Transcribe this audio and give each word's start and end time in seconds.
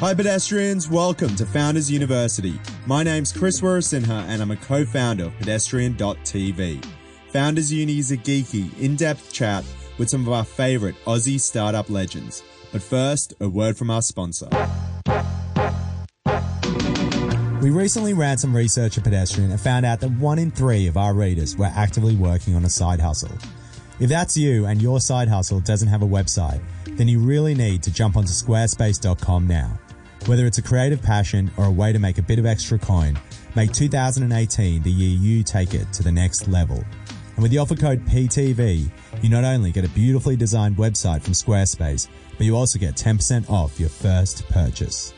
Hi, 0.00 0.12
pedestrians. 0.12 0.90
Welcome 0.90 1.34
to 1.36 1.46
Founders 1.46 1.90
University. 1.90 2.60
My 2.84 3.02
name's 3.02 3.32
Chris 3.32 3.62
Wirasinha, 3.62 4.26
and 4.28 4.42
I'm 4.42 4.50
a 4.50 4.56
co 4.56 4.84
founder 4.84 5.24
of 5.24 5.32
pedestrian.tv. 5.38 6.84
Founders 7.30 7.72
Uni 7.72 7.98
is 7.98 8.10
a 8.10 8.18
geeky, 8.18 8.78
in 8.78 8.96
depth 8.96 9.32
chat 9.32 9.64
with 9.96 10.10
some 10.10 10.20
of 10.20 10.34
our 10.34 10.44
favorite 10.44 10.96
Aussie 11.06 11.40
startup 11.40 11.88
legends. 11.88 12.42
But 12.72 12.82
first, 12.82 13.32
a 13.40 13.48
word 13.48 13.78
from 13.78 13.90
our 13.90 14.02
sponsor. 14.02 14.50
We 17.62 17.70
recently 17.70 18.12
ran 18.12 18.36
some 18.36 18.54
research 18.54 18.98
at 18.98 19.04
Pedestrian 19.04 19.50
and 19.50 19.58
found 19.58 19.86
out 19.86 20.00
that 20.00 20.10
one 20.10 20.38
in 20.38 20.50
three 20.50 20.88
of 20.88 20.98
our 20.98 21.14
readers 21.14 21.56
were 21.56 21.72
actively 21.74 22.16
working 22.16 22.54
on 22.54 22.66
a 22.66 22.70
side 22.70 23.00
hustle. 23.00 23.32
If 23.98 24.10
that's 24.10 24.36
you 24.36 24.66
and 24.66 24.82
your 24.82 25.00
side 25.00 25.28
hustle 25.28 25.60
doesn't 25.60 25.88
have 25.88 26.02
a 26.02 26.06
website, 26.06 26.60
then 26.84 27.08
you 27.08 27.18
really 27.18 27.54
need 27.54 27.82
to 27.84 27.90
jump 27.90 28.18
onto 28.18 28.32
squarespace.com 28.32 29.46
now. 29.46 29.78
Whether 30.26 30.44
it's 30.44 30.58
a 30.58 30.62
creative 30.62 31.00
passion 31.00 31.52
or 31.56 31.66
a 31.66 31.70
way 31.70 31.92
to 31.92 32.00
make 32.00 32.18
a 32.18 32.22
bit 32.22 32.40
of 32.40 32.46
extra 32.46 32.80
coin, 32.80 33.16
make 33.54 33.72
2018 33.72 34.82
the 34.82 34.90
year 34.90 35.16
you 35.16 35.44
take 35.44 35.72
it 35.72 35.92
to 35.92 36.02
the 36.02 36.10
next 36.10 36.48
level. 36.48 36.82
And 37.36 37.42
with 37.44 37.52
the 37.52 37.58
offer 37.58 37.76
code 37.76 38.04
PTV, 38.06 38.90
you 39.22 39.28
not 39.28 39.44
only 39.44 39.70
get 39.70 39.84
a 39.84 39.88
beautifully 39.90 40.34
designed 40.34 40.76
website 40.78 41.22
from 41.22 41.32
Squarespace, 41.32 42.08
but 42.36 42.44
you 42.44 42.56
also 42.56 42.76
get 42.76 42.96
10% 42.96 43.48
off 43.48 43.78
your 43.78 43.88
first 43.88 44.48
purchase. 44.48 45.14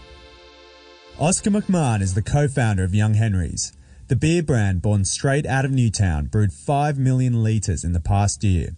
Oscar 1.19 1.53
McMahon 1.53 2.03
is 2.03 2.13
the 2.13 2.21
co-founder 2.21 2.85
of 2.85 2.95
Young 2.95 3.15
Henry's. 3.15 3.73
The 4.09 4.17
beer 4.17 4.43
brand 4.43 4.83
born 4.83 5.07
straight 5.07 5.47
out 5.47 5.65
of 5.65 5.71
Newtown 5.71 6.27
brewed 6.27 6.53
5 6.53 6.99
million 6.99 7.43
litres 7.43 7.83
in 7.83 7.95
the 7.95 8.01
past 8.01 8.45
year. 8.45 8.77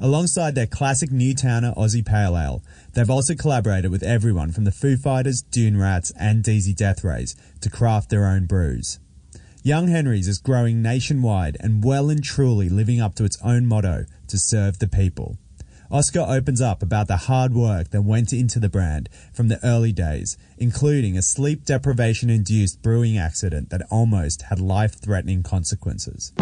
Alongside 0.00 0.54
their 0.54 0.66
classic 0.66 1.10
Newtowner 1.10 1.76
Aussie 1.76 2.06
Pale 2.06 2.36
Ale, 2.36 2.62
they've 2.98 3.08
also 3.08 3.36
collaborated 3.36 3.92
with 3.92 4.02
everyone 4.02 4.50
from 4.50 4.64
the 4.64 4.72
Foo 4.72 4.96
Fighters, 4.96 5.40
Dune 5.40 5.78
Rats, 5.78 6.10
and 6.18 6.42
DZ 6.42 6.74
Death 6.74 7.04
Rays 7.04 7.36
to 7.60 7.70
craft 7.70 8.10
their 8.10 8.26
own 8.26 8.46
brews. 8.46 8.98
Young 9.62 9.86
Henry's 9.86 10.26
is 10.26 10.38
growing 10.38 10.82
nationwide 10.82 11.56
and 11.60 11.84
well 11.84 12.10
and 12.10 12.24
truly 12.24 12.68
living 12.68 13.00
up 13.00 13.14
to 13.14 13.22
its 13.24 13.38
own 13.44 13.66
motto 13.66 14.06
to 14.26 14.36
serve 14.36 14.80
the 14.80 14.88
people. 14.88 15.38
Oscar 15.92 16.26
opens 16.28 16.60
up 16.60 16.82
about 16.82 17.06
the 17.06 17.16
hard 17.16 17.54
work 17.54 17.90
that 17.90 18.02
went 18.02 18.32
into 18.32 18.58
the 18.58 18.68
brand 18.68 19.08
from 19.32 19.46
the 19.46 19.64
early 19.64 19.92
days, 19.92 20.36
including 20.58 21.16
a 21.16 21.22
sleep 21.22 21.64
deprivation 21.64 22.28
induced 22.28 22.82
brewing 22.82 23.16
accident 23.16 23.70
that 23.70 23.86
almost 23.92 24.42
had 24.42 24.58
life 24.58 25.00
threatening 25.00 25.44
consequences. 25.44 26.32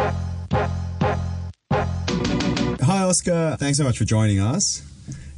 Hi, 1.70 3.02
Oscar. 3.02 3.58
Thanks 3.60 3.77
so 3.77 3.84
much 3.84 3.98
for 3.98 4.06
joining 4.06 4.40
us. 4.40 4.82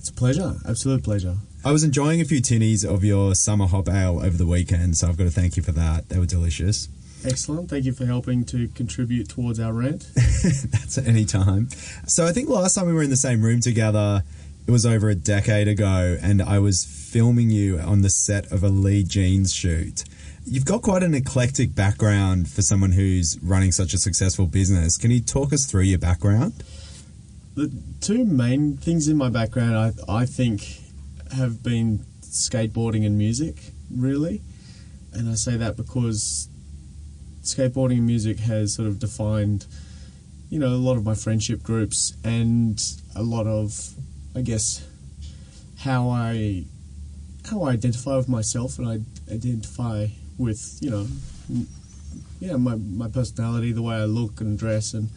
It's 0.09 0.17
a 0.17 0.21
pleasure, 0.21 0.55
absolute 0.67 1.05
pleasure. 1.05 1.37
I 1.67 1.71
was 1.71 1.85
enjoying 1.85 2.23
a 2.23 2.25
few 2.25 2.41
tinnies 2.41 2.83
of 2.83 3.05
your 3.05 3.35
summer 3.35 3.67
hop 3.67 3.91
ale 3.91 4.21
over 4.21 4.39
the 4.39 4.47
weekend, 4.47 4.97
so 4.97 5.07
I've 5.07 5.19
got 5.19 5.25
to 5.25 5.31
thank 5.31 5.59
you 5.59 5.63
for 5.63 5.73
that. 5.73 6.09
They 6.09 6.19
were 6.19 6.25
delicious. 6.25 6.89
Excellent. 7.27 7.69
Thank 7.69 7.85
you 7.85 7.93
for 7.93 8.07
helping 8.07 8.47
to 8.47 8.69
contribute 8.69 9.29
towards 9.29 9.61
our 9.61 9.75
rent. 9.75 10.09
That's 10.15 10.97
at 10.97 11.07
any 11.07 11.27
time. 11.27 11.69
So 12.07 12.27
I 12.27 12.33
think 12.33 12.49
last 12.49 12.75
time 12.75 12.87
we 12.87 12.95
were 12.95 13.03
in 13.03 13.11
the 13.11 13.17
same 13.17 13.43
room 13.43 13.61
together, 13.61 14.23
it 14.67 14.71
was 14.71 14.87
over 14.87 15.11
a 15.11 15.15
decade 15.15 15.69
ago, 15.69 16.17
and 16.23 16.41
I 16.41 16.59
was 16.59 16.87
filming 16.87 17.51
you 17.51 17.79
on 17.79 18.01
the 18.01 18.09
set 18.09 18.51
of 18.51 18.65
a 18.65 18.69
Lee 18.71 19.05
Jeans 19.05 19.53
shoot. 19.53 20.05
You've 20.47 20.65
got 20.65 20.81
quite 20.81 21.03
an 21.03 21.13
eclectic 21.13 21.75
background 21.75 22.49
for 22.49 22.63
someone 22.63 22.93
who's 22.93 23.39
running 23.43 23.73
such 23.73 23.93
a 23.93 23.99
successful 23.99 24.47
business. 24.47 24.97
Can 24.97 25.11
you 25.11 25.21
talk 25.21 25.53
us 25.53 25.67
through 25.67 25.83
your 25.83 25.99
background? 25.99 26.55
The 27.59 27.73
two 28.01 28.25
main 28.25 28.77
things 28.77 29.09
in 29.09 29.17
my 29.17 29.31
background, 29.31 29.77
I, 29.77 30.21
I 30.21 30.27
think, 30.27 30.81
have 31.33 31.61
been 31.61 32.05
skateboarding 32.23 33.05
and 33.05 33.19
music, 33.19 33.73
really. 33.91 34.43
And 35.13 35.29
I 35.29 35.35
say 35.35 35.57
that 35.57 35.77
because 35.77 36.49
skateboarding 37.43 37.97
and 37.97 38.07
music 38.07 38.39
has 38.39 38.75
sort 38.75 38.87
of 38.87 39.01
defined, 39.01 39.67
you 40.49 40.61
know, 40.61 40.69
a 40.69 40.79
lot 40.79 40.97
of 40.99 41.05
my 41.05 41.17
friendship 41.17 41.65
groups 41.65 42.15
and 42.23 42.81
a 43.17 43.25
lot 43.25 43.49
of, 43.49 43.93
I 44.37 44.43
guess, 44.43 44.87
how 45.79 46.11
I 46.11 46.65
how 47.51 47.65
I 47.65 47.73
identify 47.73 48.17
with 48.19 48.29
myself 48.29 48.79
and 48.79 48.89
I 48.89 49.01
identify 49.35 50.07
with 50.39 50.79
you 50.81 50.91
know, 50.91 51.09
yeah, 52.39 52.55
my 52.55 52.77
my 52.77 53.09
personality, 53.09 53.73
the 53.73 53.83
way 53.83 53.97
I 53.97 54.05
look 54.05 54.41
and 54.41 54.57
dress, 54.57 54.95
and 54.95 55.09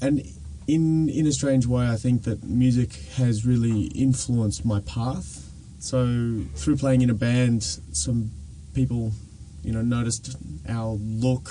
and 0.00 0.22
in 0.66 1.08
in 1.08 1.26
a 1.26 1.32
strange 1.32 1.66
way, 1.66 1.86
I 1.86 1.96
think 1.96 2.24
that 2.24 2.44
music 2.44 2.94
has 3.16 3.46
really 3.46 3.84
influenced 3.94 4.64
my 4.64 4.80
path. 4.80 5.42
So 5.78 6.42
through 6.54 6.76
playing 6.76 7.02
in 7.02 7.10
a 7.10 7.14
band, 7.14 7.62
some 7.62 8.30
people 8.74 9.12
you 9.66 9.72
know, 9.72 9.82
noticed 9.82 10.36
our 10.68 10.92
look 10.92 11.50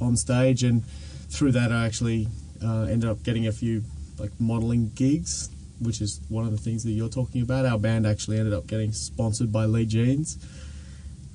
on 0.00 0.16
stage, 0.16 0.64
and 0.64 0.84
through 1.30 1.52
that, 1.52 1.70
I 1.70 1.86
actually 1.86 2.26
uh, 2.62 2.82
ended 2.82 3.08
up 3.08 3.22
getting 3.22 3.46
a 3.46 3.52
few 3.52 3.84
like 4.18 4.32
modeling 4.40 4.90
gigs, 4.96 5.48
which 5.80 6.00
is 6.00 6.20
one 6.28 6.44
of 6.44 6.50
the 6.50 6.58
things 6.58 6.82
that 6.82 6.90
you're 6.90 7.08
talking 7.08 7.40
about. 7.40 7.64
Our 7.64 7.78
band 7.78 8.08
actually 8.08 8.38
ended 8.38 8.54
up 8.54 8.66
getting 8.66 8.90
sponsored 8.90 9.52
by 9.52 9.66
Lee 9.66 9.86
Jeans, 9.86 10.36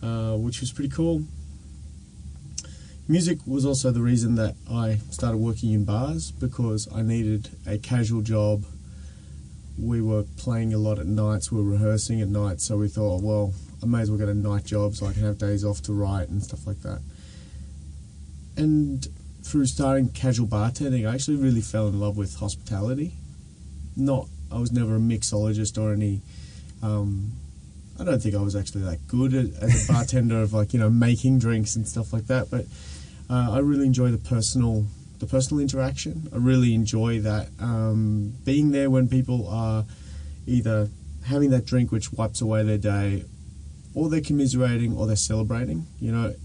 uh, 0.03 0.35
which 0.35 0.59
was 0.59 0.73
pretty 0.73 0.89
cool. 0.89 1.23
Music 3.07 3.39
was 3.45 3.65
also 3.65 3.91
the 3.91 4.01
reason 4.01 4.35
that 4.35 4.55
I 4.71 4.99
started 5.11 5.37
working 5.37 5.73
in 5.73 5.83
bars 5.83 6.31
because 6.31 6.87
I 6.95 7.01
needed 7.01 7.49
a 7.67 7.77
casual 7.77 8.21
job. 8.21 8.63
We 9.77 10.01
were 10.01 10.23
playing 10.37 10.73
a 10.73 10.77
lot 10.77 10.99
at 10.99 11.05
nights, 11.05 11.51
we 11.51 11.61
were 11.61 11.71
rehearsing 11.71 12.21
at 12.21 12.29
night, 12.29 12.61
so 12.61 12.77
we 12.77 12.87
thought, 12.87 13.21
well, 13.21 13.53
I 13.81 13.87
may 13.87 13.99
as 13.99 14.09
well 14.09 14.17
get 14.17 14.29
a 14.29 14.33
night 14.33 14.63
job 14.63 14.95
so 14.95 15.05
I 15.05 15.11
can 15.11 15.23
have 15.23 15.37
days 15.37 15.65
off 15.65 15.81
to 15.83 15.93
write 15.93 16.29
and 16.29 16.41
stuff 16.41 16.65
like 16.65 16.81
that. 16.83 17.01
And 18.55 19.05
through 19.43 19.65
starting 19.65 20.07
casual 20.07 20.47
bartending, 20.47 21.05
I 21.09 21.13
actually 21.13 21.37
really 21.37 21.59
fell 21.59 21.89
in 21.89 21.99
love 21.99 22.15
with 22.15 22.35
hospitality. 22.37 23.15
Not, 23.97 24.27
I 24.49 24.59
was 24.59 24.71
never 24.71 24.95
a 24.95 24.99
mixologist 24.99 25.77
or 25.77 25.91
any. 25.91 26.21
Um, 26.81 27.33
I 27.99 28.05
don't 28.05 28.21
think 28.21 28.35
I 28.35 28.41
was 28.41 28.55
actually 28.55 28.83
that 28.83 29.07
good 29.07 29.33
as 29.33 29.89
a 29.89 29.93
bartender 29.93 30.41
of 30.41 30.53
like 30.53 30.73
you 30.73 30.79
know 30.79 30.89
making 30.89 31.39
drinks 31.39 31.75
and 31.75 31.87
stuff 31.87 32.13
like 32.13 32.27
that. 32.27 32.49
But 32.49 32.65
uh, 33.29 33.51
I 33.51 33.59
really 33.59 33.85
enjoy 33.85 34.11
the 34.11 34.17
personal, 34.17 34.85
the 35.19 35.25
personal 35.25 35.61
interaction. 35.61 36.29
I 36.33 36.37
really 36.37 36.73
enjoy 36.73 37.19
that 37.21 37.49
um, 37.59 38.33
being 38.43 38.71
there 38.71 38.89
when 38.89 39.07
people 39.07 39.47
are 39.47 39.85
either 40.45 40.89
having 41.25 41.49
that 41.51 41.65
drink 41.65 41.91
which 41.91 42.11
wipes 42.11 42.41
away 42.41 42.63
their 42.63 42.77
day 42.77 43.23
or 43.93 44.09
they're 44.09 44.21
commiserating 44.21 44.95
or 44.97 45.07
they're 45.07 45.15
celebrating. 45.15 45.87
You 45.99 46.11
know, 46.11 46.35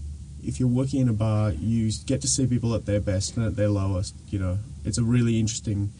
if 0.43 0.59
you're 0.59 0.69
working 0.69 1.01
in 1.01 1.09
a 1.09 1.13
bar, 1.13 1.51
you 1.51 1.91
get 2.05 2.21
to 2.21 2.27
see 2.27 2.47
people 2.47 2.73
at 2.75 2.85
their 2.85 2.99
best 2.99 3.35
and 3.35 3.45
at 3.45 3.55
their 3.55 3.69
lowest. 3.69 4.15
You 4.29 4.39
know, 4.39 4.59
it's 4.85 4.97
a 4.97 5.03
really 5.03 5.39
interesting 5.39 5.91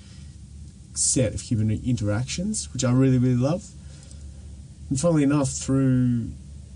set 0.94 1.34
of 1.34 1.42
human 1.42 1.72
interactions, 1.72 2.72
which 2.74 2.84
I 2.84 2.92
really, 2.92 3.18
really 3.18 3.36
love. 3.36 3.68
And 4.90 5.00
funnily 5.00 5.24
enough, 5.24 5.50
through 5.50 6.30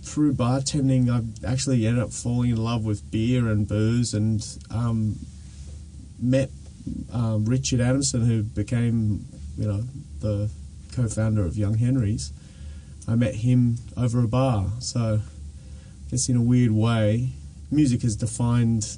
through 0.04 0.34
bartending, 0.34 1.10
I've 1.10 1.44
actually 1.46 1.88
ended 1.88 2.04
up 2.04 2.12
falling 2.12 2.52
in 2.52 2.58
love 2.58 2.86
with 2.86 3.10
beer 3.10 3.48
and 3.48 3.68
booze, 3.68 4.14
and 4.14 4.46
um, 4.70 5.16
met 6.22 6.50
um, 7.12 7.46
Richard 7.46 7.80
Adamson, 7.80 8.26
who 8.26 8.44
became, 8.44 9.26
you 9.58 9.68
know, 9.68 9.84
the 10.20 10.50
co-founder 10.94 11.44
of 11.44 11.58
Young 11.58 11.78
Henry's 11.78 12.32
I 13.08 13.16
met 13.16 13.36
him 13.36 13.78
over 13.98 14.24
a 14.24 14.28
bar. 14.28 14.68
So, 14.80 15.20
I 15.22 16.10
guess 16.10 16.30
in 16.30 16.38
a 16.38 16.42
weird 16.42 16.72
way, 16.72 17.34
music 17.70 18.02
has 18.04 18.16
defined 18.16 18.98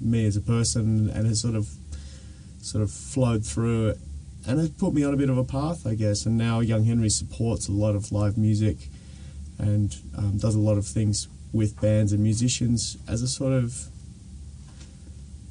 me 0.00 0.24
as 0.26 0.36
a 0.36 0.40
person 0.40 1.10
and 1.10 1.26
has 1.26 1.40
sort 1.40 1.56
of 1.56 1.68
sort 2.62 2.82
of 2.82 2.90
flowed 2.90 3.44
through 3.44 3.88
it 3.88 3.98
and 4.46 4.58
has 4.58 4.70
put 4.70 4.92
me 4.92 5.02
on 5.02 5.14
a 5.14 5.16
bit 5.16 5.30
of 5.30 5.38
a 5.38 5.44
path, 5.44 5.86
I 5.86 5.94
guess. 5.94 6.26
And 6.26 6.38
now 6.38 6.60
Young 6.60 6.84
Henry 6.84 7.08
supports 7.08 7.68
a 7.68 7.72
lot 7.72 7.96
of 7.96 8.12
live 8.12 8.38
music 8.38 8.88
and 9.58 9.96
um, 10.16 10.38
does 10.38 10.54
a 10.54 10.58
lot 10.58 10.78
of 10.78 10.86
things 10.86 11.28
with 11.52 11.80
bands 11.80 12.12
and 12.12 12.22
musicians 12.22 12.96
as 13.08 13.22
a 13.22 13.28
sort 13.28 13.52
of 13.52 13.88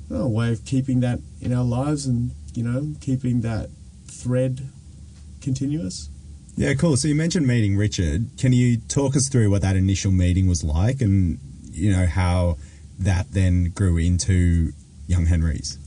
well, 0.10 0.30
way 0.30 0.52
of 0.52 0.64
keeping 0.64 1.02
that 1.02 1.20
in 1.42 1.54
our 1.54 1.66
lives 1.66 2.06
and 2.06 2.32
you 2.54 2.64
know 2.64 2.94
keeping 3.02 3.42
that 3.42 3.70
thread 4.08 4.70
continuous. 5.42 6.10
Yeah, 6.58 6.74
cool. 6.74 6.98
So 6.98 7.08
you 7.08 7.14
mentioned 7.14 7.46
meeting 7.46 7.78
Richard. 7.78 8.32
Can 8.38 8.52
you 8.52 8.78
talk 8.78 9.16
us 9.16 9.30
through 9.30 9.52
what 9.52 9.62
that 9.62 9.76
initial 9.76 10.12
meeting 10.12 10.48
was 10.48 10.64
like 10.64 11.02
and, 11.02 11.38
you 11.72 11.92
know, 11.92 12.08
how 12.08 12.58
that 12.98 13.32
then 13.32 13.70
grew 13.76 13.98
into 13.98 14.72
Young 15.06 15.28
Henry's? 15.28 15.78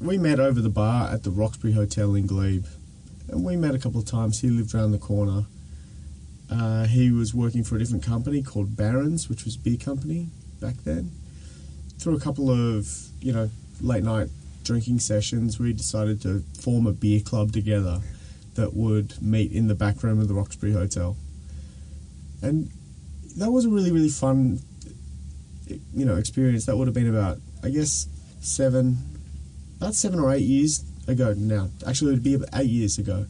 We 0.00 0.16
met 0.16 0.40
over 0.40 0.62
the 0.62 0.70
bar 0.70 1.12
at 1.12 1.22
the 1.22 1.30
Roxbury 1.30 1.74
Hotel 1.74 2.14
in 2.14 2.26
Glebe. 2.26 2.64
And 3.28 3.44
we 3.44 3.56
met 3.56 3.74
a 3.74 3.78
couple 3.78 4.00
of 4.00 4.06
times. 4.06 4.40
He 4.40 4.48
lived 4.48 4.74
around 4.74 4.92
the 4.92 4.98
corner. 4.98 5.44
Uh, 6.50 6.84
he 6.86 7.12
was 7.12 7.32
working 7.32 7.62
for 7.62 7.76
a 7.76 7.78
different 7.78 8.04
company 8.04 8.42
called 8.42 8.76
Barons, 8.76 9.28
which 9.28 9.44
was 9.44 9.54
a 9.56 9.58
beer 9.58 9.76
company 9.76 10.28
back 10.60 10.74
then. 10.84 11.12
Through 11.98 12.16
a 12.16 12.20
couple 12.20 12.50
of, 12.50 12.88
you 13.20 13.32
know, 13.32 13.50
late 13.80 14.02
night 14.02 14.28
drinking 14.64 14.98
sessions, 14.98 15.58
we 15.58 15.72
decided 15.72 16.20
to 16.22 16.42
form 16.58 16.86
a 16.86 16.92
beer 16.92 17.20
club 17.20 17.52
together 17.52 18.00
that 18.54 18.74
would 18.74 19.22
meet 19.22 19.52
in 19.52 19.68
the 19.68 19.74
back 19.74 20.02
room 20.02 20.20
of 20.20 20.28
the 20.28 20.34
Roxbury 20.34 20.72
Hotel. 20.72 21.16
and 22.42 22.70
that 23.36 23.50
was 23.50 23.64
a 23.64 23.68
really 23.68 23.92
really 23.92 24.08
fun, 24.08 24.60
you 25.94 26.04
know, 26.04 26.16
experience. 26.16 26.66
That 26.66 26.76
would 26.76 26.88
have 26.88 26.94
been 26.94 27.08
about 27.08 27.38
I 27.62 27.70
guess 27.70 28.08
seven, 28.40 28.98
about 29.76 29.94
seven 29.94 30.18
or 30.18 30.32
eight 30.32 30.42
years 30.42 30.84
ago 31.06 31.34
now. 31.36 31.68
Actually, 31.86 32.12
it 32.12 32.14
would 32.14 32.24
be 32.24 32.34
about 32.34 32.48
eight 32.54 32.70
years 32.70 32.98
ago, 32.98 33.26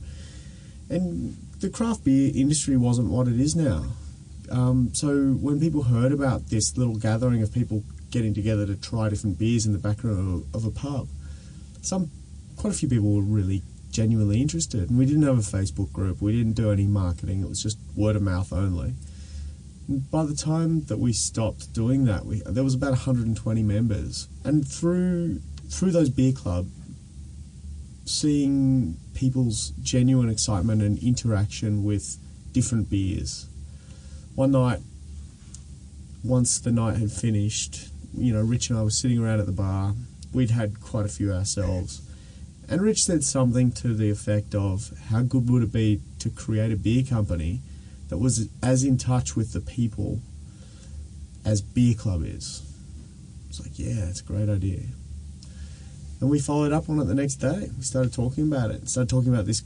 and 0.91 1.37
the 1.61 1.71
craft 1.71 2.05
beer 2.05 2.33
industry 2.35 2.77
wasn't 2.77 3.09
what 3.09 3.29
it 3.29 3.39
is 3.39 3.55
now. 3.55 3.85
Um, 4.51 4.91
so 4.93 5.33
when 5.35 5.61
people 5.61 5.85
heard 5.85 6.13
about 6.13 6.49
this 6.49 6.77
little 6.77 6.97
gathering 6.97 7.43
of 7.43 7.55
people 7.55 7.85
getting 8.11 8.35
together 8.35 8.67
to 8.67 8.75
try 8.75 9.09
different 9.09 9.39
beers 9.39 9.65
in 9.65 9.73
the 9.73 9.79
background 9.79 10.45
of, 10.53 10.65
of 10.65 10.67
a 10.67 10.71
pub, 10.71 11.09
some 11.81 12.11
quite 12.57 12.75
a 12.75 12.77
few 12.77 12.89
people 12.89 13.15
were 13.15 13.23
really 13.23 13.63
genuinely 13.91 14.41
interested. 14.41 14.91
And 14.91 14.99
we 14.99 15.07
didn't 15.07 15.23
have 15.23 15.39
a 15.39 15.57
Facebook 15.57 15.93
group. 15.93 16.21
We 16.21 16.33
didn't 16.33 16.55
do 16.55 16.71
any 16.71 16.87
marketing. 16.87 17.43
It 17.43 17.49
was 17.49 17.63
just 17.63 17.79
word 17.97 18.17
of 18.17 18.23
mouth 18.23 18.53
only. 18.53 18.95
By 19.89 20.25
the 20.25 20.35
time 20.35 20.85
that 20.85 20.99
we 20.99 21.13
stopped 21.13 21.73
doing 21.73 22.05
that, 22.05 22.25
we, 22.25 22.43
there 22.47 22.63
was 22.63 22.75
about 22.75 22.91
120 22.91 23.63
members, 23.63 24.29
and 24.45 24.67
through 24.67 25.41
through 25.69 25.93
those 25.93 26.11
beer 26.11 26.33
club, 26.33 26.67
seeing 28.05 28.97
people's 29.15 29.71
genuine 29.83 30.29
excitement 30.29 30.83
and 30.83 30.99
interaction 31.03 31.85
with 31.85 32.17
different 32.53 32.91
beers. 32.91 33.47
One 34.35 34.53
night, 34.53 34.81
once 36.25 36.59
the 36.59 36.73
night 36.73 36.97
had 36.97 37.11
finished, 37.11 37.89
you 38.17 38.33
know, 38.33 38.43
Rich 38.43 38.71
and 38.71 38.79
I 38.79 38.83
were 38.83 38.91
sitting 38.91 39.19
around 39.19 39.41
at 39.41 39.47
the 39.47 39.53
bar. 39.53 39.95
We'd 40.33 40.51
had 40.51 40.81
quite 40.81 41.07
a 41.07 41.09
few 41.09 41.33
ourselves. 41.33 42.03
And 42.69 42.81
Rich 42.83 43.05
said 43.05 43.25
something 43.25 43.73
to 43.73 43.95
the 43.95 44.11
effect 44.11 44.55
of, 44.55 44.93
How 45.09 45.23
good 45.23 45.51
would 45.51 45.63
it 45.63 45.73
be 45.73 46.01
to 46.21 46.31
create 46.31 46.73
a 46.73 46.77
beer 46.77 47.03
company 47.03 47.61
that 48.09 48.19
was 48.19 48.49
as 48.63 48.85
in 48.85 48.97
touch 48.97 49.35
with 49.35 49.53
the 49.53 49.61
people 49.61 50.21
as 51.45 51.61
Beer 51.61 51.95
Club 51.95 52.23
is? 52.25 52.63
It's 53.49 53.61
like, 53.61 53.79
Yeah, 53.79 54.07
it's 54.09 54.21
a 54.21 54.25
great 54.25 54.49
idea. 54.49 54.83
And 56.21 56.29
we 56.29 56.39
followed 56.39 56.73
up 56.73 56.89
on 56.89 57.01
it 57.01 57.05
the 57.05 57.15
next 57.15 57.37
day. 57.37 57.71
We 57.77 57.83
started 57.83 58.13
talking 58.13 58.47
about 58.47 58.71
it. 58.71 58.89
Started 58.89 59.09
talking 59.09 59.33
about 59.33 59.47
this 59.47 59.63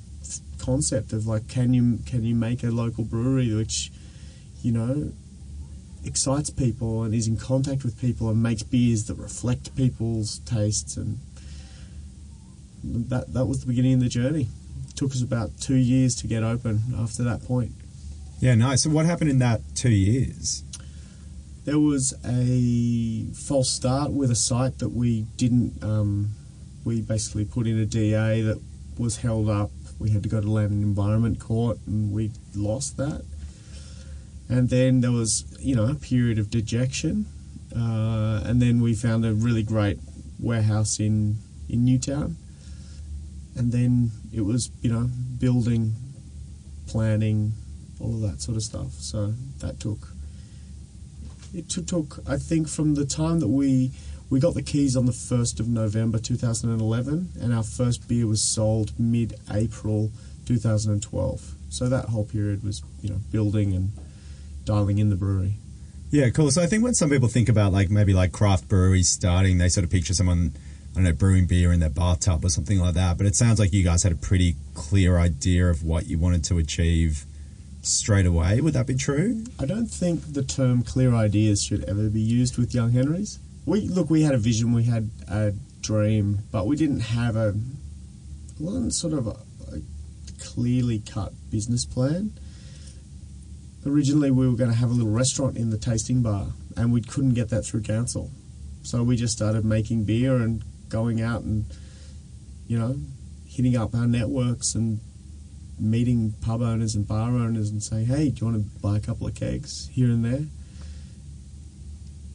concept 0.59 1.13
of 1.13 1.27
like, 1.27 1.49
can 1.49 1.75
you 1.75 1.99
can 2.07 2.25
you 2.25 2.35
make 2.35 2.63
a 2.63 2.71
local 2.71 3.05
brewery 3.05 3.53
which, 3.53 3.91
you 4.63 4.73
know, 4.73 5.13
excites 6.05 6.51
people 6.51 7.03
and 7.03 7.15
is 7.15 7.27
in 7.27 7.37
contact 7.37 7.83
with 7.83 8.01
people 8.01 8.29
and 8.29 8.43
makes 8.43 8.63
beers 8.63 9.07
that 9.07 9.15
reflect 9.15 9.75
people's 9.75 10.39
tastes 10.41 10.97
and 10.97 11.19
that 12.85 13.33
that 13.33 13.47
was 13.47 13.61
the 13.61 13.67
beginning 13.67 13.95
of 13.95 14.01
the 14.01 14.09
journey. 14.09 14.49
It 14.89 14.97
took 14.97 15.11
us 15.11 15.23
about 15.23 15.59
two 15.61 15.77
years 15.77 16.15
to 16.17 16.27
get 16.27 16.43
open 16.43 16.83
after 16.97 17.25
that 17.25 17.45
point. 17.45 17.73
Yeah, 18.41 18.55
nice. 18.55 18.83
So 18.83 18.91
what 18.91 19.07
happened 19.07 19.31
in 19.31 19.39
that 19.39 19.61
two 19.75 19.91
years? 19.91 20.63
There 21.65 21.79
was 21.79 22.13
a 22.25 23.25
false 23.33 23.71
start 23.71 24.13
with 24.13 24.31
a 24.31 24.35
site 24.35 24.79
that 24.81 24.91
we 24.91 25.23
didn't 25.37 25.83
um, 25.83 26.35
we 26.85 27.01
basically 27.01 27.45
put 27.45 27.67
in 27.67 27.79
a 27.79 27.87
DA 27.87 28.43
that 28.43 28.61
was 28.99 29.19
held 29.19 29.49
up. 29.49 29.71
We 29.99 30.11
had 30.11 30.23
to 30.23 30.29
go 30.29 30.41
to 30.41 30.51
land 30.51 30.71
and 30.71 30.83
environment 30.83 31.41
court, 31.41 31.79
and 31.87 32.13
we 32.13 32.31
lost 32.55 32.97
that. 32.99 33.25
And 34.49 34.69
then 34.69 35.01
there 35.01 35.13
was, 35.13 35.45
you 35.61 35.75
know, 35.75 35.87
a 35.87 35.95
period 35.95 36.39
of 36.39 36.51
dejection, 36.51 37.27
uh, 37.75 38.43
and 38.45 38.61
then 38.61 38.81
we 38.81 38.95
found 38.95 39.25
a 39.25 39.33
really 39.33 39.63
great 39.63 39.99
warehouse 40.39 41.01
in 41.01 41.39
in 41.69 41.85
Newtown, 41.85 42.37
and 43.57 43.73
then 43.73 44.11
it 44.33 44.43
was, 44.43 44.71
you 44.83 44.93
know, 44.93 45.09
building, 45.39 45.95
planning, 46.87 47.53
all 47.99 48.15
of 48.15 48.21
that 48.21 48.43
sort 48.43 48.57
of 48.57 48.63
stuff. 48.63 48.93
So 48.93 49.35
that 49.61 49.81
took. 49.81 50.09
It 51.55 51.69
took, 51.69 52.19
I 52.29 52.37
think, 52.37 52.69
from 52.69 52.95
the 52.95 53.07
time 53.07 53.39
that 53.41 53.49
we 53.49 53.93
we 54.31 54.41
got 54.41 54.55
the 54.55 54.63
keys 54.63 54.97
on 54.97 55.07
the 55.07 55.13
1st 55.13 55.61
of 55.61 55.69
November 55.69 56.19
2011, 56.19 57.31
and 57.41 57.55
our 57.55 57.63
first 57.63 58.09
beer 58.09 58.27
was 58.27 58.43
sold 58.43 58.93
mid 58.99 59.35
April 59.51 60.11
2012. 60.47 61.55
So 61.69 61.89
that 61.89 62.07
whole 62.07 62.25
period 62.25 62.63
was, 62.63 62.83
you 63.03 63.11
know, 63.11 63.21
building 63.31 63.75
and 63.75 63.91
dialing 64.65 64.99
in 64.99 65.11
the 65.11 65.17
brewery. 65.17 65.55
Yeah, 66.11 66.31
cool. 66.31 66.51
So 66.51 66.63
I 66.63 66.67
think 66.67 66.85
when 66.85 66.95
some 66.95 67.11
people 67.11 67.29
think 67.29 67.49
about 67.49 67.73
like 67.73 67.91
maybe 67.91 68.15
like 68.15 68.33
craft 68.33 68.69
breweries 68.69 69.09
starting, 69.09 69.59
they 69.59 69.69
sort 69.69 69.85
of 69.85 69.91
picture 69.91 70.15
someone, 70.15 70.53
I 70.93 70.95
don't 70.95 71.05
know, 71.05 71.13
brewing 71.13 71.47
beer 71.47 71.73
in 71.73 71.81
their 71.81 71.91
bathtub 71.91 72.45
or 72.45 72.49
something 72.49 72.79
like 72.79 72.95
that. 72.95 73.19
But 73.19 73.27
it 73.27 73.35
sounds 73.35 73.59
like 73.59 73.73
you 73.73 73.83
guys 73.83 74.05
had 74.05 74.13
a 74.13 74.17
pretty 74.17 74.57
clear 74.75 75.19
idea 75.19 75.69
of 75.69 75.83
what 75.83 76.07
you 76.07 76.19
wanted 76.19 76.45
to 76.45 76.59
achieve 76.59 77.25
straight 77.83 78.27
away. 78.27 78.61
Would 78.61 78.75
that 78.75 78.87
be 78.87 78.95
true? 78.95 79.45
I 79.59 79.67
don't 79.67 79.87
think 79.87 80.33
the 80.33 80.45
term 80.45 80.83
clear 80.83 81.15
ideas 81.15 81.63
should 81.63 81.85
ever 81.85 82.09
be 82.09 82.21
used 82.21 82.59
with 82.59 82.75
Young 82.75 82.93
Henrys 82.93 83.39
we 83.67 83.83
look, 83.83 84.11
we 84.11 84.23
had 84.23 84.35
a 84.35 84.39
vision, 84.39 84.73
we 84.73 84.85
had 84.85 85.11
a 85.29 85.53
dream, 85.81 86.41
but 86.53 86.67
we 86.67 86.77
didn't 86.77 87.01
have 87.01 87.37
a 87.37 87.55
one 88.59 88.91
sort 88.91 89.13
of 89.13 89.27
a, 89.27 89.37
a 89.73 89.81
clearly 90.41 91.01
cut 91.01 91.33
business 91.51 91.85
plan. 91.85 92.33
Originally, 93.87 94.31
we 94.31 94.49
were 94.49 94.57
going 94.57 94.71
to 94.71 94.77
have 94.77 94.91
a 94.91 94.95
little 94.95 95.13
restaurant 95.13 95.57
in 95.57 95.71
the 95.71 95.79
tasting 95.79 96.23
bar, 96.23 96.49
and 96.77 96.93
we 96.93 97.03
couldn't 97.03 97.35
get 97.35 97.51
that 97.51 97.63
through 97.63 97.83
council. 97.83 98.31
So 98.83 99.03
we 99.03 99.17
just 99.17 99.35
started 99.35 99.65
making 99.65 100.05
beer 100.05 100.37
and 100.37 100.63
going 100.89 101.21
out 101.21 101.43
and, 101.43 101.67
you 102.67 102.79
know, 102.79 102.97
hitting 103.47 103.77
up 103.77 103.95
our 103.95 104.07
networks 104.07 104.75
and 104.75 105.01
meeting 105.79 106.35
pub 106.41 106.63
owners 106.63 106.95
and 106.95 107.07
bar 107.07 107.31
owners 107.31 107.71
and 107.71 107.83
saying, 107.83 108.07
hey, 108.07 108.31
do 108.31 108.45
you 108.45 108.53
want 108.53 108.65
to 108.65 108.81
buy 108.81 108.97
a 108.97 109.01
couple 109.01 109.27
of 109.27 109.35
kegs 109.35 109.89
here 109.93 110.07
and 110.07 110.25
there? 110.25 110.47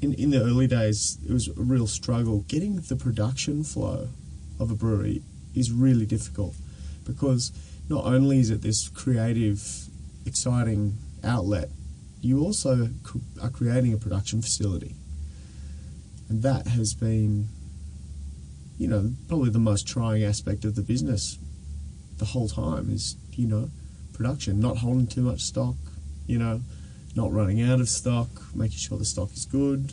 In, 0.02 0.14
in 0.14 0.30
the 0.30 0.42
early 0.42 0.68
days, 0.68 1.18
it 1.28 1.32
was 1.32 1.48
a 1.48 1.54
real 1.56 1.88
struggle. 1.88 2.46
Getting 2.48 2.78
the 2.78 2.96
production 2.96 3.64
flow 3.64 4.10
of 4.60 4.72
a 4.72 4.76
brewery 4.76 5.22
is 5.56 5.72
really 5.72 6.06
difficult 6.06 6.56
because 7.06 7.52
not 7.90 8.06
only 8.06 8.40
is 8.40 8.50
it 8.50 8.62
this 8.62 8.88
creative, 8.88 9.62
exciting 10.26 10.98
outlet, 11.24 11.70
you 12.22 12.42
also 12.42 12.90
are 13.42 13.50
creating 13.50 13.94
a 13.94 13.98
production 13.98 14.42
facility. 14.42 14.96
And 16.30 16.44
that 16.44 16.68
has 16.68 16.94
been, 16.94 17.48
you 18.78 18.88
know, 18.88 19.12
probably 19.28 19.50
the 19.50 19.60
most 19.60 19.88
trying 19.88 20.24
aspect 20.24 20.64
of 20.66 20.76
the 20.76 20.82
business 20.82 21.38
the 22.18 22.26
whole 22.26 22.48
time 22.48 22.92
is, 22.92 23.16
you 23.34 23.48
know, 23.48 23.70
production, 24.14 24.60
not 24.60 24.78
holding 24.78 25.08
too 25.08 25.22
much 25.22 25.42
stock, 25.42 25.76
you 26.28 26.38
know, 26.38 26.62
not 27.20 27.34
running 27.34 27.62
out 27.62 27.82
of 27.82 27.90
stock, 27.90 28.30
making 28.56 28.78
sure 28.78 28.98
the 28.98 29.06
stock 29.06 29.32
is 29.34 29.46
good. 29.46 29.92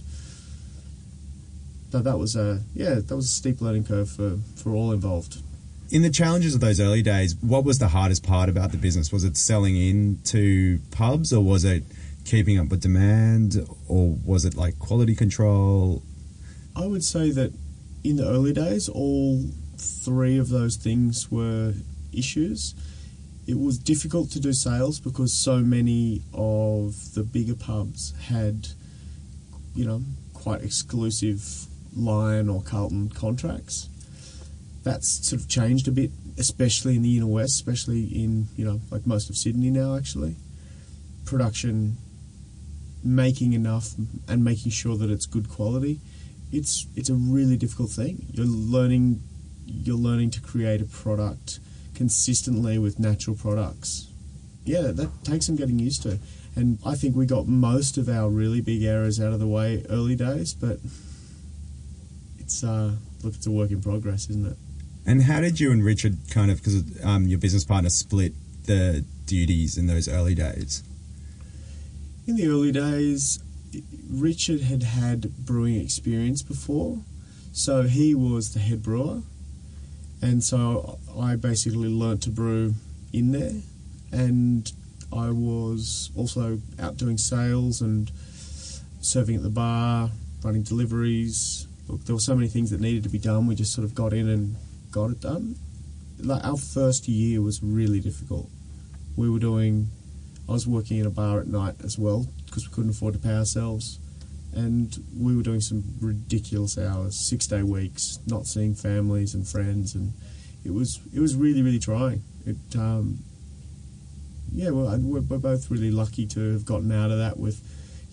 So 1.90 1.99
that 2.00 2.18
was 2.18 2.37
a 2.37 2.61
yeah, 2.75 2.95
that 2.95 3.16
was 3.16 3.26
a 3.26 3.30
steep 3.40 3.61
learning 3.61 3.85
curve 3.85 4.11
for, 4.11 4.38
for 4.56 4.71
all 4.71 4.92
involved. 4.92 5.42
In 5.90 6.02
the 6.02 6.11
challenges 6.11 6.54
of 6.54 6.61
those 6.61 6.80
early 6.80 7.02
days, 7.02 7.37
what 7.37 7.64
was 7.64 7.78
the 7.78 7.88
hardest 7.88 8.25
part 8.25 8.49
about 8.49 8.71
the 8.71 8.76
business? 8.76 9.12
Was 9.12 9.25
it 9.25 9.37
selling 9.37 9.76
into 9.76 10.80
pubs, 10.90 11.33
or 11.33 11.42
was 11.42 11.64
it 11.64 11.85
keeping 12.25 12.59
up 12.59 12.68
with 12.68 12.80
demand, 12.83 13.66
or 13.88 14.16
was 14.25 14.45
it 14.45 14.54
like 14.56 14.78
quality 14.78 15.14
control? 15.14 16.02
I 16.75 16.87
would 16.87 17.04
say 17.04 17.30
that 17.30 17.52
in 18.04 18.16
the 18.16 18.28
early 18.28 18.52
days, 18.52 18.88
all 18.88 19.45
three 19.78 20.38
of 20.38 20.49
those 20.49 20.76
things 20.76 21.30
were 21.30 21.75
issues 22.12 22.75
it 23.47 23.59
was 23.59 23.79
difficult 23.79 24.31
to 24.33 24.41
do 24.41 24.53
sales 24.53 24.99
because 24.99 25.33
so 25.33 25.59
many 25.59 26.23
of 26.35 27.15
the 27.15 27.23
bigger 27.23 27.55
pubs 27.55 28.12
had, 28.29 28.69
you 29.75 29.85
know, 29.85 30.03
quite 30.35 30.62
exclusive 30.62 31.67
Lion 31.97 32.49
or 32.49 32.61
Carlton 32.62 33.11
contracts. 33.11 33.88
That's 34.83 35.29
sort 35.29 35.41
of 35.41 35.49
changed 35.49 35.88
a 35.88 35.93
bit, 35.93 36.11
especially 36.38 36.97
in 36.97 37.03
the 37.03 37.17
inner 37.17 37.26
west, 37.26 37.55
especially 37.55 38.05
in 38.05 38.49
you 38.57 38.65
know 38.65 38.81
like 38.91 39.07
most 39.07 39.31
of 39.31 39.37
Sydney 39.37 39.71
now. 39.71 39.97
Actually, 39.97 40.37
production, 41.25 41.97
making 43.03 43.53
enough 43.53 43.95
and 44.29 44.45
making 44.45 44.71
sure 44.73 44.97
that 44.97 45.11
it's 45.11 45.26
good 45.26 45.49
quality, 45.49 46.00
it's 46.53 46.87
it's 46.95 47.11
a 47.11 47.15
really 47.15 47.57
difficult 47.57 47.91
thing. 47.91 48.26
You're 48.33 48.47
learning, 48.47 49.23
you're 49.67 49.97
learning 49.97 50.31
to 50.31 50.41
create 50.41 50.81
a 50.81 50.85
product 50.85 51.59
consistently 51.97 52.79
with 52.79 53.00
natural 53.00 53.35
products. 53.35 54.09
Yeah, 54.65 54.93
that 54.93 55.25
takes 55.25 55.47
some 55.47 55.57
getting 55.57 55.79
used 55.79 56.03
to. 56.03 56.19
And 56.55 56.79
I 56.85 56.95
think 56.95 57.17
we 57.17 57.26
got 57.26 57.47
most 57.47 57.99
of 57.99 58.09
our 58.09 58.29
really 58.29 58.61
big 58.61 58.83
errors 58.83 59.21
out 59.21 59.33
of 59.33 59.41
the 59.41 59.47
way 59.47 59.85
early 59.88 60.15
days, 60.15 60.55
but 60.55 60.79
it's 62.38 62.62
uh, 62.62 62.93
look, 63.23 63.35
it's 63.35 63.47
a 63.47 63.50
work 63.50 63.71
in 63.71 63.83
progress, 63.83 64.29
isn't 64.31 64.47
it? 64.47 64.57
And 65.07 65.23
how 65.23 65.41
did 65.41 65.61
you 65.61 65.71
and 65.71 65.85
Richard 65.85 66.17
kind 66.31 66.50
of, 66.50 66.59
because 66.59 66.83
um, 67.05 67.26
your 67.26 67.38
business 67.38 67.65
partner 67.65 67.91
split 67.91 68.33
the 68.65 69.05
duties 69.25 69.79
in 69.79 69.87
those 69.87 70.09
early 70.09 70.35
days? 70.35 70.83
In 72.26 72.37
the 72.37 72.49
early 72.49 72.73
days, 72.73 73.38
Richard 74.11 74.62
had 74.62 74.83
had 74.83 75.37
brewing 75.37 75.76
experience 75.76 76.43
before, 76.43 76.99
so 77.53 77.83
he 77.83 78.15
was 78.15 78.53
the 78.53 78.59
head 78.61 78.83
brewer 78.83 79.23
and 80.23 80.42
so 80.42 80.99
I 81.18 81.37
basically 81.37 81.88
learnt 81.88 82.23
to 82.23 82.30
brew 82.30 82.75
in 83.12 83.32
there, 83.32 83.61
and 84.12 84.70
I 85.12 85.30
was 85.30 86.11
also 86.16 86.61
out 86.78 86.96
doing 86.96 87.18
sales 87.18 87.80
and 87.80 88.11
serving 89.00 89.37
at 89.37 89.42
the 89.42 89.50
bar, 89.50 90.11
running 90.42 90.62
deliveries. 90.62 91.66
Look, 91.88 92.04
there 92.04 92.14
were 92.14 92.20
so 92.20 92.35
many 92.35 92.49
things 92.49 92.70
that 92.70 92.80
needed 92.80 93.04
to 93.04 93.08
be 93.08 93.18
done. 93.18 93.46
We 93.46 93.54
just 93.54 93.73
sort 93.73 93.85
of 93.85 93.94
got 93.94 94.12
in 94.12 94.28
and 94.28 94.56
got 94.90 95.11
it 95.11 95.20
done. 95.20 95.56
Like 96.18 96.44
our 96.44 96.56
first 96.56 97.06
year 97.08 97.42
was 97.42 97.62
really 97.62 98.00
difficult. 98.00 98.49
We 99.16 99.30
were 99.30 99.38
doing. 99.38 99.88
I 100.49 100.52
was 100.52 100.66
working 100.66 100.99
in 100.99 101.06
a 101.06 101.11
bar 101.11 101.40
at 101.40 101.49
night 101.49 101.75
as 101.82 101.99
well 101.99 102.26
because 102.46 102.68
we 102.68 102.75
couldn't 102.75 102.90
afford 102.90 103.14
to 103.14 103.18
pay 103.18 103.35
ourselves, 103.35 103.99
and 104.56 104.96
we 105.16 105.36
were 105.36 105.42
doing 105.42 105.60
some 105.60 105.84
ridiculous 106.00 106.78
hours, 106.78 107.16
six 107.16 107.46
day 107.46 107.62
weeks, 107.62 108.18
not 108.26 108.46
seeing 108.46 108.75
families 108.75 109.34
and 109.34 109.46
friends, 109.46 109.94
and 109.94 110.12
it 110.64 110.72
was 110.72 111.00
it 111.14 111.20
was 111.20 111.36
really 111.36 111.62
really 111.62 111.78
trying. 111.78 112.22
It 112.44 112.56
um, 112.76 113.18
yeah, 114.52 114.70
well, 114.70 114.98
we're, 114.98 115.20
we're 115.20 115.38
both 115.38 115.70
really 115.70 115.90
lucky 115.90 116.26
to 116.28 116.52
have 116.52 116.64
gotten 116.64 116.90
out 116.90 117.10
of 117.10 117.18
that 117.18 117.38
with, 117.38 117.60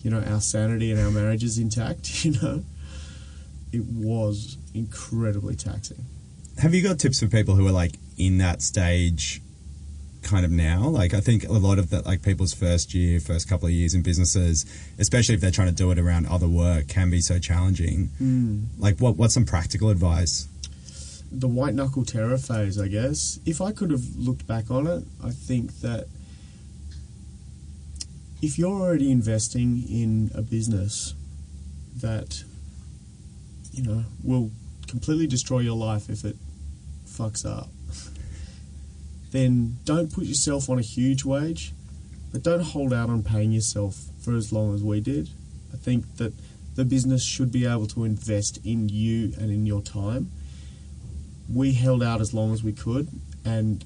you 0.02 0.10
know, 0.10 0.20
our 0.20 0.40
sanity 0.40 0.90
and 0.90 1.00
our 1.00 1.10
marriages 1.10 1.58
intact. 1.58 2.24
You 2.24 2.32
know, 2.40 2.64
it 3.72 3.84
was 3.84 4.56
incredibly 4.72 5.56
taxing. 5.56 6.04
Have 6.58 6.74
you 6.74 6.82
got 6.82 6.98
tips 6.98 7.20
for 7.20 7.26
people 7.26 7.54
who 7.54 7.66
are 7.66 7.72
like 7.72 7.96
in 8.16 8.38
that 8.38 8.62
stage 8.62 9.42
kind 10.24 10.44
of 10.44 10.50
now? 10.50 10.88
Like 10.88 11.14
I 11.14 11.20
think 11.20 11.44
a 11.44 11.52
lot 11.52 11.78
of 11.78 11.90
that 11.90 12.04
like 12.06 12.22
people's 12.22 12.54
first 12.54 12.94
year, 12.94 13.20
first 13.20 13.48
couple 13.48 13.66
of 13.66 13.72
years 13.72 13.94
in 13.94 14.02
businesses, 14.02 14.66
especially 14.98 15.34
if 15.34 15.40
they're 15.40 15.50
trying 15.50 15.68
to 15.68 15.74
do 15.74 15.90
it 15.90 15.98
around 15.98 16.26
other 16.26 16.48
work, 16.48 16.88
can 16.88 17.10
be 17.10 17.20
so 17.20 17.38
challenging. 17.38 18.06
Hmm. 18.18 18.64
Like 18.78 18.98
what 18.98 19.16
what's 19.16 19.34
some 19.34 19.44
practical 19.44 19.90
advice? 19.90 20.48
The 21.30 21.48
white 21.48 21.74
knuckle 21.74 22.04
terror 22.04 22.38
phase, 22.38 22.80
I 22.80 22.88
guess. 22.88 23.38
If 23.44 23.60
I 23.60 23.72
could 23.72 23.90
have 23.90 24.16
looked 24.16 24.46
back 24.46 24.70
on 24.70 24.86
it, 24.86 25.04
I 25.22 25.30
think 25.30 25.80
that 25.80 26.06
if 28.40 28.58
you're 28.58 28.70
already 28.70 29.10
investing 29.10 29.82
in 29.88 30.30
a 30.34 30.42
business 30.42 31.14
that, 31.96 32.44
you 33.72 33.82
know, 33.82 34.04
will 34.22 34.50
completely 34.86 35.26
destroy 35.26 35.60
your 35.60 35.76
life 35.76 36.10
if 36.10 36.24
it 36.24 36.36
fucks 37.06 37.46
up, 37.46 37.68
then 39.34 39.76
don't 39.84 40.12
put 40.12 40.24
yourself 40.24 40.70
on 40.70 40.78
a 40.78 40.82
huge 40.82 41.24
wage, 41.24 41.72
but 42.30 42.44
don't 42.44 42.62
hold 42.62 42.92
out 42.92 43.10
on 43.10 43.20
paying 43.24 43.50
yourself 43.50 44.04
for 44.20 44.36
as 44.36 44.52
long 44.52 44.72
as 44.72 44.82
we 44.84 45.00
did. 45.00 45.28
I 45.72 45.76
think 45.76 46.18
that 46.18 46.32
the 46.76 46.84
business 46.84 47.24
should 47.24 47.50
be 47.50 47.66
able 47.66 47.88
to 47.88 48.04
invest 48.04 48.64
in 48.64 48.88
you 48.88 49.32
and 49.36 49.50
in 49.50 49.66
your 49.66 49.82
time. 49.82 50.30
We 51.52 51.72
held 51.72 52.00
out 52.00 52.20
as 52.20 52.32
long 52.32 52.52
as 52.52 52.62
we 52.62 52.72
could, 52.72 53.08
and 53.44 53.84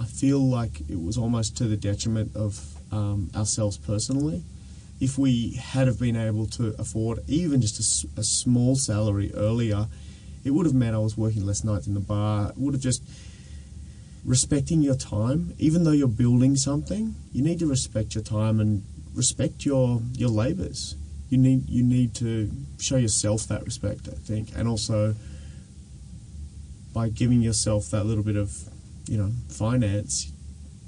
I 0.00 0.06
feel 0.06 0.40
like 0.40 0.80
it 0.88 1.04
was 1.04 1.18
almost 1.18 1.54
to 1.58 1.64
the 1.64 1.76
detriment 1.76 2.34
of 2.34 2.58
um, 2.90 3.30
ourselves 3.36 3.76
personally. 3.76 4.42
If 5.00 5.18
we 5.18 5.52
had 5.52 5.86
have 5.86 6.00
been 6.00 6.16
able 6.16 6.46
to 6.46 6.74
afford 6.78 7.18
even 7.28 7.60
just 7.60 8.06
a 8.16 8.24
small 8.24 8.76
salary 8.76 9.32
earlier, 9.34 9.88
it 10.44 10.52
would 10.52 10.64
have 10.64 10.74
meant 10.74 10.96
I 10.96 10.98
was 10.98 11.18
working 11.18 11.44
less 11.44 11.62
nights 11.62 11.86
in 11.86 11.92
the 11.92 12.00
bar. 12.00 12.50
It 12.50 12.56
would 12.56 12.72
have 12.72 12.82
just 12.82 13.02
respecting 14.24 14.82
your 14.82 14.94
time, 14.94 15.54
even 15.58 15.84
though 15.84 15.92
you're 15.92 16.08
building 16.08 16.56
something, 16.56 17.14
you 17.32 17.42
need 17.42 17.58
to 17.58 17.66
respect 17.66 18.14
your 18.14 18.24
time 18.24 18.60
and 18.60 18.84
respect 19.14 19.64
your 19.64 20.00
your 20.14 20.30
labors. 20.30 20.96
You 21.28 21.38
need 21.38 21.68
you 21.68 21.82
need 21.82 22.14
to 22.16 22.50
show 22.78 22.96
yourself 22.96 23.46
that 23.48 23.64
respect, 23.64 24.08
I 24.08 24.16
think, 24.16 24.50
and 24.56 24.68
also 24.68 25.14
by 26.92 27.08
giving 27.08 27.40
yourself 27.40 27.90
that 27.90 28.04
little 28.04 28.22
bit 28.22 28.36
of, 28.36 28.54
you 29.08 29.16
know, 29.16 29.30
finance, 29.48 30.30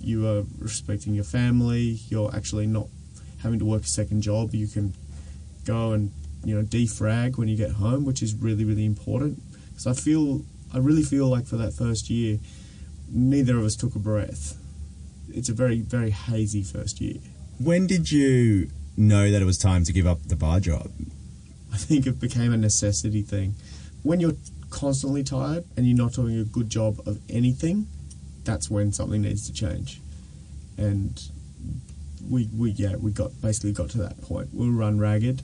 you 0.00 0.29
are 0.29 0.43
respecting 0.59 1.14
your 1.14 1.25
family. 1.25 1.99
You're 2.09 2.35
actually 2.35 2.67
not 2.67 2.88
having 3.43 3.59
to 3.59 3.64
work 3.64 3.83
a 3.83 3.87
second 3.87 4.21
job. 4.21 4.55
You 4.55 4.67
can 4.67 4.93
go 5.64 5.93
and 5.93 6.12
you 6.45 6.55
know 6.55 6.62
defrag 6.62 7.38
when 7.38 7.49
you 7.49 7.57
get 7.57 7.73
home, 7.73 8.05
which 8.05 8.23
is 8.23 8.35
really 8.35 8.64
really 8.64 8.85
important. 8.85 9.41
Because 9.71 9.87
I 9.87 9.95
feel 9.95 10.43
I 10.73 10.79
really 10.79 11.03
feel 11.03 11.29
like 11.29 11.47
for 11.47 11.57
that 11.57 11.73
first 11.73 12.11
year, 12.11 12.38
neither 13.08 13.58
of 13.58 13.64
us 13.64 13.76
took 13.76 13.94
a 13.94 13.99
breath. 13.99 14.56
It's 15.28 15.49
a 15.49 15.54
very 15.54 15.80
very 15.80 16.11
hazy 16.11 16.62
first 16.62 17.00
year. 17.00 17.20
When 17.58 17.87
did 17.87 18.11
you 18.11 18.70
know 18.96 19.30
that 19.30 19.40
it 19.42 19.44
was 19.44 19.58
time 19.58 19.84
to 19.84 19.92
give 19.92 20.06
up 20.06 20.23
the 20.25 20.37
bar 20.37 20.61
job? 20.61 20.90
I 21.73 21.76
think 21.76 22.06
it 22.06 22.20
became 22.20 22.52
a 22.52 22.56
necessity 22.56 23.23
thing. 23.23 23.54
When 24.02 24.20
you're 24.20 24.37
constantly 24.70 25.25
tired 25.25 25.64
and 25.76 25.87
you're 25.87 25.96
not 25.96 26.12
doing 26.12 26.38
a 26.38 26.44
good 26.44 26.68
job 26.68 27.00
of 27.06 27.20
anything, 27.28 27.87
that's 28.44 28.70
when 28.70 28.92
something 28.92 29.23
needs 29.23 29.46
to 29.49 29.52
change. 29.52 30.00
And 30.76 31.20
we, 32.28 32.49
we 32.56 32.70
yeah, 32.70 32.96
we 32.96 33.11
got 33.11 33.30
basically 33.40 33.73
got 33.73 33.90
to 33.90 33.99
that 33.99 34.20
point. 34.23 34.49
We 34.52 34.68
were 34.68 34.76
run 34.76 34.99
ragged, 34.99 35.42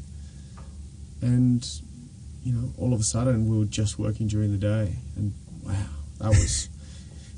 and 1.21 1.67
you 2.43 2.53
know, 2.53 2.73
all 2.79 2.93
of 2.95 3.01
a 3.01 3.05
sudden 3.05 3.49
we 3.49 3.59
were 3.59 3.65
just 3.65 3.99
working 3.99 4.27
during 4.29 4.53
the 4.53 4.59
day, 4.59 4.97
and 5.17 5.35
wow, 5.63 5.87
that 6.19 6.29
was 6.29 6.69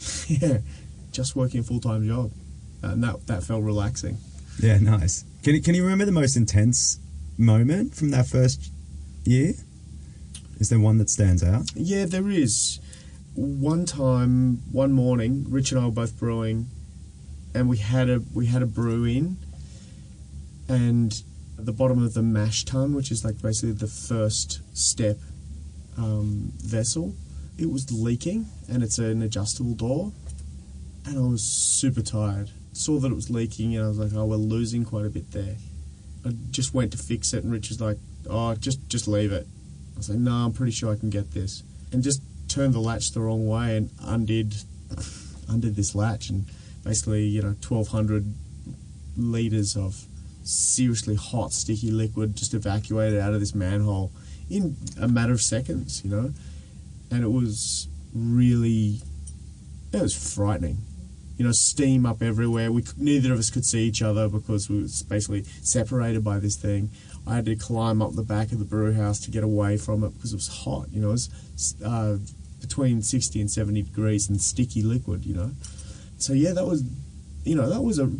yeah, 0.28 0.58
just 1.12 1.36
working 1.36 1.60
a 1.60 1.62
full 1.62 1.80
time 1.80 2.06
job, 2.06 2.30
and 2.82 3.02
that 3.04 3.26
that 3.26 3.42
felt 3.42 3.62
relaxing. 3.62 4.18
Yeah, 4.58 4.78
nice. 4.78 5.24
Can 5.42 5.54
you, 5.54 5.62
can 5.62 5.74
you 5.74 5.82
remember 5.82 6.04
the 6.04 6.12
most 6.12 6.36
intense 6.36 6.98
moment 7.38 7.94
from 7.94 8.10
that 8.10 8.26
first 8.26 8.70
year? 9.24 9.54
Is 10.58 10.68
there 10.68 10.78
one 10.78 10.98
that 10.98 11.10
stands 11.10 11.42
out? 11.42 11.72
Yeah, 11.74 12.04
there 12.04 12.30
is. 12.30 12.78
One 13.34 13.86
time, 13.86 14.62
one 14.70 14.92
morning, 14.92 15.46
Rich 15.48 15.72
and 15.72 15.80
I 15.80 15.86
were 15.86 15.90
both 15.90 16.18
brewing, 16.18 16.68
and 17.54 17.68
we 17.68 17.78
had 17.78 18.08
a 18.10 18.20
we 18.34 18.46
had 18.46 18.62
a 18.62 18.66
brew 18.66 19.04
in, 19.04 19.38
and 20.68 21.22
at 21.58 21.66
the 21.66 21.72
bottom 21.72 22.02
of 22.02 22.14
the 22.14 22.22
mash 22.22 22.64
tun, 22.64 22.94
which 22.94 23.10
is 23.10 23.24
like 23.24 23.40
basically 23.40 23.72
the 23.72 23.86
first 23.86 24.60
step 24.76 25.16
um, 25.96 26.52
vessel, 26.58 27.14
it 27.58 27.70
was 27.70 27.90
leaking, 27.92 28.46
and 28.68 28.82
it's 28.82 28.98
an 28.98 29.22
adjustable 29.22 29.74
door, 29.74 30.12
and 31.06 31.18
I 31.18 31.22
was 31.22 31.42
super 31.42 32.02
tired. 32.02 32.50
Saw 32.72 32.98
that 33.00 33.12
it 33.12 33.14
was 33.14 33.30
leaking, 33.30 33.76
and 33.76 33.84
I 33.84 33.88
was 33.88 33.98
like, 33.98 34.14
"Oh, 34.14 34.24
we're 34.24 34.36
losing 34.36 34.84
quite 34.84 35.06
a 35.06 35.10
bit 35.10 35.30
there." 35.32 35.56
I 36.24 36.30
just 36.50 36.72
went 36.72 36.92
to 36.92 36.98
fix 36.98 37.32
it, 37.34 37.44
and 37.44 37.52
Rich 37.52 37.68
was 37.68 37.80
like, 37.80 37.98
"Oh, 38.28 38.54
just 38.54 38.88
just 38.88 39.08
leave 39.08 39.32
it." 39.32 39.46
I 39.94 39.98
was 39.98 40.08
like, 40.08 40.18
"No, 40.18 40.32
I'm 40.32 40.52
pretty 40.52 40.72
sure 40.72 40.92
I 40.92 40.96
can 40.96 41.10
get 41.10 41.32
this," 41.32 41.62
and 41.92 42.02
just 42.02 42.22
turned 42.48 42.74
the 42.74 42.80
latch 42.80 43.12
the 43.12 43.20
wrong 43.20 43.46
way 43.46 43.76
and 43.76 43.90
undid 44.00 44.54
undid 45.48 45.76
this 45.76 45.94
latch, 45.94 46.30
and 46.30 46.46
basically, 46.84 47.26
you 47.26 47.42
know, 47.42 47.54
1,200 47.60 48.32
liters 49.16 49.76
of 49.76 50.06
seriously 50.44 51.14
hot, 51.14 51.52
sticky 51.52 51.90
liquid 51.90 52.36
just 52.36 52.54
evacuated 52.54 53.20
out 53.20 53.34
of 53.34 53.40
this 53.40 53.54
manhole 53.54 54.10
in 54.50 54.76
a 55.00 55.08
matter 55.08 55.32
of 55.32 55.40
seconds, 55.40 56.02
you 56.04 56.10
know, 56.10 56.32
and 57.12 57.22
it 57.22 57.30
was 57.30 57.88
really, 58.14 59.00
it 59.92 60.02
was 60.02 60.34
frightening. 60.34 60.78
You 61.36 61.46
know, 61.46 61.52
steam 61.52 62.06
up 62.06 62.22
everywhere. 62.22 62.70
We 62.70 62.84
neither 62.96 63.32
of 63.32 63.38
us 63.38 63.50
could 63.50 63.64
see 63.64 63.84
each 63.84 64.02
other 64.02 64.28
because 64.28 64.68
we 64.68 64.80
was 64.82 65.02
basically 65.02 65.44
separated 65.62 66.22
by 66.22 66.38
this 66.38 66.56
thing. 66.56 66.90
I 67.26 67.36
had 67.36 67.46
to 67.46 67.56
climb 67.56 68.00
up 68.02 68.14
the 68.14 68.22
back 68.22 68.52
of 68.52 68.58
the 68.58 68.64
brew 68.64 68.92
house 68.92 69.18
to 69.20 69.30
get 69.30 69.42
away 69.42 69.76
from 69.76 70.04
it 70.04 70.10
because 70.10 70.32
it 70.32 70.36
was 70.36 70.48
hot. 70.64 70.86
You 70.92 71.00
know, 71.00 71.08
it 71.08 71.12
was 71.12 71.74
uh, 71.84 72.18
between 72.60 73.02
sixty 73.02 73.40
and 73.40 73.50
seventy 73.50 73.82
degrees 73.82 74.28
and 74.28 74.40
sticky 74.40 74.82
liquid. 74.82 75.24
You 75.24 75.34
know, 75.34 75.50
so 76.18 76.32
yeah, 76.32 76.52
that 76.52 76.66
was, 76.66 76.84
you 77.44 77.56
know, 77.56 77.68
that 77.68 77.82
was 77.82 77.98
a 77.98 78.10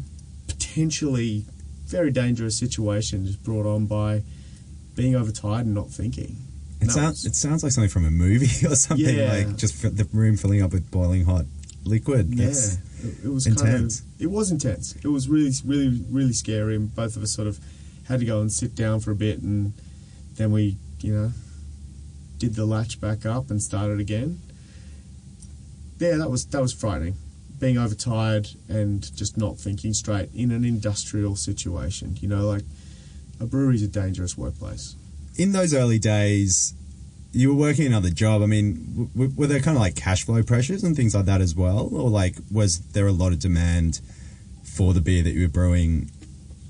potentially 0.49 1.45
very 1.87 2.11
dangerous 2.11 2.59
situation 2.59 3.27
just 3.27 3.45
brought 3.45 3.67
on 3.67 3.87
by 3.87 4.23
being 4.97 5.15
overtired 5.15 5.67
and 5.67 5.75
not 5.75 5.91
thinking. 5.91 6.37
It 6.83 6.87
That 6.87 6.93
sounds 6.93 7.25
it 7.27 7.35
sounds 7.37 7.63
like 7.63 7.73
something 7.73 7.91
from 7.91 8.05
a 8.05 8.11
movie 8.11 8.67
or 8.67 8.75
something 8.75 9.07
Yeah. 9.17 9.33
like 9.33 9.57
just 9.57 9.85
f- 9.85 9.93
the 9.95 10.05
room 10.13 10.37
filling 10.37 10.63
up 10.63 10.73
with 10.73 10.91
boiling 10.91 11.25
hot 11.25 11.45
liquid. 11.85 12.35
Yeah, 12.35 12.47
That's, 12.47 12.75
it, 13.05 13.25
it 13.25 13.29
was 13.29 13.47
intense. 13.47 14.01
Kind 14.01 14.15
of, 14.21 14.23
it 14.23 14.31
was 14.31 14.51
intense. 14.51 14.95
It 14.97 15.09
was 15.09 15.29
really, 15.29 15.51
really, 15.65 16.01
really 16.11 16.33
scary, 16.33 16.77
and 16.77 16.95
both 16.95 17.17
of 17.17 17.23
us 17.23 17.33
sort 17.33 17.49
of 17.49 17.59
had 18.09 18.21
to 18.21 18.27
go 18.27 18.41
and 18.41 18.53
sit 18.53 18.75
down 18.75 19.01
for 19.01 19.11
a 19.11 19.15
bit, 19.17 19.41
and 19.43 19.73
then 20.37 20.51
we, 20.53 20.77
you 21.01 21.13
know, 21.15 21.33
did 22.39 22.55
the 22.55 22.65
latch 22.65 23.01
back 23.01 23.25
up 23.27 23.51
and 23.51 23.63
started 23.63 24.01
again. 24.01 24.41
Yeah, 25.99 26.17
that 26.17 26.31
was 26.31 26.45
that 26.47 26.61
was 26.61 26.73
frightening. 26.73 27.15
Being 27.61 27.79
overtired 27.79 28.49
and 28.69 29.15
just 29.17 29.37
not 29.37 29.57
thinking 29.59 29.95
straight 29.95 30.31
in 30.35 30.51
an 30.51 30.65
industrial 30.65 31.37
situation. 31.37 32.17
You 32.21 32.29
know, 32.29 32.47
like 32.49 32.65
a 33.39 33.47
brewery's 33.47 33.85
a 33.85 33.89
dangerous 33.89 34.37
workplace. 34.37 34.97
In 35.37 35.53
those 35.53 35.75
early 35.75 35.99
days, 35.99 36.75
you 37.33 37.49
were 37.49 37.61
working 37.61 37.87
another 37.87 38.11
job. 38.11 38.43
I 38.43 38.47
mean, 38.47 39.11
w- 39.15 39.33
were 39.37 39.47
there 39.47 39.61
kind 39.61 39.77
of 39.77 39.81
like 39.81 39.97
cash 39.97 40.25
flow 40.25 40.43
pressures 40.43 40.85
and 40.85 40.95
things 40.95 41.15
like 41.15 41.25
that 41.27 41.41
as 41.41 41.55
well, 41.55 41.89
or 41.93 42.11
like 42.11 42.37
was 42.51 42.81
there 42.93 43.07
a 43.07 43.13
lot 43.13 43.33
of 43.33 43.39
demand 43.39 44.01
for 44.63 44.93
the 44.93 45.01
beer 45.01 45.23
that 45.23 45.31
you 45.31 45.43
were 45.43 45.49
brewing, 45.49 46.11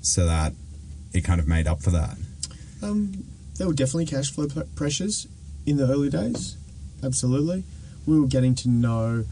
so 0.01 0.25
that 0.25 0.53
it 1.13 1.21
kind 1.21 1.39
of 1.39 1.47
made 1.47 1.67
up 1.67 1.81
for 1.81 1.91
that? 1.91 2.17
Um, 2.81 3.25
there 3.57 3.67
were 3.67 3.73
definitely 3.73 4.05
cash 4.05 4.31
flow 4.31 4.47
p- 4.47 4.61
pressures 4.75 5.27
in 5.65 5.77
the 5.77 5.87
early 5.87 6.09
days. 6.09 6.57
Absolutely, 7.03 7.63
we 8.05 8.19
were 8.19 8.27
getting 8.27 8.55
to 8.55 8.69
know 8.69 9.25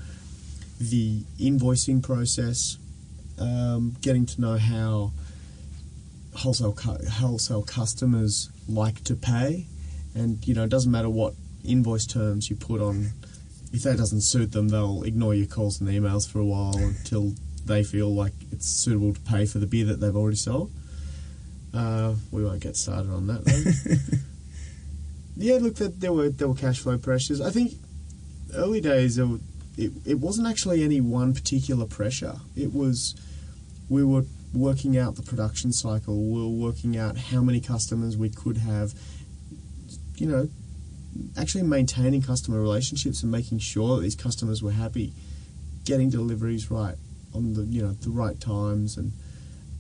the 0.80 1.22
invoicing 1.40 2.02
process 2.02 2.78
um, 3.42 3.96
getting 4.02 4.26
to 4.28 4.42
know 4.42 4.58
how 4.58 5.12
wholesale 6.36 6.74
cu- 6.74 7.06
wholesale 7.10 7.64
customers 7.64 8.50
like 8.68 9.04
to 9.06 9.16
pay, 9.16 9.68
and 10.16 10.46
you 10.48 10.54
know 10.54 10.64
it 10.64 10.70
doesn't 10.70 10.92
matter 10.92 11.10
what 11.10 11.34
invoice 11.64 12.06
terms 12.06 12.50
you 12.50 12.56
put 12.56 12.82
on. 12.82 13.12
If 13.74 13.84
that 13.84 13.98
doesn't 13.98 14.22
suit 14.22 14.52
them, 14.52 14.70
they'll 14.70 15.04
ignore 15.04 15.34
your 15.34 15.48
calls 15.48 15.80
and 15.80 15.90
emails 15.90 16.30
for 16.30 16.40
a 16.40 16.46
while 16.46 16.78
until 16.78 17.34
they 17.66 17.84
feel 17.84 18.14
like 18.14 18.34
it's 18.52 18.68
suitable 18.68 19.14
to 19.14 19.20
pay 19.22 19.46
for 19.46 19.60
the 19.60 19.68
beer 19.68 19.86
that 19.86 20.00
they've 20.00 20.16
already 20.16 20.36
sold. 20.36 20.72
Uh, 21.74 22.16
we 22.32 22.44
won't 22.44 22.60
get 22.60 22.76
started 22.76 23.12
on 23.12 23.28
that. 23.28 23.46
Though. 23.46 24.18
yeah, 25.38 25.58
look, 25.62 25.76
there, 25.76 25.88
there 25.88 26.14
were 26.14 26.30
there 26.30 26.48
were 26.48 26.56
cash 26.56 26.80
flow 26.80 26.98
pressures. 26.98 27.40
I 27.40 27.50
think 27.50 27.74
early 28.56 28.82
days 28.82 29.18
it 29.18 29.92
it 30.06 30.20
wasn't 30.20 30.48
actually 30.48 30.84
any 30.84 31.00
one 31.00 31.34
particular 31.34 31.86
pressure. 31.86 32.36
It 32.56 32.74
was 32.74 33.16
we 33.90 34.04
were 34.04 34.26
working 34.54 34.98
out 34.98 35.16
the 35.16 35.22
production 35.22 35.72
cycle. 35.72 36.22
We 36.22 36.42
were 36.42 36.68
working 36.68 36.98
out 36.98 37.18
how 37.18 37.42
many 37.42 37.62
customers 37.62 38.18
we 38.18 38.30
could 38.30 38.58
have. 38.58 38.94
You 40.16 40.28
know, 40.28 40.50
actually 41.38 41.64
maintaining 41.64 42.22
customer 42.22 42.62
relationships 42.62 43.24
and 43.24 43.32
making 43.32 43.60
sure 43.60 43.96
that 43.96 44.04
these 44.04 44.16
customers 44.16 44.62
were 44.62 44.72
happy, 44.72 45.14
getting 45.86 46.10
deliveries 46.10 46.70
right 46.70 46.96
on 47.34 47.54
the 47.54 47.64
you 47.64 47.82
know 47.82 47.94
the 47.94 48.10
right 48.10 48.40
times 48.40 48.98
and 48.98 49.14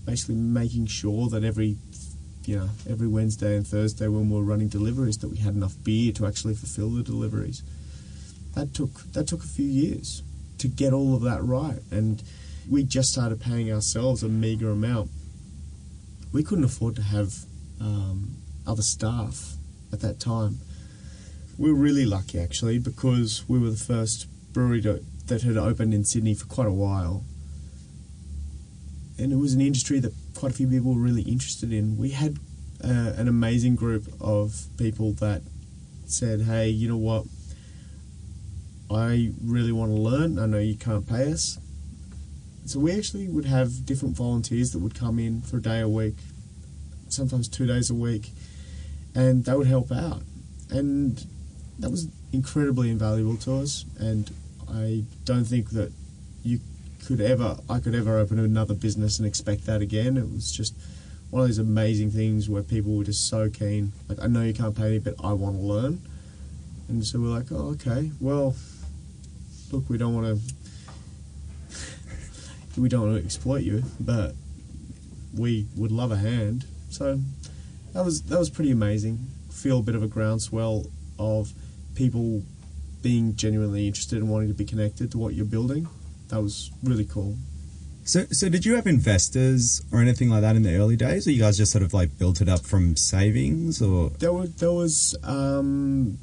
basically 0.06 0.36
making 0.36 0.86
sure 0.86 1.28
that 1.30 1.44
every 1.44 1.78
you 2.46 2.58
know 2.58 2.70
every 2.90 3.08
Wednesday 3.08 3.56
and 3.56 3.68
Thursday 3.68 4.08
when 4.08 4.30
we 4.30 4.36
were 4.36 4.44
running 4.44 4.68
deliveries 4.68 5.18
that 5.20 5.30
we 5.30 5.38
had 5.38 5.54
enough 5.54 5.76
beer 5.84 6.12
to 6.14 6.26
actually 6.26 6.56
fulfill 6.56 6.90
the 6.90 7.04
deliveries. 7.04 7.64
That 8.56 8.74
took 8.74 9.12
that 9.14 9.28
took 9.28 9.44
a 9.44 9.48
few 9.48 9.66
years 9.66 10.24
to 10.58 10.68
get 10.68 10.94
all 10.94 11.16
of 11.16 11.22
that 11.22 11.44
right, 11.44 11.80
and 11.92 12.22
we 12.70 12.84
just 12.84 13.12
started 13.12 13.42
paying 13.42 13.72
ourselves 13.72 14.24
a 14.24 14.30
meager 14.30 14.70
amount. 14.70 15.10
We 16.32 16.44
couldn't 16.44 16.64
afford 16.64 16.96
to 16.96 17.02
have 17.02 17.34
um, 17.80 18.36
other 18.66 18.82
staff 18.82 19.54
at 19.92 20.00
that 20.02 20.20
time. 20.20 20.60
We 21.58 21.72
were 21.72 21.78
really 21.78 22.06
lucky 22.06 22.40
actually 22.40 22.80
because 22.80 23.44
we 23.48 23.60
were 23.60 23.70
the 23.70 23.78
first 23.78 24.28
brewery 24.54 24.82
to, 24.82 25.04
that 25.28 25.42
had 25.42 25.58
opened 25.58 25.94
in 25.94 26.06
Sydney 26.06 26.34
for 26.34 26.46
quite 26.46 26.68
a 26.68 26.72
while 26.72 27.24
and 29.22 29.32
it 29.32 29.36
was 29.36 29.54
an 29.54 29.62
industry 29.62 30.00
that 30.00 30.14
quite 30.36 30.52
a 30.52 30.56
few 30.56 30.68
people 30.68 30.96
were 30.96 31.00
really 31.00 31.22
interested 31.22 31.72
in. 31.72 31.96
We 31.96 32.10
had 32.10 32.40
uh, 32.84 33.14
an 33.16 33.28
amazing 33.28 33.76
group 33.76 34.08
of 34.20 34.66
people 34.78 35.14
that 35.14 35.44
said, 36.08 36.42
"Hey, 36.42 36.70
you 36.70 36.88
know 36.88 36.98
what? 36.98 37.26
I 38.90 39.32
really 39.44 39.72
want 39.72 39.92
to 39.92 40.02
learn. 40.02 40.40
I 40.40 40.48
know 40.48 40.58
you 40.58 40.76
can't 40.76 41.08
pay 41.08 41.32
us." 41.32 41.60
So 42.72 42.80
we 42.80 42.94
actually 42.94 43.28
would 43.28 43.44
have 43.44 43.86
different 43.86 44.16
volunteers 44.16 44.72
that 44.72 44.80
would 44.80 44.96
come 44.96 45.20
in 45.20 45.42
for 45.42 45.58
a 45.58 45.62
day 45.62 45.82
a 45.82 45.90
week, 45.90 46.16
sometimes 47.10 47.50
two 47.50 47.66
days 47.66 47.90
a 47.90 47.94
week, 47.94 48.32
and 49.14 49.44
they 49.44 49.54
would 49.54 49.68
help 49.68 49.92
out. 49.92 50.22
And 50.70 51.22
that 51.80 51.92
was 51.92 52.08
incredibly 52.32 52.90
invaluable 52.90 53.36
to 53.40 53.58
us. 53.58 53.84
And 54.00 54.32
I 54.72 55.04
don't 55.26 55.44
think 55.44 55.72
that 55.72 55.92
you 56.44 56.62
could 57.06 57.20
ever 57.20 57.58
I 57.70 57.80
could 57.80 57.94
ever 57.94 58.18
open 58.18 58.40
another 58.40 58.74
business 58.74 59.20
and 59.20 59.28
expect 59.28 59.66
that 59.66 59.82
again. 59.82 60.16
It 60.16 60.32
was 60.32 60.50
just 60.50 60.74
one 61.30 61.42
of 61.42 61.50
those 61.50 61.58
amazing 61.58 62.12
things 62.12 62.48
where 62.48 62.64
people 62.64 62.96
were 62.96 63.04
just 63.04 63.28
so 63.28 63.50
keen. 63.50 63.92
Like 64.08 64.20
I 64.22 64.28
know 64.28 64.44
you 64.44 64.54
can't 64.54 64.78
pay 64.78 64.92
me, 64.92 65.00
but 65.00 65.16
I 65.22 65.34
want 65.34 65.58
to 65.58 65.62
learn. 65.62 66.02
And 66.88 67.06
so 67.06 67.20
we're 67.20 67.28
like, 67.28 67.52
oh, 67.52 67.72
okay. 67.72 68.12
Well, 68.22 68.56
look, 69.74 69.90
we 69.90 69.98
don't 69.98 70.16
want 70.16 70.28
to 70.28 70.61
we 72.78 72.90
don't 72.90 73.02
want 73.02 73.18
to 73.18 73.24
exploit 73.24 73.64
you, 73.64 73.84
but 74.00 74.34
we 75.38 75.68
would 75.76 75.92
love 75.92 76.12
a 76.12 76.18
hand. 76.18 76.66
So 76.90 77.20
that 77.94 78.06
was 78.06 78.24
that 78.24 78.40
was 78.40 78.50
pretty 78.50 78.72
amazing. 78.72 79.20
Feel 79.52 79.80
a 79.80 79.84
bit 79.84 79.96
of 79.96 80.04
a 80.04 80.08
groundswell 80.08 80.86
of 81.20 81.52
people 81.96 82.44
being 83.02 83.36
genuinely 83.36 83.88
interested 83.88 84.20
and 84.20 84.30
wanting 84.30 84.48
to 84.48 84.54
be 84.54 84.66
connected 84.66 85.12
to 85.12 85.18
what 85.18 85.34
you're 85.34 85.46
building 85.46 85.88
that 86.32 86.42
was 86.42 86.72
really 86.84 87.06
cool. 87.06 87.38
So, 88.04 88.26
so 88.32 88.50
did 88.50 88.66
you 88.66 88.76
have 88.76 88.88
investors 88.88 89.84
or 89.92 90.00
anything 90.02 90.30
like 90.30 90.42
that 90.42 90.56
in 90.56 90.64
the 90.64 90.76
early 90.76 90.96
days, 90.96 91.28
or 91.28 91.32
you 91.32 91.40
guys 91.40 91.58
just 91.58 91.72
sort 91.72 91.84
of 91.84 91.94
like 91.94 92.18
built 92.18 92.42
it 92.42 92.50
up 92.50 92.62
from 92.62 92.96
savings, 92.96 93.82
or 93.82 94.10
there 94.10 94.34
was 94.34 94.56
there 94.56 94.72
was 94.72 95.16
um, 95.24 96.18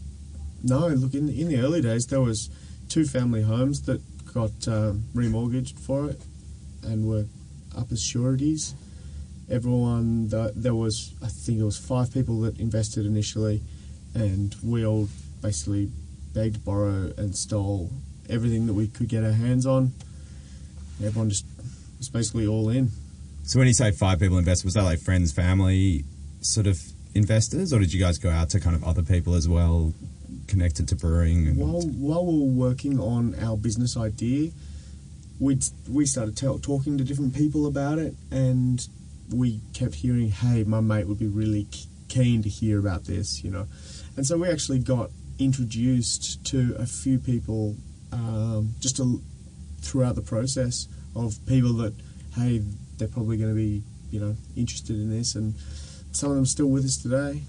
no 0.64 0.88
look 0.88 1.14
in 1.14 1.28
in 1.28 1.48
the 1.48 1.60
early 1.60 1.80
days 1.80 2.06
there 2.06 2.20
was 2.20 2.50
two 2.88 3.04
family 3.04 3.42
homes 3.42 3.82
that 3.82 4.02
got 4.34 4.66
um, 4.66 5.04
remortgaged 5.14 5.78
for 5.78 6.10
it 6.10 6.20
and 6.82 7.08
were 7.08 7.26
up 7.76 7.92
as 7.92 8.02
sureties. 8.02 8.74
Everyone 9.50 10.28
that 10.28 10.52
there 10.56 10.74
was 10.74 11.14
I 11.22 11.28
think 11.28 11.58
it 11.60 11.64
was 11.64 11.78
five 11.78 12.12
people 12.12 12.40
that 12.42 12.58
invested 12.58 13.06
initially, 13.06 13.62
and 14.14 14.54
we 14.62 14.84
all 14.84 15.08
basically 15.40 15.90
begged, 16.34 16.64
borrow, 16.64 17.12
and 17.16 17.34
stole 17.34 17.90
everything 18.28 18.66
that 18.66 18.74
we 18.74 18.88
could 18.88 19.08
get 19.08 19.24
our 19.24 19.32
hands 19.32 19.66
on. 19.66 19.92
Everyone 21.02 21.30
just 21.30 21.46
was 21.98 22.08
basically 22.08 22.46
all 22.46 22.68
in. 22.68 22.90
So 23.44 23.58
when 23.58 23.68
you 23.68 23.74
say 23.74 23.90
five 23.92 24.20
people 24.20 24.36
invested, 24.36 24.66
was 24.66 24.74
that 24.74 24.84
like 24.84 24.98
friends, 24.98 25.32
family, 25.32 26.04
sort 26.40 26.66
of 26.66 26.80
investors, 27.14 27.72
or 27.72 27.78
did 27.78 27.92
you 27.92 28.00
guys 28.00 28.18
go 28.18 28.30
out 28.30 28.50
to 28.50 28.60
kind 28.60 28.76
of 28.76 28.84
other 28.84 29.02
people 29.02 29.34
as 29.34 29.48
well, 29.48 29.94
connected 30.46 30.88
to 30.88 30.96
brewing? 30.96 31.46
And... 31.46 31.56
While 31.56 31.80
while 31.80 32.26
we 32.26 32.38
were 32.38 32.68
working 32.68 33.00
on 33.00 33.34
our 33.42 33.56
business 33.56 33.96
idea, 33.96 34.50
we 35.40 35.58
we 35.88 36.06
started 36.06 36.36
tell, 36.36 36.58
talking 36.58 36.98
to 36.98 37.04
different 37.04 37.34
people 37.34 37.66
about 37.66 37.98
it, 37.98 38.14
and 38.30 38.86
we 39.34 39.60
kept 39.72 39.96
hearing, 39.96 40.30
"Hey, 40.30 40.64
my 40.64 40.80
mate 40.80 41.06
would 41.06 41.18
be 41.18 41.26
really 41.26 41.66
keen 42.08 42.42
to 42.42 42.48
hear 42.48 42.78
about 42.78 43.04
this," 43.04 43.44
you 43.44 43.50
know, 43.50 43.66
and 44.16 44.26
so 44.26 44.38
we 44.38 44.48
actually 44.48 44.78
got 44.80 45.10
introduced 45.38 46.44
to 46.46 46.74
a 46.78 46.86
few 46.86 47.18
people 47.18 47.76
um, 48.12 48.74
just 48.80 48.98
a, 48.98 49.18
throughout 49.80 50.14
the 50.14 50.22
process 50.22 50.88
of 51.14 51.38
people 51.46 51.72
that, 51.74 51.94
hey, 52.34 52.62
they're 52.96 53.08
probably 53.08 53.36
going 53.36 53.50
to 53.50 53.56
be, 53.56 53.82
you 54.10 54.20
know, 54.20 54.34
interested 54.56 54.96
in 54.96 55.10
this, 55.10 55.34
and 55.34 55.54
some 56.12 56.30
of 56.30 56.36
them 56.36 56.46
still 56.46 56.66
with 56.66 56.84
us 56.84 56.96
today 56.96 57.42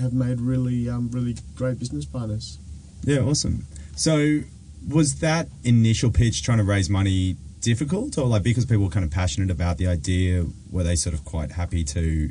have 0.00 0.12
made 0.12 0.40
really, 0.40 0.88
um, 0.88 1.10
really 1.10 1.36
great 1.56 1.78
business 1.78 2.04
partners. 2.04 2.58
Yeah, 3.04 3.20
awesome. 3.20 3.66
So, 3.96 4.40
was 4.88 5.16
that 5.20 5.48
initial 5.64 6.10
pitch 6.10 6.42
trying 6.42 6.58
to 6.58 6.64
raise 6.64 6.90
money 6.90 7.36
difficult, 7.60 8.18
or 8.18 8.26
like 8.26 8.42
because 8.42 8.66
people 8.66 8.84
were 8.84 8.90
kind 8.90 9.04
of 9.04 9.10
passionate 9.10 9.50
about 9.50 9.78
the 9.78 9.86
idea, 9.86 10.44
were 10.70 10.82
they 10.82 10.96
sort 10.96 11.14
of 11.14 11.24
quite 11.24 11.52
happy 11.52 11.84
to 11.84 12.30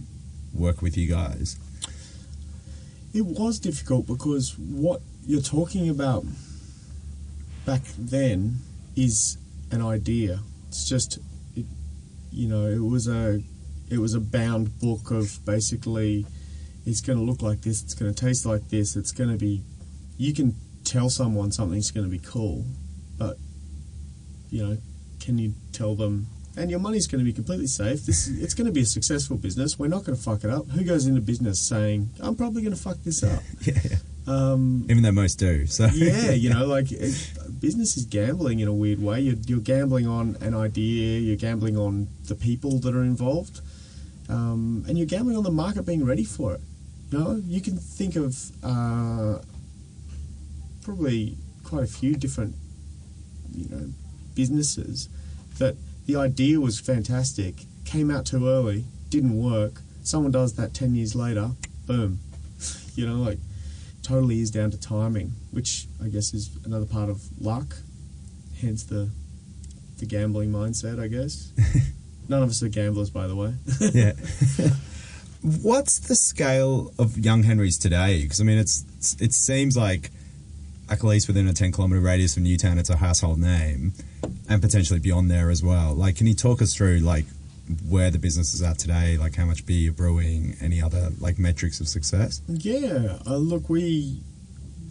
work 0.54 0.82
with 0.82 0.98
you 0.98 1.08
guys? 1.08 1.58
It 3.14 3.26
was 3.26 3.60
difficult 3.60 4.08
because 4.08 4.58
what 4.58 5.02
you're 5.26 5.42
talking 5.42 5.90
about 5.90 6.26
back 7.66 7.82
then 7.98 8.58
is 8.96 9.38
an 9.72 9.82
idea. 9.82 10.40
It's 10.68 10.88
just, 10.88 11.20
it, 11.56 11.66
you 12.32 12.48
know, 12.48 12.68
it 12.68 12.84
was 12.84 13.08
a 13.08 13.42
it 13.90 14.00
was 14.00 14.14
a 14.14 14.22
bound 14.22 14.80
book 14.80 15.12
of 15.12 15.46
basically, 15.46 16.26
it's 16.86 17.02
going 17.02 17.20
to 17.20 17.26
look 17.26 17.42
like 17.42 17.62
this, 17.62 17.84
it's 17.84 17.94
going 17.94 18.14
to 18.14 18.26
taste 18.26 18.46
like 18.46 18.70
this, 18.70 18.96
it's 18.96 19.12
going 19.12 19.30
to 19.30 19.38
be. 19.38 19.62
You 20.18 20.34
can 20.34 20.56
tell 20.84 21.10
someone 21.10 21.52
something's 21.52 21.92
going 21.92 22.06
to 22.06 22.12
be 22.12 22.20
cool, 22.20 22.66
but 23.18 23.38
you 24.50 24.66
know, 24.66 24.78
can 25.20 25.38
you 25.38 25.54
tell 25.72 25.96
them? 25.96 26.28
And 26.58 26.70
your 26.70 26.80
money's 26.80 27.08
going 27.08 27.20
to 27.20 27.26
be 27.26 27.32
completely 27.32 27.68
safe. 27.68 28.06
This 28.06 28.28
it's 28.28 28.54
going 28.54 28.68
to 28.68 28.74
be 28.74 28.82
a 28.82 28.86
successful 28.86 29.38
business. 29.38 29.80
We're 29.80 29.88
not 29.88 30.04
going 30.04 30.18
to 30.18 30.24
fuck 30.24 30.44
it 30.44 30.50
up. 30.50 30.68
Who 30.70 30.84
goes 30.84 31.06
into 31.06 31.22
business 31.22 31.62
saying 31.62 32.10
I'm 32.20 32.36
probably 32.36 32.62
going 32.62 32.76
to 32.76 32.82
fuck 32.82 32.98
this 33.04 33.24
up? 33.24 33.42
yeah. 33.62 33.98
Um, 34.28 34.86
Even 34.90 35.04
though 35.04 35.12
most 35.12 35.40
do. 35.40 35.66
So 35.66 35.88
yeah, 35.94 36.32
you 36.32 36.50
know, 36.54 36.66
like 36.66 36.92
it, 36.92 37.34
business 37.60 37.98
is 37.98 38.06
gambling 38.06 38.60
in 38.60 38.68
a 38.68 38.74
weird 38.74 39.02
way. 39.02 39.22
You're, 39.22 39.38
you're, 39.48 39.60
gambling 39.60 40.08
on 40.08 40.38
an 40.42 40.54
idea. 40.54 41.20
You're 41.20 41.38
gambling 41.38 41.78
on 41.78 42.08
the 42.28 42.36
people 42.36 42.80
that 42.80 42.96
are 42.96 43.04
involved, 43.04 43.62
um, 44.30 44.86
and 44.88 44.98
you're 44.98 45.08
gambling 45.08 45.38
on 45.38 45.44
the 45.44 45.52
market 45.52 45.84
being 45.84 46.06
ready 46.06 46.24
for 46.24 46.54
it. 46.56 46.62
You 47.12 47.20
know, 47.20 47.42
you 47.46 47.62
can 47.62 47.78
think 47.78 48.16
of 48.16 48.38
uh, 48.64 49.40
probably 50.82 51.38
quite 51.64 51.84
a 51.84 51.88
few 51.88 52.16
different, 52.16 52.56
you 53.54 53.70
know, 53.70 53.90
businesses 54.36 55.10
that 55.58 55.76
the 56.06 56.16
idea 56.16 56.60
was 56.60 56.80
fantastic, 56.80 57.56
came 57.86 58.10
out 58.10 58.26
too 58.26 58.48
early, 58.48 58.86
didn't 59.10 59.42
work. 59.42 59.82
Someone 60.04 60.32
does 60.32 60.54
that 60.56 60.74
ten 60.74 60.96
years 60.96 61.16
later, 61.16 61.52
boom. 61.86 62.20
you 62.96 63.08
know, 63.08 63.16
like 63.16 63.38
totally 64.02 64.42
is 64.42 64.52
down 64.52 64.72
to 64.72 64.80
timing, 64.80 65.34
which 65.52 65.86
I 66.04 66.08
guess 66.08 66.34
is 66.34 66.50
another 66.66 66.86
part 66.86 67.10
of 67.10 67.22
luck. 67.40 67.76
Hence 68.60 68.84
the 68.84 69.10
the 70.00 70.06
gambling 70.06 70.52
mindset, 70.52 71.00
I 71.00 71.08
guess. 71.08 71.52
None 72.30 72.44
of 72.44 72.50
us 72.50 72.64
are 72.64 72.70
gamblers, 72.70 73.10
by 73.10 73.28
the 73.28 73.36
way. 73.36 73.54
yeah. 73.94 74.14
What's 75.62 76.00
the 76.00 76.16
scale 76.16 76.94
of 77.00 77.18
Young 77.18 77.44
Henrys 77.44 77.78
today? 77.78 78.22
Because 78.24 78.42
I 78.42 78.44
mean, 78.44 78.58
it's 78.58 78.86
it 79.20 79.34
seems 79.34 79.78
like 79.78 80.12
at 80.92 81.04
least 81.04 81.28
within 81.28 81.48
a 81.48 81.54
10 81.54 81.72
kilometer 81.72 82.02
radius 82.02 82.36
of 82.38 82.44
Newtown, 82.44 82.78
it's 82.78 82.90
a 82.90 82.98
household 82.98 83.40
name 83.40 83.94
and 84.50 84.62
potentially 84.62 85.00
beyond 85.00 85.32
there 85.32 85.50
as 85.50 85.64
well. 85.64 85.94
Like, 85.94 86.18
can 86.18 86.28
you 86.28 86.34
talk 86.34 86.62
us 86.62 86.76
through, 86.76 87.00
like, 87.00 87.26
where 87.88 88.12
the 88.12 88.20
business 88.20 88.54
is 88.54 88.62
at 88.62 88.78
today, 88.78 89.18
like 89.18 89.36
how 89.36 89.46
much 89.46 89.66
beer 89.66 89.78
you're 89.78 89.94
brewing, 89.94 90.56
any 90.62 90.82
other 90.82 91.12
like 91.20 91.40
metrics 91.40 91.80
of 91.80 91.88
success? 91.88 92.42
Yeah, 92.48 93.20
uh, 93.26 93.38
look, 93.38 93.70
we 93.70 94.22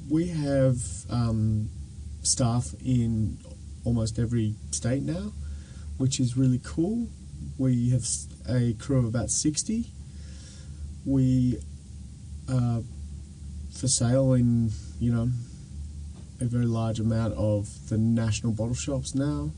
we 0.08 0.28
have 0.28 0.76
um, 1.10 1.68
staff 2.22 2.74
in 2.84 3.38
almost 3.84 4.18
every 4.18 4.54
state 4.70 5.02
now, 5.02 5.32
which 5.98 6.20
is 6.20 6.36
really 6.36 6.60
cool. 6.64 7.08
We 7.58 7.90
have 7.90 8.06
a 8.48 8.74
crew 8.74 8.98
of 8.98 9.04
about 9.04 9.30
sixty. 9.30 9.86
We 11.04 11.58
are 12.48 12.82
for 13.72 13.88
sale 13.88 14.34
in 14.34 14.70
you 14.98 15.12
know 15.12 15.28
a 16.40 16.44
very 16.46 16.66
large 16.66 16.98
amount 16.98 17.34
of 17.34 17.88
the 17.88 17.98
national 17.98 18.52
bottle 18.52 18.74
shops 18.74 19.14
now. 19.14 19.50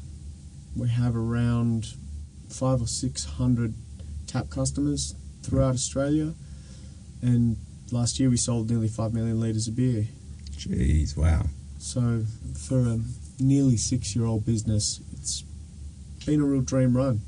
We 0.76 0.88
have 0.88 1.16
around 1.16 1.94
five 2.48 2.82
or 2.82 2.86
six 2.86 3.24
hundred 3.24 3.74
tap 4.26 4.50
customers 4.50 5.14
throughout 5.42 5.74
Australia, 5.74 6.34
and 7.20 7.56
last 7.90 8.18
year 8.18 8.30
we 8.30 8.36
sold 8.36 8.70
nearly 8.70 8.88
five 8.88 9.12
million 9.12 9.40
litres 9.40 9.68
of 9.68 9.76
beer. 9.76 10.06
Jeez, 10.52 11.16
wow. 11.16 11.44
So 11.78 12.24
for 12.56 12.78
a 12.80 13.00
nearly 13.38 13.76
six-year-old 13.76 14.46
business, 14.46 15.00
it's 15.12 15.44
been 16.24 16.40
a 16.40 16.44
real 16.44 16.60
dream 16.60 16.96
run. 16.96 17.20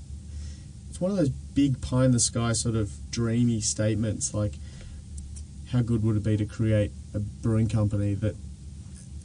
It's 0.89 1.01
one 1.01 1.11
of 1.11 1.17
those 1.17 1.31
big 1.31 1.81
pie 1.81 2.05
in 2.05 2.13
the 2.13 2.21
sky 2.21 2.53
sort 2.53 2.77
of 2.77 2.93
dreamy 3.11 3.61
statements, 3.61 4.33
like 4.33 4.55
how 5.73 5.83
good 5.83 6.05
would 6.05 6.17
it 6.17 6.23
be 6.23 6.37
to 6.37 6.45
create 6.45 6.93
a 7.13 7.19
brewing 7.19 7.69
company 7.69 8.15
that 8.15 8.37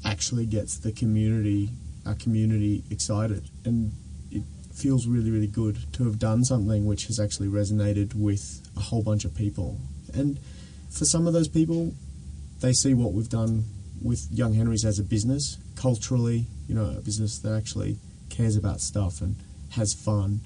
actually 0.05 0.45
gets 0.45 0.77
the 0.77 0.91
community, 0.91 1.69
our 2.05 2.15
community, 2.15 2.83
excited, 2.89 3.49
and 3.65 3.91
it 4.31 4.43
feels 4.73 5.07
really, 5.07 5.31
really 5.31 5.47
good 5.47 5.77
to 5.93 6.05
have 6.05 6.19
done 6.19 6.43
something 6.43 6.85
which 6.85 7.07
has 7.07 7.19
actually 7.19 7.47
resonated 7.47 8.13
with 8.15 8.61
a 8.77 8.79
whole 8.79 9.03
bunch 9.03 9.25
of 9.25 9.35
people. 9.35 9.77
And 10.13 10.39
for 10.89 11.05
some 11.05 11.27
of 11.27 11.33
those 11.33 11.47
people, 11.47 11.93
they 12.61 12.73
see 12.73 12.93
what 12.93 13.13
we've 13.13 13.29
done 13.29 13.65
with 14.01 14.27
Young 14.31 14.53
Henry's 14.53 14.85
as 14.85 14.99
a 14.99 15.03
business, 15.03 15.57
culturally, 15.75 16.45
you 16.67 16.75
know, 16.75 16.95
a 16.97 17.01
business 17.01 17.39
that 17.39 17.55
actually 17.55 17.97
cares 18.29 18.55
about 18.55 18.79
stuff 18.79 19.21
and 19.21 19.35
has 19.71 19.93
fun. 19.93 20.41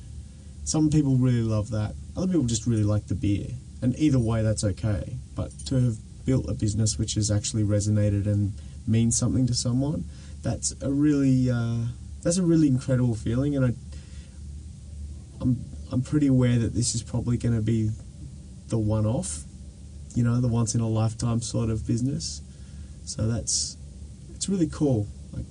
Some 0.64 0.90
people 0.90 1.18
really 1.18 1.42
love 1.42 1.70
that. 1.72 1.94
Other 2.16 2.28
people 2.28 2.46
just 2.46 2.66
really 2.66 2.84
like 2.84 3.08
the 3.08 3.16
beer. 3.16 3.48
And 3.82 3.98
either 3.98 4.20
way, 4.20 4.42
that's 4.42 4.64
okay. 4.64 5.18
But 5.36 5.52
to 5.68 5.76
have 5.76 5.98
built 6.26 6.50
a 6.50 6.54
business 6.54 6.98
which 6.98 7.16
has 7.16 7.30
actually 7.30 7.64
resonated 7.64 8.26
and 8.28 8.54
means 8.88 9.18
something 9.18 9.48
to 9.48 9.54
someone, 9.54 10.06
that's 10.42 10.74
a 10.82 10.92
really 10.92 11.50
uh, 11.50 11.86
that's 12.22 12.38
a 12.38 12.44
really 12.44 12.68
incredible 12.68 13.16
feeling. 13.16 13.56
And 13.56 13.66
I, 13.66 13.74
I'm 15.42 15.64
I'm 15.92 16.02
pretty 16.02 16.28
aware 16.28 16.58
that 16.60 16.74
this 16.74 16.96
is 16.96 17.04
probably 17.04 17.38
going 17.38 17.56
to 17.56 17.62
be 17.62 17.92
the 18.68 18.78
one-off, 18.78 19.44
you 20.16 20.24
know, 20.24 20.42
the 20.42 20.48
once 20.48 20.74
in 20.74 20.82
a 20.82 20.88
lifetime 20.88 21.42
sort 21.42 21.70
of 21.70 21.86
business. 21.86 22.42
So 23.06 23.28
that's 23.28 23.78
it's 24.36 24.50
really 24.50 24.70
cool. 24.70 25.08
Like 25.32 25.46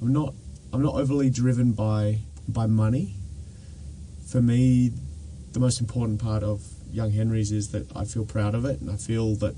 I'm 0.00 0.12
not 0.12 0.34
I'm 0.72 0.82
not 0.82 0.94
overly 0.94 1.30
driven 1.30 1.72
by 1.72 2.20
by 2.48 2.66
money. 2.66 3.16
For 4.26 4.40
me, 4.40 4.92
the 5.52 5.60
most 5.60 5.80
important 5.80 6.20
part 6.20 6.42
of 6.42 6.62
Young 6.90 7.12
Henry's 7.12 7.52
is 7.52 7.70
that 7.70 7.94
I 7.96 8.04
feel 8.04 8.24
proud 8.24 8.54
of 8.54 8.64
it 8.64 8.80
and 8.80 8.90
I 8.90 8.96
feel 8.96 9.34
that 9.36 9.54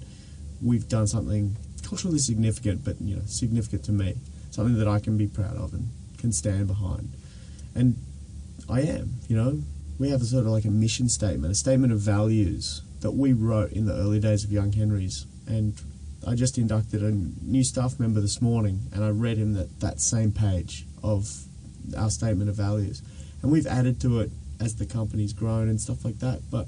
we've 0.63 0.89
done 0.89 1.07
something 1.07 1.57
culturally 1.87 2.19
significant, 2.19 2.85
but 2.85 3.01
you 3.01 3.17
know, 3.17 3.23
significant 3.27 3.85
to 3.85 3.93
me. 3.93 4.15
Something 4.51 4.79
that 4.79 4.89
I 4.89 5.01
can 5.01 5.17
be 5.17 5.27
proud 5.27 5.57
of 5.57 5.73
and 5.73 5.89
can 6.19 6.33
stand 6.33 6.67
behind. 6.67 7.11
And 7.75 7.97
I 8.69 8.81
am, 8.81 9.15
you 9.29 9.37
know. 9.37 9.61
We 9.99 10.11
have 10.11 10.21
a 10.21 10.25
sort 10.25 10.45
of 10.45 10.53
like 10.53 10.65
a 10.65 10.71
mission 10.71 11.09
statement, 11.09 11.53
a 11.53 11.55
statement 11.55 11.93
of 11.93 12.01
values 12.01 12.83
that 13.01 13.13
we 13.13 13.33
wrote 13.33 13.73
in 13.73 13.87
the 13.87 13.95
early 13.95 14.21
days 14.21 14.45
of 14.45 14.53
Young 14.53 14.73
Henry's. 14.73 15.27
And 15.47 15.75
I 16.27 16.35
just 16.35 16.59
inducted 16.59 17.03
a 17.03 17.13
new 17.13 17.65
staff 17.65 17.99
member 17.99 18.21
this 18.21 18.43
morning, 18.43 18.81
and 18.93 19.05
I 19.05 19.11
read 19.11 19.39
him 19.39 19.55
that, 19.55 19.81
that 19.81 20.01
same 20.01 20.33
page 20.33 20.85
of 21.03 21.29
our 21.97 22.11
statement 22.11 22.51
of 22.51 22.57
values. 22.57 23.01
And 23.43 23.53
we've 23.53 23.67
added 23.67 24.01
to 24.03 24.21
it 24.21 24.31
as 24.61 24.77
the 24.77 24.87
company's 24.87 25.33
grown 25.33 25.69
and 25.69 25.81
stuff 25.81 26.05
like 26.05 26.19
that. 26.19 26.41
But 26.51 26.67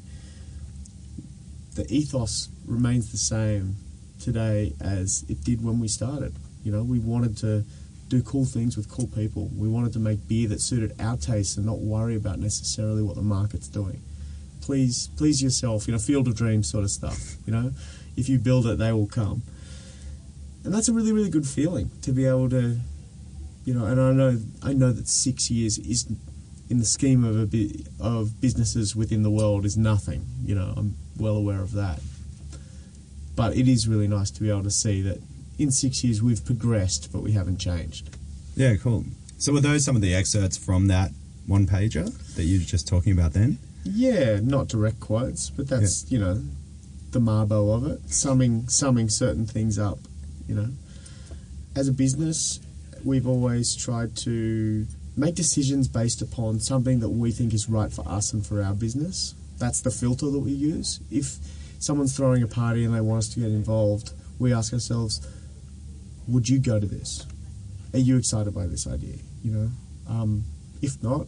the 1.74 1.86
ethos 1.92 2.48
remains 2.66 3.12
the 3.12 3.18
same 3.18 3.76
today 4.20 4.74
as 4.80 5.24
it 5.28 5.42
did 5.44 5.64
when 5.64 5.78
we 5.80 5.88
started. 5.88 6.34
You 6.64 6.72
know, 6.72 6.82
we 6.82 6.98
wanted 6.98 7.36
to 7.38 7.64
do 8.08 8.22
cool 8.22 8.44
things 8.44 8.76
with 8.76 8.88
cool 8.90 9.06
people. 9.06 9.50
We 9.56 9.68
wanted 9.68 9.92
to 9.94 9.98
make 9.98 10.26
beer 10.28 10.48
that 10.48 10.60
suited 10.60 10.98
our 11.00 11.16
tastes 11.16 11.56
and 11.56 11.66
not 11.66 11.78
worry 11.78 12.16
about 12.16 12.38
necessarily 12.38 13.02
what 13.02 13.16
the 13.16 13.22
market's 13.22 13.68
doing. 13.68 14.00
Please, 14.62 15.08
please 15.16 15.42
yourself. 15.42 15.86
You 15.86 15.92
know, 15.92 15.98
field 15.98 16.26
of 16.28 16.36
dreams 16.36 16.68
sort 16.68 16.84
of 16.84 16.90
stuff. 16.90 17.36
You 17.46 17.52
know, 17.52 17.72
if 18.16 18.28
you 18.28 18.38
build 18.38 18.66
it, 18.66 18.78
they 18.78 18.92
will 18.92 19.06
come. 19.06 19.42
And 20.64 20.74
that's 20.74 20.88
a 20.88 20.92
really, 20.92 21.12
really 21.12 21.30
good 21.30 21.46
feeling 21.46 21.90
to 22.02 22.12
be 22.12 22.26
able 22.26 22.50
to, 22.50 22.78
you 23.64 23.74
know. 23.74 23.86
And 23.86 24.00
I 24.00 24.12
know, 24.12 24.38
I 24.62 24.72
know 24.72 24.92
that 24.92 25.08
six 25.08 25.50
years 25.50 25.78
is, 25.78 26.06
in 26.68 26.78
the 26.78 26.84
scheme 26.84 27.24
of 27.24 27.38
a 27.40 27.46
bi- 27.46 27.84
of 28.00 28.40
businesses 28.40 28.96
within 28.96 29.22
the 29.22 29.30
world, 29.30 29.64
is 29.64 29.76
nothing. 29.76 30.26
You 30.44 30.56
know, 30.56 30.74
I'm 30.76 30.96
well 31.16 31.36
aware 31.36 31.60
of 31.60 31.72
that. 31.72 32.00
But 33.38 33.56
it 33.56 33.68
is 33.68 33.86
really 33.86 34.08
nice 34.08 34.32
to 34.32 34.42
be 34.42 34.50
able 34.50 34.64
to 34.64 34.70
see 34.70 35.00
that 35.02 35.22
in 35.60 35.70
six 35.70 36.02
years 36.02 36.20
we've 36.20 36.44
progressed, 36.44 37.12
but 37.12 37.22
we 37.22 37.30
haven't 37.30 37.58
changed. 37.58 38.10
Yeah, 38.56 38.74
cool. 38.74 39.04
So 39.38 39.52
were 39.52 39.60
those 39.60 39.84
some 39.84 39.94
of 39.94 40.02
the 40.02 40.12
excerpts 40.12 40.56
from 40.56 40.88
that 40.88 41.12
one 41.46 41.64
pager 41.64 42.12
that 42.34 42.42
you 42.42 42.58
were 42.58 42.64
just 42.64 42.88
talking 42.88 43.12
about 43.12 43.34
then? 43.34 43.58
Yeah, 43.84 44.40
not 44.42 44.66
direct 44.66 44.98
quotes, 44.98 45.50
but 45.50 45.68
that's 45.68 46.10
you 46.10 46.18
know 46.18 46.42
the 47.12 47.20
marbo 47.20 47.76
of 47.76 47.86
it, 47.86 48.10
summing 48.10 48.66
summing 48.68 49.08
certain 49.08 49.46
things 49.46 49.78
up. 49.78 50.00
You 50.48 50.56
know, 50.56 50.68
as 51.76 51.86
a 51.86 51.92
business, 51.92 52.58
we've 53.04 53.28
always 53.28 53.76
tried 53.76 54.16
to 54.16 54.84
make 55.16 55.36
decisions 55.36 55.86
based 55.86 56.20
upon 56.22 56.58
something 56.58 56.98
that 56.98 57.10
we 57.10 57.30
think 57.30 57.54
is 57.54 57.68
right 57.68 57.92
for 57.92 58.02
us 58.08 58.32
and 58.32 58.44
for 58.44 58.60
our 58.60 58.74
business. 58.74 59.36
That's 59.58 59.80
the 59.80 59.92
filter 59.92 60.28
that 60.28 60.40
we 60.40 60.50
use. 60.50 60.98
If 61.08 61.38
someone's 61.78 62.16
throwing 62.16 62.42
a 62.42 62.48
party 62.48 62.84
and 62.84 62.94
they 62.94 63.00
want 63.00 63.18
us 63.18 63.28
to 63.30 63.40
get 63.40 63.50
involved, 63.50 64.12
we 64.38 64.52
ask 64.52 64.72
ourselves, 64.72 65.26
would 66.26 66.48
you 66.48 66.58
go 66.58 66.78
to 66.78 66.86
this? 66.86 67.26
Are 67.92 67.98
you 67.98 68.16
excited 68.16 68.54
by 68.54 68.66
this 68.66 68.86
idea? 68.86 69.16
You 69.42 69.50
know, 69.52 69.70
um, 70.08 70.44
if 70.82 71.02
not, 71.02 71.26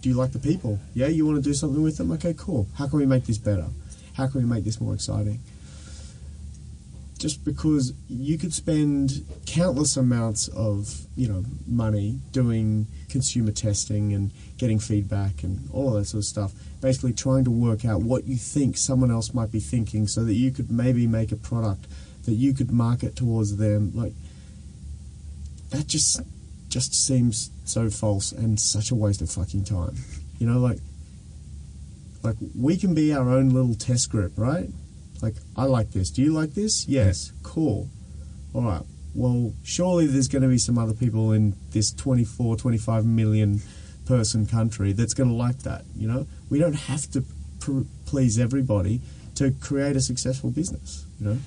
do 0.00 0.08
you 0.08 0.14
like 0.14 0.32
the 0.32 0.38
people? 0.38 0.78
Yeah, 0.94 1.08
you 1.08 1.26
want 1.26 1.36
to 1.36 1.42
do 1.42 1.54
something 1.54 1.82
with 1.82 1.96
them? 1.96 2.12
Okay, 2.12 2.34
cool. 2.36 2.68
How 2.76 2.86
can 2.86 2.98
we 2.98 3.06
make 3.06 3.24
this 3.24 3.38
better? 3.38 3.66
How 4.14 4.26
can 4.26 4.42
we 4.42 4.46
make 4.46 4.64
this 4.64 4.80
more 4.80 4.94
exciting? 4.94 5.40
Just 7.18 7.44
because 7.44 7.94
you 8.08 8.38
could 8.38 8.54
spend 8.54 9.24
countless 9.46 9.96
amounts 9.96 10.46
of 10.48 11.06
you 11.16 11.28
know 11.28 11.44
money 11.66 12.20
doing 12.30 12.86
consumer 13.08 13.50
testing 13.50 14.12
and 14.12 14.30
getting 14.56 14.78
feedback 14.78 15.42
and 15.42 15.68
all 15.72 15.88
of 15.88 15.94
that 15.94 16.04
sort 16.04 16.20
of 16.20 16.24
stuff, 16.26 16.52
basically 16.80 17.12
trying 17.12 17.44
to 17.44 17.50
work 17.50 17.84
out 17.84 18.02
what 18.02 18.24
you 18.24 18.36
think 18.36 18.76
someone 18.76 19.10
else 19.10 19.34
might 19.34 19.50
be 19.50 19.60
thinking, 19.60 20.06
so 20.06 20.24
that 20.24 20.34
you 20.34 20.50
could 20.50 20.70
maybe 20.70 21.06
make 21.06 21.32
a 21.32 21.36
product 21.36 21.86
that 22.24 22.34
you 22.34 22.52
could 22.52 22.70
market 22.70 23.16
towards 23.16 23.56
them. 23.56 23.92
Like 23.94 24.12
that 25.70 25.86
just 25.86 26.20
just 26.68 26.94
seems 26.94 27.50
so 27.64 27.88
false 27.88 28.32
and 28.32 28.60
such 28.60 28.90
a 28.90 28.94
waste 28.94 29.22
of 29.22 29.30
fucking 29.30 29.64
time. 29.64 29.96
You 30.38 30.46
know, 30.46 30.58
like 30.58 30.78
like 32.22 32.36
we 32.56 32.76
can 32.76 32.94
be 32.94 33.12
our 33.14 33.30
own 33.30 33.50
little 33.50 33.74
test 33.74 34.10
group, 34.10 34.32
right? 34.36 34.68
Like 35.22 35.34
I 35.56 35.64
like 35.64 35.90
this. 35.90 36.10
Do 36.10 36.22
you 36.22 36.32
like 36.32 36.54
this? 36.54 36.86
Yes. 36.86 37.32
Cool. 37.42 37.88
All 38.54 38.62
right. 38.62 38.82
Well, 39.14 39.52
surely 39.64 40.06
there's 40.06 40.28
going 40.28 40.42
to 40.42 40.48
be 40.48 40.58
some 40.58 40.78
other 40.78 40.94
people 40.94 41.32
in 41.32 41.54
this 41.70 41.92
24, 41.92 42.56
25 42.56 43.04
million 43.04 43.60
person 44.08 44.46
country 44.46 44.92
that's 44.92 45.14
going 45.14 45.28
to 45.28 45.34
like 45.34 45.58
that, 45.58 45.84
you 45.94 46.08
know? 46.08 46.26
We 46.50 46.58
don't 46.58 46.74
have 46.90 47.10
to 47.10 47.22
pr- 47.60 47.82
please 48.06 48.38
everybody 48.38 49.02
to 49.34 49.52
create 49.60 49.94
a 49.94 50.00
successful 50.00 50.50
business, 50.50 51.04
you 51.20 51.26
know? 51.26 51.38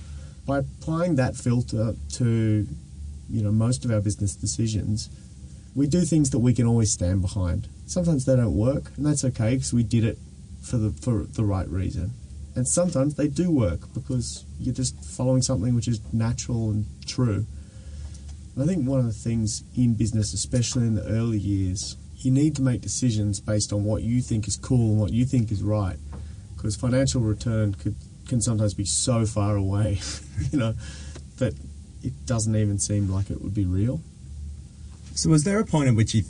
By 0.46 0.60
applying 0.60 1.16
that 1.16 1.36
filter 1.36 1.96
to 2.14 2.68
you 3.30 3.42
know 3.42 3.52
most 3.52 3.86
of 3.86 3.92
our 3.92 4.02
business 4.02 4.36
decisions, 4.36 5.10
we 5.74 5.88
do 5.88 6.02
things 6.02 6.30
that 6.32 6.40
we 6.40 6.54
can 6.54 6.68
always 6.68 6.92
stand 6.92 7.22
behind. 7.22 7.68
Sometimes 7.86 8.26
they 8.26 8.36
don't 8.36 8.58
work, 8.58 8.92
and 8.98 9.06
that's 9.06 9.24
okay 9.24 9.56
because 9.56 9.74
we 9.74 9.84
did 9.84 10.04
it 10.04 10.18
for 10.62 10.78
the 10.78 10.92
for 10.92 11.24
the 11.24 11.44
right 11.44 11.68
reason. 11.70 12.12
And 12.56 12.68
sometimes 12.68 13.16
they 13.16 13.30
do 13.30 13.50
work 13.50 13.94
because 13.94 14.44
you're 14.60 14.76
just 14.76 15.02
following 15.06 15.42
something 15.42 15.74
which 15.74 15.88
is 15.88 16.02
natural 16.12 16.70
and 16.70 16.86
true. 17.06 17.46
I 18.60 18.66
think 18.66 18.86
one 18.86 19.00
of 19.00 19.06
the 19.06 19.14
things 19.14 19.64
in 19.78 19.94
business, 19.94 20.34
especially 20.34 20.86
in 20.86 20.96
the 20.96 21.06
early 21.06 21.40
years, 21.40 21.96
you 22.26 22.32
need 22.32 22.56
to 22.56 22.62
make 22.62 22.82
decisions 22.82 23.40
based 23.40 23.74
on 23.74 23.84
what 23.84 24.04
you 24.04 24.22
think 24.22 24.48
is 24.48 24.58
cool 24.58 24.92
and 24.92 25.00
what 25.00 25.12
you 25.12 25.26
think 25.26 25.52
is 25.52 25.64
right, 25.64 25.98
because 26.56 26.76
financial 26.76 27.22
return 27.22 27.74
could 27.74 27.96
can 28.28 28.42
sometimes 28.42 28.74
be 28.74 28.86
so 28.86 29.26
far 29.26 29.56
away, 29.56 30.00
you 30.52 30.58
know, 30.58 30.74
that 31.38 31.54
it 32.04 32.26
doesn't 32.26 32.56
even 32.56 32.80
seem 32.80 33.10
like 33.10 33.30
it 33.30 33.42
would 33.42 33.54
be 33.54 33.66
real. 33.66 34.00
So, 35.16 35.30
was 35.30 35.44
there 35.44 35.60
a 35.60 35.66
point 35.66 35.90
at 35.90 35.96
which 35.96 36.14
you 36.16 36.24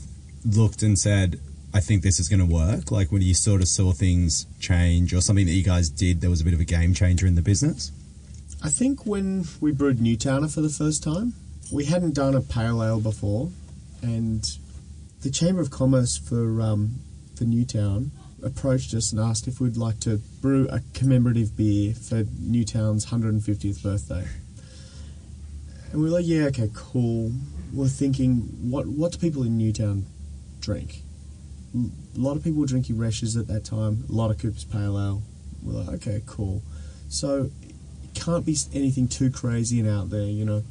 looked 0.46 0.82
and 0.82 0.98
said, 0.98 1.40
I 1.74 1.80
think 1.80 2.02
this 2.02 2.20
is 2.20 2.28
going 2.28 2.40
to 2.40 2.54
work? 2.54 2.92
Like 2.92 3.12
when 3.12 3.22
you 3.22 3.34
sort 3.34 3.62
of 3.62 3.68
saw 3.68 3.92
things 3.92 4.46
change 4.60 5.14
or 5.14 5.22
something 5.22 5.46
that 5.46 5.54
you 5.54 5.64
guys 5.64 5.90
did 5.90 6.22
that 6.22 6.30
was 6.30 6.42
a 6.42 6.44
bit 6.44 6.54
of 6.54 6.60
a 6.60 6.66
game 6.66 6.94
changer 6.94 7.28
in 7.28 7.36
the 7.36 7.42
business? 7.42 7.92
I 8.64 8.70
think 8.70 9.06
when 9.06 9.46
we 9.60 9.72
brewed 9.72 9.98
Newtowner 9.98 10.54
for 10.54 10.62
the 10.62 10.70
first 10.70 11.04
time, 11.04 11.34
we 11.72 11.86
hadn't 11.86 12.16
done 12.16 12.36
a 12.36 12.42
pale 12.42 12.84
ale 12.84 13.00
before, 13.00 13.50
and 14.02 14.46
the 15.22 15.30
Chamber 15.30 15.62
of 15.62 15.70
Commerce 15.70 16.18
for 16.18 16.62
um, 16.62 17.00
for 17.36 17.46
Newtown 17.46 18.12
approached 18.44 18.94
us 18.94 19.12
and 19.12 19.22
asked 19.22 19.48
if 19.48 19.60
we'd 19.60 19.78
like 19.78 20.00
to 20.00 20.18
brew 20.42 20.68
a 20.70 20.82
commemorative 20.94 21.56
beer 21.56 21.94
for 21.94 22.24
Newtown's 22.40 23.06
150th 23.06 23.84
birthday. 23.84 24.28
And 25.92 26.02
we 26.02 26.10
were 26.10 26.18
like, 26.18 26.26
yeah, 26.26 26.46
okay, 26.46 26.70
cool. 26.74 27.32
We're 27.74 27.88
thinking, 27.88 28.38
what 28.70 28.88
what 28.88 29.12
do 29.12 29.18
people 29.18 29.44
in 29.44 29.58
Newtown 29.58 30.06
drink? 30.60 31.02
A 31.76 32.20
lot 32.20 32.36
of 32.36 32.44
people 32.44 32.60
were 32.60 32.68
drinking 32.68 32.98
Resch's 32.98 33.38
at 33.38 33.48
that 33.48 33.64
time, 33.64 34.06
a 34.10 34.12
lot 34.12 34.32
of 34.32 34.40
Cooper's 34.40 34.66
Pale 34.66 35.00
Ale. 35.00 35.24
We're 35.64 35.84
like, 35.84 35.90
okay, 35.96 36.22
cool. 36.26 36.64
So 37.10 37.50
it 38.04 38.14
can't 38.14 38.46
be 38.46 38.58
anything 38.74 39.08
too 39.08 39.30
crazy 39.30 39.80
and 39.80 39.88
out 39.88 40.10
there, 40.10 40.24
you 40.24 40.44
know. 40.44 40.64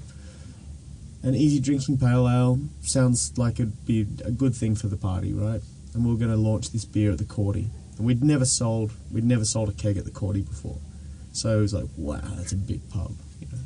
An 1.23 1.35
easy 1.35 1.61
drinking 1.61 1.99
pale 1.99 2.27
ale 2.27 2.59
sounds 2.81 3.37
like 3.37 3.55
it'd 3.55 3.85
be 3.85 4.07
a 4.25 4.31
good 4.31 4.55
thing 4.55 4.75
for 4.75 4.87
the 4.87 4.97
party, 4.97 5.35
right? 5.35 5.61
And 5.93 6.07
we 6.07 6.15
are 6.15 6.19
going 6.19 6.31
to 6.31 6.37
launch 6.37 6.71
this 6.71 6.87
beer 6.87 7.13
at 7.13 7.19
the 7.19 7.25
Cordy. 7.25 7.69
And 7.99 8.07
we'd 8.07 8.25
never 8.25 8.47
sold 8.47 8.93
we'd 9.13 9.25
never 9.25 9.45
sold 9.45 9.69
a 9.69 9.73
keg 9.73 9.99
at 9.99 10.05
the 10.07 10.11
Cordy 10.11 10.41
before. 10.41 10.79
So 11.33 11.59
it 11.59 11.61
was 11.61 11.75
like, 11.75 11.87
wow, 11.97 12.23
that's 12.37 12.53
a 12.53 12.57
big 12.57 12.89
pub. 12.89 13.13
You 13.41 13.49
know? 13.53 13.59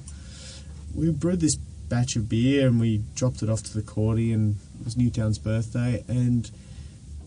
We 0.97 1.11
brewed 1.13 1.41
this 1.41 1.55
batch 1.55 2.17
of 2.17 2.29
beer 2.29 2.67
and 2.67 2.81
we 2.81 3.03
dropped 3.15 3.43
it 3.43 3.49
off 3.49 3.63
to 3.63 3.75
the 3.75 3.83
Cordy 3.83 4.33
and 4.33 4.57
it 4.81 4.85
was 4.85 4.97
Newtown's 4.97 5.39
birthday 5.39 6.03
and 6.09 6.51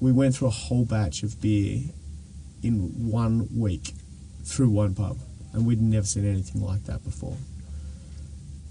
we 0.01 0.11
went 0.11 0.35
through 0.35 0.49
a 0.49 0.51
whole 0.51 0.83
batch 0.83 1.23
of 1.23 1.39
beer 1.41 1.83
in 2.63 3.09
one 3.09 3.47
week 3.57 3.93
through 4.43 4.69
one 4.69 4.93
pub 4.93 5.17
and 5.53 5.65
we'd 5.65 5.81
never 5.81 6.05
seen 6.05 6.25
anything 6.25 6.61
like 6.61 6.83
that 6.85 7.03
before 7.03 7.37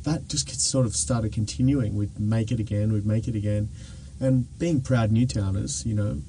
that 0.06 0.28
just 0.28 0.48
sort 0.60 0.86
of 0.86 0.94
started 0.94 1.32
continuing. 1.32 1.96
We'd 1.96 2.18
make 2.18 2.52
it 2.52 2.60
again, 2.60 2.92
we'd 2.92 3.04
make 3.04 3.26
it 3.26 3.34
again. 3.34 3.68
And 4.20 4.46
being 4.58 4.80
proud 4.80 5.10
Newtowners, 5.10 5.84
you 5.84 5.94
know, 5.94 6.22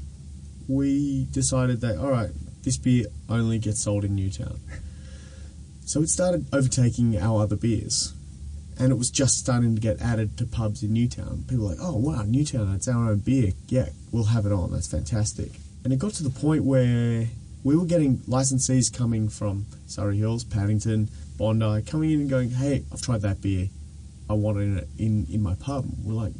we 0.67 1.27
decided 1.31 1.79
that, 1.81 1.97
all 1.99 2.09
right, 2.09 2.31
this 2.63 2.75
beer 2.75 3.05
only 3.29 3.59
gets 3.59 3.83
sold 3.83 4.03
in 4.03 4.15
Newtown. 4.15 4.59
So 5.85 6.01
it 6.01 6.09
started 6.09 6.47
overtaking 6.51 7.17
our 7.17 7.43
other 7.43 7.55
beers. 7.55 8.13
And 8.79 8.91
it 8.91 8.95
was 8.95 9.09
just 9.09 9.37
starting 9.37 9.75
to 9.75 9.81
get 9.81 10.01
added 10.01 10.37
to 10.39 10.45
pubs 10.45 10.83
in 10.83 10.91
Newtown. 10.93 11.45
People 11.47 11.65
were 11.65 11.71
like, 11.71 11.79
oh, 11.79 11.95
wow, 11.95 12.23
Newtown, 12.23 12.73
it's 12.75 12.87
our 12.87 13.11
own 13.11 13.19
beer. 13.19 13.53
Yeah, 13.67 13.89
we'll 14.11 14.25
have 14.25 14.45
it 14.45 14.51
on. 14.51 14.71
That's 14.71 14.87
fantastic. 14.87 15.51
And 15.83 15.93
it 15.93 15.99
got 15.99 16.13
to 16.13 16.23
the 16.23 16.29
point 16.29 16.63
where 16.63 17.27
we 17.63 17.75
were 17.75 17.85
getting 17.85 18.17
licensees 18.19 18.95
coming 18.95 19.29
from 19.29 19.65
Surry 19.87 20.17
Hills, 20.17 20.43
Paddington, 20.43 21.09
Bondi, 21.37 21.81
coming 21.83 22.11
in 22.11 22.21
and 22.21 22.29
going, 22.29 22.51
"Hey, 22.51 22.83
I've 22.91 23.01
tried 23.01 23.21
that 23.21 23.41
beer. 23.41 23.69
I 24.29 24.33
want 24.33 24.57
it 24.59 24.87
in 24.97 25.25
in 25.29 25.41
my 25.41 25.55
pub." 25.55 25.85
We're 26.03 26.13
like, 26.13 26.33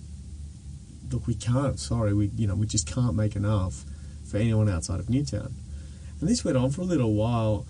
"Look, 1.11 1.27
we 1.27 1.35
can't. 1.35 1.79
Sorry, 1.79 2.13
we 2.13 2.31
you 2.35 2.47
know 2.47 2.55
we 2.55 2.67
just 2.67 2.87
can't 2.87 3.15
make 3.15 3.35
enough 3.35 3.83
for 4.25 4.37
anyone 4.37 4.69
outside 4.69 4.99
of 4.99 5.09
Newtown." 5.09 5.53
And 6.19 6.29
this 6.29 6.43
went 6.43 6.57
on 6.57 6.71
for 6.71 6.81
a 6.81 6.85
little 6.85 7.13
while, 7.13 7.65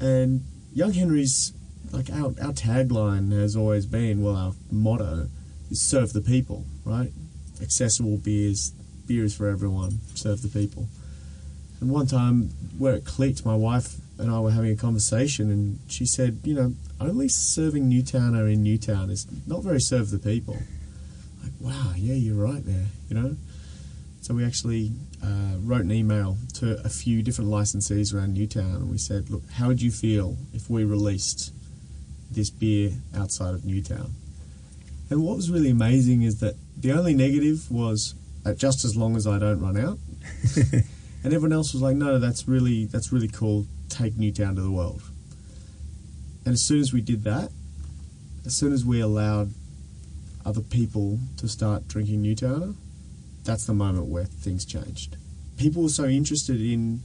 and 0.00 0.42
Young 0.74 0.92
Henry's 0.92 1.52
like 1.92 2.10
our 2.10 2.34
our 2.40 2.52
tagline 2.52 3.32
has 3.32 3.56
always 3.56 3.86
been, 3.86 4.22
well, 4.22 4.36
our 4.36 4.52
motto 4.70 5.28
is 5.70 5.80
serve 5.80 6.12
the 6.12 6.20
people, 6.20 6.64
right? 6.84 7.12
Accessible 7.60 8.16
beers, 8.18 8.72
beers 9.06 9.34
for 9.34 9.48
everyone, 9.48 10.00
serve 10.14 10.42
the 10.42 10.48
people. 10.48 10.88
And 11.82 11.90
one 11.90 12.06
time 12.06 12.50
where 12.78 12.94
it 12.94 13.04
clicked, 13.04 13.44
my 13.44 13.56
wife 13.56 13.96
and 14.16 14.30
I 14.30 14.38
were 14.38 14.52
having 14.52 14.70
a 14.70 14.76
conversation, 14.76 15.50
and 15.50 15.80
she 15.88 16.06
said, 16.06 16.38
you 16.44 16.54
know, 16.54 16.74
only 17.00 17.26
serving 17.26 17.90
Newtowner 17.90 18.50
in 18.52 18.62
Newtown 18.62 19.10
is 19.10 19.26
not 19.48 19.64
very 19.64 19.80
serve 19.80 20.10
the 20.10 20.20
people. 20.20 20.58
Like, 21.42 21.50
wow, 21.58 21.92
yeah, 21.96 22.14
you're 22.14 22.36
right 22.36 22.64
there, 22.64 22.86
you 23.08 23.16
know. 23.16 23.36
So 24.20 24.32
we 24.32 24.44
actually 24.44 24.92
uh, 25.24 25.56
wrote 25.58 25.80
an 25.80 25.90
email 25.90 26.36
to 26.54 26.80
a 26.84 26.88
few 26.88 27.20
different 27.20 27.50
licensees 27.50 28.14
around 28.14 28.34
Newtown, 28.34 28.76
and 28.76 28.88
we 28.88 28.96
said, 28.96 29.28
look, 29.28 29.42
how 29.54 29.66
would 29.66 29.82
you 29.82 29.90
feel 29.90 30.36
if 30.54 30.70
we 30.70 30.84
released 30.84 31.52
this 32.30 32.48
beer 32.48 32.92
outside 33.16 33.54
of 33.54 33.64
Newtown? 33.64 34.12
And 35.10 35.24
what 35.24 35.34
was 35.34 35.50
really 35.50 35.70
amazing 35.70 36.22
is 36.22 36.38
that 36.38 36.54
the 36.76 36.92
only 36.92 37.12
negative 37.12 37.68
was 37.72 38.14
just 38.54 38.84
as 38.84 38.96
long 38.96 39.16
as 39.16 39.26
I 39.26 39.40
don't 39.40 39.58
run 39.58 39.76
out. 39.76 39.98
and 41.24 41.32
everyone 41.32 41.52
else 41.52 41.72
was 41.72 41.82
like, 41.82 41.96
no, 41.96 42.18
that's 42.18 42.48
really 42.48 42.86
that's 42.86 43.12
really 43.12 43.28
cool 43.28 43.66
take 43.88 44.16
Newtown 44.16 44.56
to 44.56 44.62
the 44.62 44.70
world. 44.70 45.02
And 46.44 46.54
as 46.54 46.62
soon 46.62 46.80
as 46.80 46.92
we 46.92 47.00
did 47.00 47.24
that, 47.24 47.50
as 48.44 48.56
soon 48.56 48.72
as 48.72 48.84
we 48.84 49.00
allowed 49.00 49.50
other 50.44 50.60
people 50.60 51.20
to 51.36 51.48
start 51.48 51.86
drinking 51.86 52.22
Newtowner, 52.22 52.74
that's 53.44 53.64
the 53.66 53.74
moment 53.74 54.06
where 54.06 54.24
things 54.24 54.64
changed. 54.64 55.16
People 55.56 55.84
were 55.84 55.88
so 55.88 56.06
interested 56.06 56.60
in, 56.60 57.00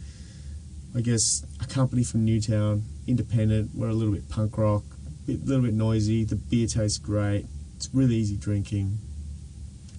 I 0.95 1.01
guess, 1.01 1.45
a 1.61 1.67
company 1.67 2.03
from 2.03 2.25
Newtown, 2.25 2.83
independent, 3.05 3.71
we're 3.75 3.89
a 3.89 3.93
little 3.93 4.13
bit 4.13 4.27
punk 4.29 4.57
rock, 4.57 4.83
a 5.27 5.31
little 5.31 5.63
bit 5.63 5.73
noisy, 5.73 6.23
the 6.23 6.35
beer 6.35 6.67
tastes 6.67 6.97
great, 6.97 7.45
it's 7.75 7.89
really 7.93 8.15
easy 8.15 8.37
drinking. 8.37 8.97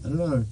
I 0.05 0.09
don't 0.09 0.19
know, 0.19 0.45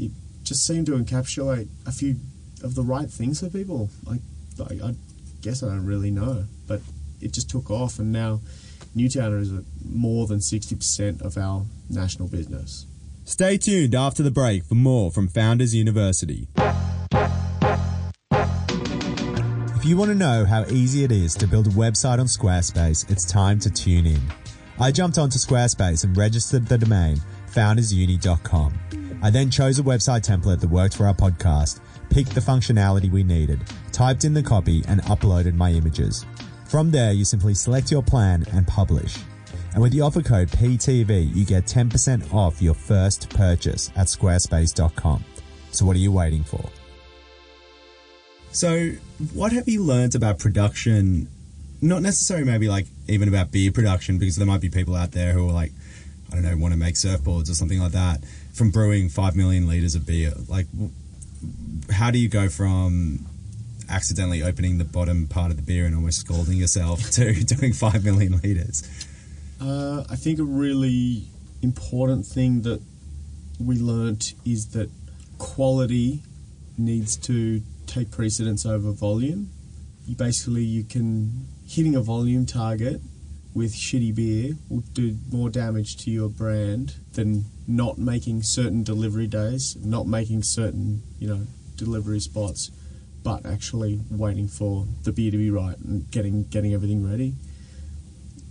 it 0.00 0.10
just 0.42 0.66
seemed 0.66 0.86
to 0.86 0.92
encapsulate 0.92 1.68
a 1.86 1.92
few 1.92 2.16
of 2.62 2.74
the 2.74 2.82
right 2.82 3.08
things 3.08 3.40
for 3.40 3.48
people. 3.50 3.90
Like, 4.04 4.20
like 4.58 4.82
I 4.82 4.94
guess 5.42 5.62
I 5.62 5.68
don't 5.68 5.86
really 5.86 6.10
know, 6.10 6.44
but 6.66 6.80
it 7.20 7.32
just 7.32 7.50
took 7.50 7.70
off, 7.70 7.98
and 7.98 8.12
now 8.12 8.40
Newtowner 8.96 9.40
is 9.40 9.52
more 9.84 10.26
than 10.26 10.38
60% 10.38 11.20
of 11.22 11.36
our 11.36 11.64
national 11.90 12.28
business. 12.28 12.86
Stay 13.24 13.58
tuned 13.58 13.94
after 13.94 14.22
the 14.22 14.30
break 14.30 14.64
for 14.64 14.74
more 14.74 15.10
from 15.10 15.28
Founders 15.28 15.74
University. 15.74 16.48
If 19.74 19.84
you 19.84 19.96
want 19.96 20.10
to 20.10 20.14
know 20.14 20.44
how 20.44 20.64
easy 20.66 21.04
it 21.04 21.12
is 21.12 21.34
to 21.34 21.46
build 21.46 21.66
a 21.66 21.70
website 21.70 22.18
on 22.18 22.26
Squarespace, 22.26 23.10
it's 23.10 23.24
time 23.24 23.58
to 23.60 23.70
tune 23.70 24.06
in. 24.06 24.20
I 24.80 24.90
jumped 24.92 25.18
onto 25.18 25.38
Squarespace 25.38 26.04
and 26.04 26.16
registered 26.16 26.66
the 26.66 26.78
domain 26.78 27.20
foundersuni.com. 27.56 28.74
I 29.22 29.30
then 29.30 29.50
chose 29.50 29.78
a 29.78 29.82
website 29.82 30.26
template 30.26 30.60
that 30.60 30.68
worked 30.68 30.96
for 30.96 31.06
our 31.06 31.14
podcast 31.14 31.80
picked 32.16 32.34
the 32.34 32.40
functionality 32.40 33.10
we 33.10 33.22
needed, 33.22 33.60
typed 33.92 34.24
in 34.24 34.32
the 34.32 34.42
copy, 34.42 34.82
and 34.88 35.02
uploaded 35.02 35.52
my 35.52 35.70
images. 35.70 36.24
From 36.64 36.90
there, 36.90 37.12
you 37.12 37.26
simply 37.26 37.52
select 37.52 37.90
your 37.90 38.02
plan 38.02 38.46
and 38.54 38.66
publish. 38.66 39.18
And 39.74 39.82
with 39.82 39.92
the 39.92 40.00
offer 40.00 40.22
code 40.22 40.48
PTV, 40.48 41.36
you 41.36 41.44
get 41.44 41.66
10% 41.66 42.32
off 42.32 42.62
your 42.62 42.72
first 42.72 43.28
purchase 43.28 43.90
at 43.96 44.06
squarespace.com. 44.06 45.22
So 45.72 45.84
what 45.84 45.94
are 45.94 45.98
you 45.98 46.10
waiting 46.10 46.42
for? 46.42 46.64
So, 48.50 48.92
what 49.34 49.52
have 49.52 49.68
you 49.68 49.82
learned 49.82 50.14
about 50.14 50.38
production? 50.38 51.28
Not 51.82 52.00
necessarily 52.00 52.46
maybe 52.46 52.66
like 52.66 52.86
even 53.08 53.28
about 53.28 53.52
beer 53.52 53.72
production, 53.72 54.16
because 54.16 54.36
there 54.36 54.46
might 54.46 54.62
be 54.62 54.70
people 54.70 54.96
out 54.96 55.12
there 55.12 55.34
who 55.34 55.50
are 55.50 55.52
like, 55.52 55.72
I 56.32 56.36
don't 56.36 56.44
know, 56.44 56.56
want 56.56 56.72
to 56.72 56.78
make 56.78 56.94
surfboards 56.94 57.50
or 57.50 57.54
something 57.54 57.78
like 57.78 57.92
that 57.92 58.24
from 58.54 58.70
brewing 58.70 59.10
5 59.10 59.36
million 59.36 59.68
liters 59.68 59.94
of 59.94 60.06
beer. 60.06 60.32
Like, 60.48 60.66
how 61.90 62.10
do 62.10 62.18
you 62.18 62.28
go 62.28 62.48
from 62.48 63.26
accidentally 63.88 64.42
opening 64.42 64.78
the 64.78 64.84
bottom 64.84 65.26
part 65.26 65.50
of 65.50 65.56
the 65.56 65.62
beer 65.62 65.86
and 65.86 65.94
almost 65.94 66.20
scalding 66.20 66.58
yourself 66.58 67.10
to 67.12 67.44
doing 67.44 67.72
five 67.72 68.04
million 68.04 68.40
liters? 68.42 68.88
Uh, 69.60 70.04
I 70.10 70.16
think 70.16 70.38
a 70.38 70.44
really 70.44 71.24
important 71.62 72.26
thing 72.26 72.62
that 72.62 72.80
we 73.58 73.76
learnt 73.76 74.34
is 74.44 74.68
that 74.68 74.90
quality 75.38 76.22
needs 76.76 77.16
to 77.16 77.62
take 77.86 78.10
precedence 78.10 78.66
over 78.66 78.90
volume. 78.92 79.50
You 80.06 80.14
basically 80.14 80.62
you 80.62 80.84
can 80.84 81.46
hitting 81.66 81.96
a 81.96 82.00
volume 82.00 82.46
target 82.46 83.00
with 83.56 83.74
shitty 83.74 84.14
beer 84.14 84.52
will 84.68 84.82
do 84.92 85.16
more 85.32 85.48
damage 85.48 85.96
to 85.96 86.10
your 86.10 86.28
brand 86.28 86.92
than 87.14 87.42
not 87.66 87.96
making 87.96 88.42
certain 88.42 88.84
delivery 88.84 89.26
days, 89.26 89.74
not 89.82 90.06
making 90.06 90.42
certain, 90.42 91.02
you 91.18 91.26
know, 91.26 91.40
delivery 91.76 92.20
spots, 92.20 92.70
but 93.22 93.46
actually 93.46 93.98
waiting 94.10 94.46
for 94.46 94.86
the 95.04 95.10
beer 95.10 95.30
to 95.30 95.38
be 95.38 95.50
right 95.50 95.78
and 95.78 96.10
getting 96.10 96.44
getting 96.44 96.74
everything 96.74 97.08
ready. 97.08 97.32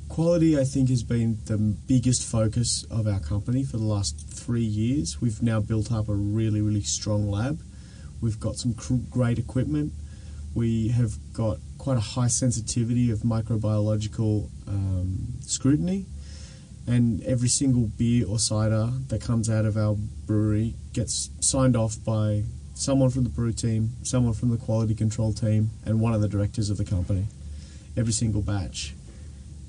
Quality, 0.09 0.59
I 0.59 0.63
think, 0.63 0.89
has 0.89 1.03
been 1.03 1.37
the 1.45 1.57
biggest 1.57 2.23
focus 2.27 2.83
of 2.89 3.05
our 3.05 3.19
company 3.19 3.63
for 3.63 3.77
the 3.77 3.83
last 3.83 4.27
three 4.27 4.63
years. 4.63 5.21
We've 5.21 5.41
now 5.41 5.59
built 5.59 5.91
up 5.91 6.09
a 6.09 6.15
really, 6.15 6.61
really 6.61 6.81
strong 6.81 7.29
lab. 7.29 7.61
We've 8.21 8.39
got 8.39 8.55
some 8.55 8.73
great 9.11 9.37
equipment. 9.37 9.93
We 10.55 10.87
have 10.89 11.11
got 11.31 11.57
quite 11.85 11.97
a 11.97 12.15
high 12.19 12.25
sensitivity 12.25 13.11
of 13.11 13.19
microbiological 13.19 14.49
um, 14.67 15.27
scrutiny, 15.41 16.03
and 16.87 17.21
every 17.25 17.47
single 17.47 17.83
beer 17.95 18.25
or 18.27 18.39
cider 18.39 18.89
that 19.07 19.21
comes 19.21 19.51
out 19.51 19.65
of 19.65 19.77
our 19.77 19.93
brewery 20.25 20.73
gets 20.93 21.29
signed 21.41 21.75
off 21.75 21.95
by 22.03 22.41
someone 22.73 23.11
from 23.11 23.23
the 23.23 23.29
brew 23.29 23.53
team, 23.53 23.91
someone 24.01 24.33
from 24.33 24.49
the 24.49 24.57
quality 24.57 24.95
control 24.95 25.31
team, 25.31 25.69
and 25.85 25.99
one 25.99 26.11
of 26.11 26.21
the 26.21 26.27
directors 26.27 26.71
of 26.71 26.77
the 26.77 26.83
company. 26.83 27.27
Every 27.95 28.13
single 28.13 28.41
batch. 28.41 28.95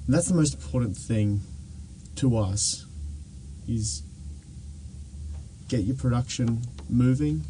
And 0.07 0.15
that's 0.15 0.29
the 0.29 0.35
most 0.35 0.55
important 0.55 0.97
thing 0.97 1.43
to 2.15 2.39
us 2.39 2.87
is 3.69 4.03
get 5.69 5.81
your 5.81 5.97
production 5.97 6.63
moving, 6.89 7.43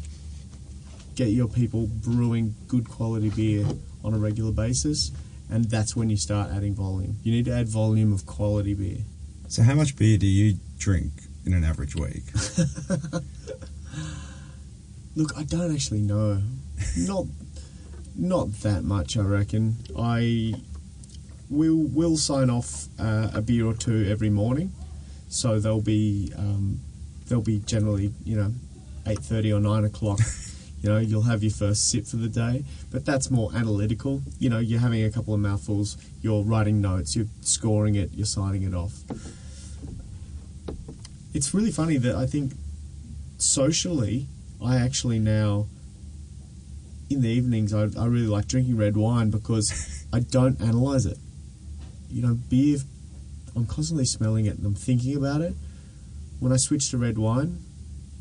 get 1.15 1.29
your 1.29 1.47
people 1.47 1.87
brewing 1.87 2.53
good 2.67 2.89
quality 2.89 3.29
beer 3.29 3.65
on 4.07 4.13
a 4.13 4.17
regular 4.17 4.51
basis, 4.51 5.11
and 5.49 5.65
that's 5.65 5.95
when 5.95 6.09
you 6.09 6.17
start 6.17 6.49
adding 6.51 6.73
volume. 6.73 7.17
You 7.23 7.33
need 7.33 7.45
to 7.45 7.51
add 7.53 7.67
volume 7.67 8.13
of 8.13 8.25
quality 8.25 8.73
beer. 8.73 8.99
So, 9.49 9.63
how 9.63 9.75
much 9.75 9.97
beer 9.97 10.17
do 10.17 10.25
you 10.25 10.57
drink 10.79 11.11
in 11.45 11.53
an 11.53 11.63
average 11.63 11.95
week? 11.95 12.23
Look, 15.15 15.37
I 15.37 15.43
don't 15.43 15.73
actually 15.73 16.01
know. 16.01 16.41
Not 16.97 17.25
not 18.15 18.51
that 18.61 18.83
much, 18.83 19.17
I 19.17 19.21
reckon. 19.21 19.75
I 19.97 20.55
will 21.49 21.83
will 21.83 22.17
sign 22.17 22.49
off 22.49 22.87
uh, 22.99 23.31
a 23.33 23.41
beer 23.41 23.65
or 23.65 23.73
two 23.73 24.07
every 24.09 24.29
morning, 24.29 24.71
so 25.27 25.59
they'll 25.59 25.81
be 25.81 26.31
um, 26.37 26.79
they'll 27.27 27.41
be 27.41 27.59
generally 27.59 28.13
you 28.23 28.37
know 28.37 28.53
eight 29.05 29.19
thirty 29.19 29.51
or 29.51 29.59
nine 29.59 29.83
o'clock. 29.83 30.19
you 30.81 30.89
know, 30.89 30.97
you'll 30.97 31.23
have 31.23 31.43
your 31.43 31.51
first 31.51 31.89
sip 31.89 32.05
for 32.05 32.17
the 32.17 32.29
day, 32.29 32.63
but 32.91 33.05
that's 33.05 33.31
more 33.31 33.51
analytical. 33.55 34.21
You 34.39 34.49
know, 34.49 34.59
you're 34.59 34.79
having 34.79 35.03
a 35.03 35.11
couple 35.11 35.33
of 35.33 35.39
mouthfuls, 35.39 35.97
you're 36.21 36.43
writing 36.43 36.81
notes, 36.81 37.15
you're 37.15 37.27
scoring 37.41 37.95
it, 37.95 38.11
you're 38.13 38.25
signing 38.25 38.63
it 38.63 38.73
off. 38.73 38.93
It's 41.33 41.53
really 41.53 41.71
funny 41.71 41.97
that 41.97 42.15
I 42.15 42.25
think 42.25 42.53
socially, 43.37 44.27
I 44.63 44.77
actually 44.77 45.19
now 45.19 45.67
in 47.09 47.21
the 47.21 47.29
evenings 47.29 47.73
I, 47.73 47.83
I 47.97 48.05
really 48.05 48.27
like 48.27 48.47
drinking 48.47 48.77
red 48.77 48.97
wine 48.97 49.29
because 49.29 50.05
I 50.13 50.19
don't 50.19 50.59
analyze 50.61 51.05
it. 51.05 51.17
You 52.09 52.21
know, 52.21 52.33
beer 52.49 52.77
I'm 53.57 53.65
constantly 53.65 54.05
smelling 54.05 54.45
it 54.45 54.57
and 54.57 54.65
I'm 54.65 54.75
thinking 54.75 55.17
about 55.17 55.41
it. 55.41 55.55
When 56.39 56.53
I 56.53 56.57
switch 56.57 56.91
to 56.91 56.97
red 56.99 57.17
wine, 57.17 57.57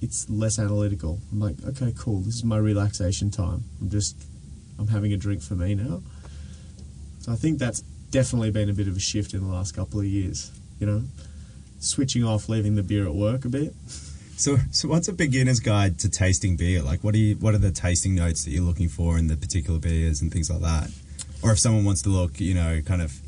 it's 0.00 0.28
less 0.28 0.58
analytical. 0.58 1.18
I'm 1.32 1.40
like, 1.40 1.56
okay, 1.66 1.92
cool. 1.98 2.20
This 2.20 2.36
is 2.36 2.44
my 2.44 2.58
relaxation 2.58 3.30
time. 3.30 3.64
I'm 3.80 3.90
just, 3.90 4.16
I'm 4.78 4.88
having 4.88 5.12
a 5.12 5.16
drink 5.16 5.42
for 5.42 5.54
me 5.54 5.74
now. 5.74 6.02
So 7.20 7.32
I 7.32 7.36
think 7.36 7.58
that's 7.58 7.80
definitely 8.10 8.50
been 8.50 8.68
a 8.68 8.72
bit 8.72 8.88
of 8.88 8.96
a 8.96 9.00
shift 9.00 9.34
in 9.34 9.40
the 9.40 9.52
last 9.52 9.74
couple 9.74 10.00
of 10.00 10.06
years. 10.06 10.52
You 10.78 10.86
know, 10.86 11.02
switching 11.80 12.24
off, 12.24 12.48
leaving 12.48 12.76
the 12.76 12.82
beer 12.82 13.06
at 13.06 13.14
work 13.14 13.44
a 13.44 13.48
bit. 13.48 13.74
So, 14.36 14.58
so 14.70 14.88
what's 14.88 15.08
a 15.08 15.14
beginner's 15.14 15.60
guide 15.60 15.98
to 16.00 16.10
tasting 16.10 16.56
beer? 16.56 16.82
Like, 16.82 17.02
what 17.02 17.14
are 17.14 17.18
you, 17.18 17.36
what 17.36 17.54
are 17.54 17.58
the 17.58 17.70
tasting 17.70 18.14
notes 18.14 18.44
that 18.44 18.50
you're 18.50 18.62
looking 18.62 18.88
for 18.88 19.16
in 19.16 19.28
the 19.28 19.36
particular 19.36 19.78
beers 19.78 20.20
and 20.20 20.30
things 20.30 20.50
like 20.50 20.60
that? 20.60 20.90
Or 21.42 21.52
if 21.52 21.58
someone 21.58 21.84
wants 21.86 22.02
to 22.02 22.10
look, 22.10 22.38
you 22.38 22.52
know, 22.54 22.82
kind 22.84 23.00
of 23.00 23.18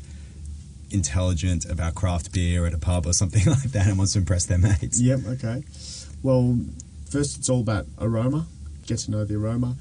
intelligent 0.91 1.65
about 1.65 1.95
craft 1.95 2.31
beer 2.31 2.65
at 2.65 2.73
a 2.73 2.77
pub 2.77 3.05
or 3.05 3.13
something 3.13 3.43
like 3.47 3.71
that 3.71 3.87
and 3.87 3.97
wants 3.97 4.13
to 4.13 4.19
impress 4.19 4.45
their 4.45 4.59
mates. 4.59 5.01
Yep. 5.01 5.19
Okay. 5.27 5.63
Well, 6.21 6.59
first 7.09 7.37
it's 7.37 7.49
all 7.49 7.61
about 7.61 7.85
aroma. 7.99 8.47
Get 8.85 8.99
to 8.99 9.11
know 9.11 9.23
the 9.23 9.35
aroma. 9.35 9.75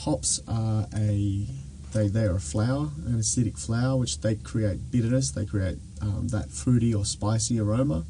Hops 0.00 0.40
are 0.46 0.86
a 0.94 1.46
they 1.94 2.08
they 2.08 2.24
are 2.24 2.36
a 2.36 2.40
flower, 2.40 2.90
an 3.06 3.18
acidic 3.18 3.58
flower, 3.58 3.96
which 3.96 4.20
they 4.20 4.34
create 4.34 4.90
bitterness. 4.90 5.30
They 5.30 5.46
create 5.46 5.78
um, 6.02 6.28
that 6.28 6.50
fruity 6.50 6.94
or 6.94 7.04
spicy 7.04 7.58
aroma. 7.58 8.04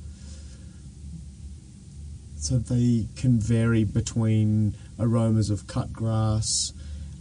So 2.38 2.58
they 2.58 3.06
can 3.16 3.38
vary 3.38 3.84
between 3.84 4.74
aromas 4.98 5.50
of 5.50 5.66
cut 5.66 5.92
grass, 5.92 6.72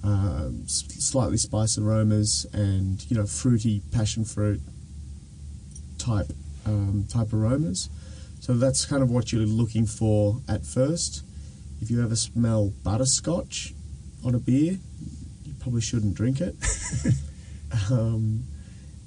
uh, 0.04 0.50
slightly 0.65 1.38
spiced 1.38 1.78
aromas, 1.78 2.48
and 2.54 3.04
you 3.10 3.17
know 3.17 3.26
fruity 3.28 3.82
passion 3.91 4.26
fruit 4.26 4.62
type 6.00 6.32
um, 6.65 7.06
type 7.10 7.32
aromas. 7.32 7.89
So 8.47 8.53
that's 8.53 8.86
kind 8.86 9.03
of 9.03 9.12
what 9.12 9.33
you're 9.33 9.41
looking 9.41 9.86
for 9.86 10.39
at 10.47 10.65
first. 10.65 11.21
If 11.81 11.91
you 11.91 12.01
ever 12.01 12.15
smell 12.15 12.71
butterscotch 12.81 13.73
on 14.23 14.36
a 14.36 14.39
beer, 14.39 14.77
you 15.43 15.53
probably 15.60 15.81
shouldn't 15.81 16.15
drink 16.15 16.39
it. 16.39 16.55
um, 17.91 18.45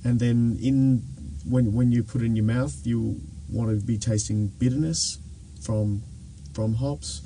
and 0.05 0.20
then 0.20 0.59
in 0.61 1.03
when 1.48 1.72
when 1.72 1.90
you 1.90 2.03
put 2.03 2.20
it 2.20 2.26
in 2.26 2.37
your 2.37 2.44
mouth, 2.44 2.87
you 2.87 3.18
want 3.48 3.70
to 3.70 3.83
be 3.83 3.96
tasting 3.96 4.48
bitterness 4.59 5.18
from 5.62 6.03
from 6.53 6.74
hops, 6.74 7.22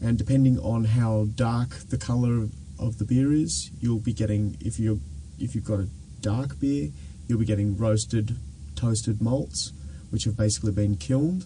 and 0.00 0.16
depending 0.16 0.58
on 0.60 0.84
how 0.84 1.26
dark 1.34 1.76
the 1.90 1.98
color 1.98 2.48
of 2.78 2.96
the 2.96 3.04
beer 3.04 3.32
is, 3.32 3.70
you'll 3.80 4.00
be 4.00 4.14
getting 4.14 4.56
if 4.60 4.80
you 4.80 4.98
if 5.38 5.54
you've 5.54 5.66
got 5.66 5.80
a 5.80 5.88
dark 6.22 6.58
beer, 6.58 6.88
you'll 7.28 7.38
be 7.38 7.44
getting 7.44 7.76
roasted, 7.76 8.38
toasted 8.76 9.20
malts, 9.20 9.74
which 10.10 10.24
have 10.24 10.36
basically 10.36 10.72
been 10.72 10.96
kilned. 10.96 11.44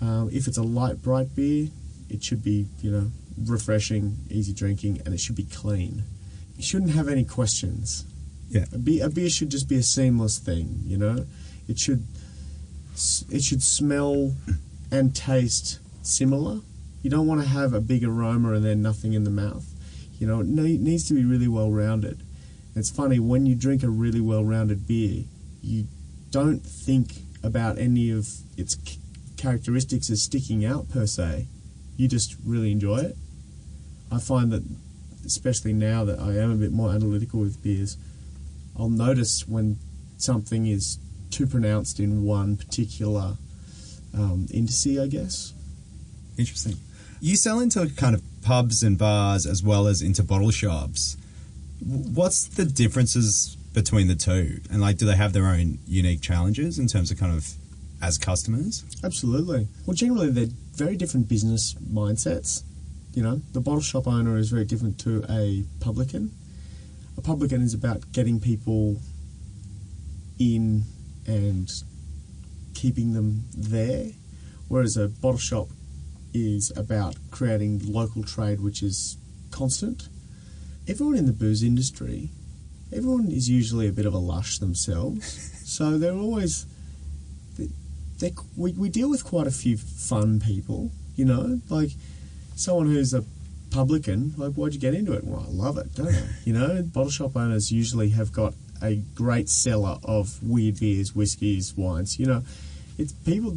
Um, 0.00 0.30
if 0.32 0.46
it's 0.46 0.58
a 0.58 0.62
light, 0.62 1.02
bright 1.02 1.34
beer, 1.34 1.68
it 2.08 2.22
should 2.22 2.42
be 2.42 2.66
you 2.80 2.90
know 2.90 3.10
refreshing, 3.44 4.16
easy 4.30 4.52
drinking, 4.52 5.02
and 5.04 5.14
it 5.14 5.20
should 5.20 5.36
be 5.36 5.44
clean. 5.44 6.02
You 6.56 6.62
shouldn't 6.62 6.92
have 6.92 7.08
any 7.08 7.24
questions. 7.24 8.04
Yeah. 8.48 8.64
A 8.72 8.78
beer, 8.78 9.06
a 9.06 9.10
beer 9.10 9.30
should 9.30 9.50
just 9.50 9.68
be 9.68 9.76
a 9.76 9.82
seamless 9.82 10.38
thing. 10.38 10.80
You 10.84 10.98
know, 10.98 11.26
it 11.68 11.78
should 11.78 12.04
it 13.30 13.42
should 13.42 13.62
smell 13.62 14.34
and 14.90 15.14
taste 15.14 15.78
similar. 16.02 16.60
You 17.02 17.10
don't 17.10 17.26
want 17.26 17.40
to 17.42 17.46
have 17.46 17.72
a 17.72 17.80
big 17.80 18.02
aroma 18.04 18.54
and 18.54 18.64
then 18.64 18.82
nothing 18.82 19.12
in 19.12 19.24
the 19.24 19.30
mouth. 19.30 19.66
You 20.18 20.26
know, 20.26 20.40
it 20.40 20.46
needs 20.80 21.06
to 21.08 21.14
be 21.14 21.24
really 21.24 21.46
well 21.46 21.70
rounded. 21.70 22.22
It's 22.74 22.90
funny 22.90 23.18
when 23.18 23.46
you 23.46 23.54
drink 23.54 23.82
a 23.82 23.88
really 23.88 24.20
well 24.20 24.44
rounded 24.44 24.86
beer, 24.86 25.24
you 25.62 25.86
don't 26.30 26.60
think 26.60 27.12
about 27.42 27.78
any 27.78 28.10
of 28.10 28.28
its 28.56 28.76
characteristics 29.36 30.10
as 30.10 30.22
sticking 30.22 30.64
out 30.64 30.88
per 30.88 31.06
se. 31.06 31.46
You 31.96 32.08
just 32.08 32.36
really 32.44 32.72
enjoy 32.72 32.98
it. 32.98 33.16
I 34.10 34.18
find 34.18 34.50
that, 34.52 34.62
especially 35.24 35.72
now 35.72 36.04
that 36.04 36.18
I 36.18 36.36
am 36.38 36.50
a 36.50 36.56
bit 36.56 36.72
more 36.72 36.90
analytical 36.90 37.40
with 37.40 37.62
beers, 37.62 37.96
I'll 38.78 38.88
notice 38.88 39.46
when 39.46 39.78
something 40.16 40.66
is 40.66 40.98
too 41.30 41.46
pronounced 41.46 42.00
in 42.00 42.24
one 42.24 42.56
particular 42.56 43.36
um, 44.14 44.46
indice, 44.50 45.02
I 45.02 45.06
guess. 45.08 45.52
Interesting. 46.38 46.76
You 47.20 47.36
sell 47.36 47.60
into 47.60 47.88
kind 47.96 48.14
of 48.14 48.22
pubs 48.42 48.82
and 48.82 48.96
bars 48.96 49.44
as 49.44 49.62
well 49.62 49.86
as 49.86 50.00
into 50.00 50.22
bottle 50.22 50.50
shops. 50.50 51.16
What's 51.80 52.46
the 52.46 52.64
differences 52.64 53.57
between 53.78 54.08
the 54.08 54.16
two? 54.16 54.60
And 54.70 54.80
like, 54.80 54.98
do 54.98 55.06
they 55.06 55.14
have 55.14 55.32
their 55.32 55.46
own 55.46 55.78
unique 55.86 56.20
challenges 56.20 56.78
in 56.80 56.88
terms 56.88 57.12
of 57.12 57.18
kind 57.18 57.32
of 57.32 57.48
as 58.02 58.18
customers? 58.18 58.84
Absolutely. 59.04 59.68
Well, 59.86 59.94
generally, 59.94 60.30
they're 60.30 60.54
very 60.74 60.96
different 60.96 61.28
business 61.28 61.74
mindsets. 61.74 62.62
You 63.14 63.22
know, 63.22 63.40
the 63.52 63.60
bottle 63.60 63.80
shop 63.80 64.08
owner 64.08 64.36
is 64.36 64.50
very 64.50 64.64
different 64.64 64.98
to 65.00 65.24
a 65.28 65.64
publican. 65.78 66.32
A 67.16 67.20
publican 67.20 67.62
is 67.62 67.72
about 67.72 68.12
getting 68.12 68.40
people 68.40 69.00
in 70.40 70.82
and 71.26 71.70
keeping 72.74 73.12
them 73.12 73.44
there, 73.56 74.06
whereas 74.66 74.96
a 74.96 75.08
bottle 75.08 75.38
shop 75.38 75.68
is 76.34 76.72
about 76.76 77.16
creating 77.30 77.80
local 77.84 78.24
trade 78.24 78.60
which 78.60 78.82
is 78.82 79.16
constant. 79.50 80.08
Everyone 80.88 81.16
in 81.16 81.26
the 81.26 81.32
booze 81.32 81.62
industry, 81.62 82.30
everyone 82.92 83.30
is 83.30 83.48
usually 83.48 83.88
a 83.88 83.92
bit 83.92 84.06
of 84.06 84.14
a 84.14 84.18
lush 84.18 84.58
themselves, 84.58 85.26
so 85.64 85.98
they're 85.98 86.12
always. 86.12 86.66
They, 88.18 88.32
we, 88.56 88.72
we 88.72 88.88
deal 88.88 89.08
with 89.08 89.24
quite 89.24 89.46
a 89.46 89.52
few 89.52 89.76
fun 89.76 90.40
people, 90.40 90.90
you 91.14 91.24
know, 91.24 91.60
like 91.68 91.90
someone 92.56 92.86
who's 92.86 93.14
a 93.14 93.22
publican, 93.70 94.34
like, 94.36 94.54
why'd 94.54 94.74
you 94.74 94.80
get 94.80 94.94
into 94.94 95.12
it? 95.12 95.22
Well, 95.22 95.46
I 95.46 95.52
love 95.52 95.78
it, 95.78 95.94
don't 95.94 96.08
I? 96.08 96.22
You 96.44 96.52
know, 96.52 96.82
bottle 96.82 97.10
shop 97.10 97.36
owners 97.36 97.70
usually 97.70 98.08
have 98.10 98.32
got 98.32 98.54
a 98.82 98.96
great 99.14 99.48
cellar 99.48 99.98
of 100.02 100.42
weird 100.42 100.80
beers, 100.80 101.14
whiskies, 101.14 101.74
wines. 101.76 102.18
You 102.18 102.26
know, 102.26 102.42
it's 102.98 103.12
people 103.12 103.56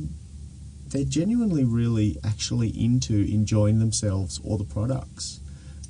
they're 0.89 1.05
genuinely 1.05 1.64
really 1.64 2.18
actually 2.24 2.70
into 2.70 3.14
enjoying 3.14 3.80
themselves 3.80 4.39
or 4.43 4.58
the 4.58 4.64
products. 4.66 5.39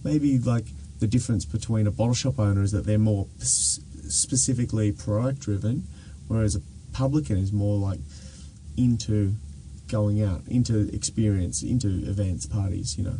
Maybe 0.03 0.37
like 0.37 0.65
the 1.01 1.07
difference 1.07 1.45
between 1.45 1.87
a 1.87 1.91
bottle 1.91 2.13
shop 2.13 2.39
owner 2.39 2.61
is 2.61 2.71
that 2.71 2.85
they're 2.85 2.99
more 2.99 3.27
specifically 3.39 4.91
product 4.91 5.39
driven, 5.39 5.87
whereas 6.27 6.55
a 6.55 6.61
publican 6.93 7.37
is 7.37 7.51
more 7.51 7.77
like 7.77 7.99
into 8.77 9.33
going 9.89 10.21
out, 10.21 10.41
into 10.47 10.93
experience, 10.93 11.63
into 11.63 11.87
events, 12.07 12.45
parties. 12.45 12.97
You 12.97 13.05
know, 13.05 13.17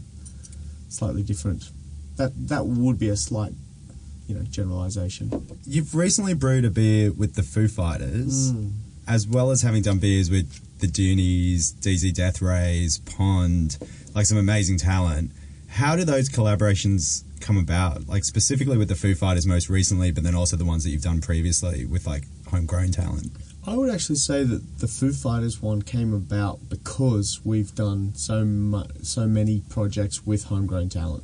slightly 0.90 1.24
different. 1.24 1.72
That 2.18 2.32
that 2.48 2.68
would 2.68 3.00
be 3.00 3.10
a 3.10 3.18
slight, 3.18 3.54
you 4.28 4.36
know, 4.36 4.44
generalization. 4.44 5.48
You've 5.66 5.96
recently 5.96 6.36
brewed 6.36 6.66
a 6.66 6.70
beer 6.70 7.12
with 7.12 7.34
the 7.34 7.44
Foo 7.44 7.68
Fighters. 7.68 8.54
Mm. 8.54 8.74
as 9.08 9.28
well 9.28 9.50
as 9.50 9.64
having 9.64 9.82
done 9.82 9.98
beers 9.98 10.30
with 10.30 10.48
the 10.80 10.88
Doonies, 10.88 11.74
DZ 11.82 12.14
Death 12.14 12.42
Rays, 12.42 13.00
Pond, 13.00 13.78
like 14.14 14.28
some 14.28 14.38
amazing 14.38 14.78
talent. 14.78 15.32
How 15.68 15.96
do 15.96 16.06
those 16.06 16.30
collaborations 16.30 17.24
come 17.42 17.58
about? 17.58 18.08
Like 18.08 18.24
specifically 18.24 18.78
with 18.78 18.88
the 18.88 18.96
Foo 18.96 19.16
Fighters 19.16 19.46
most 19.46 19.70
recently, 19.70 20.12
but 20.12 20.24
then 20.24 20.36
also 20.36 20.56
the 20.56 20.66
ones 20.66 20.84
that 20.84 20.92
you've 20.92 21.02
done 21.02 21.22
previously 21.22 21.86
with 21.86 22.08
like 22.08 22.24
homegrown 22.48 22.92
talent. 22.92 23.32
I 23.66 23.76
would 23.76 23.92
actually 23.94 24.16
say 24.16 24.44
that 24.44 24.80
the 24.80 24.88
Foo 24.88 25.14
Fighters 25.14 25.62
one 25.62 25.84
came 25.84 26.14
about 26.14 26.68
because 26.68 27.42
we've 27.44 27.74
done 27.76 28.16
so 28.16 28.44
mu- 28.44 28.88
so 29.04 29.28
many 29.28 29.62
projects 29.70 30.26
with 30.26 30.46
homegrown 30.46 30.89
talent. 30.89 31.24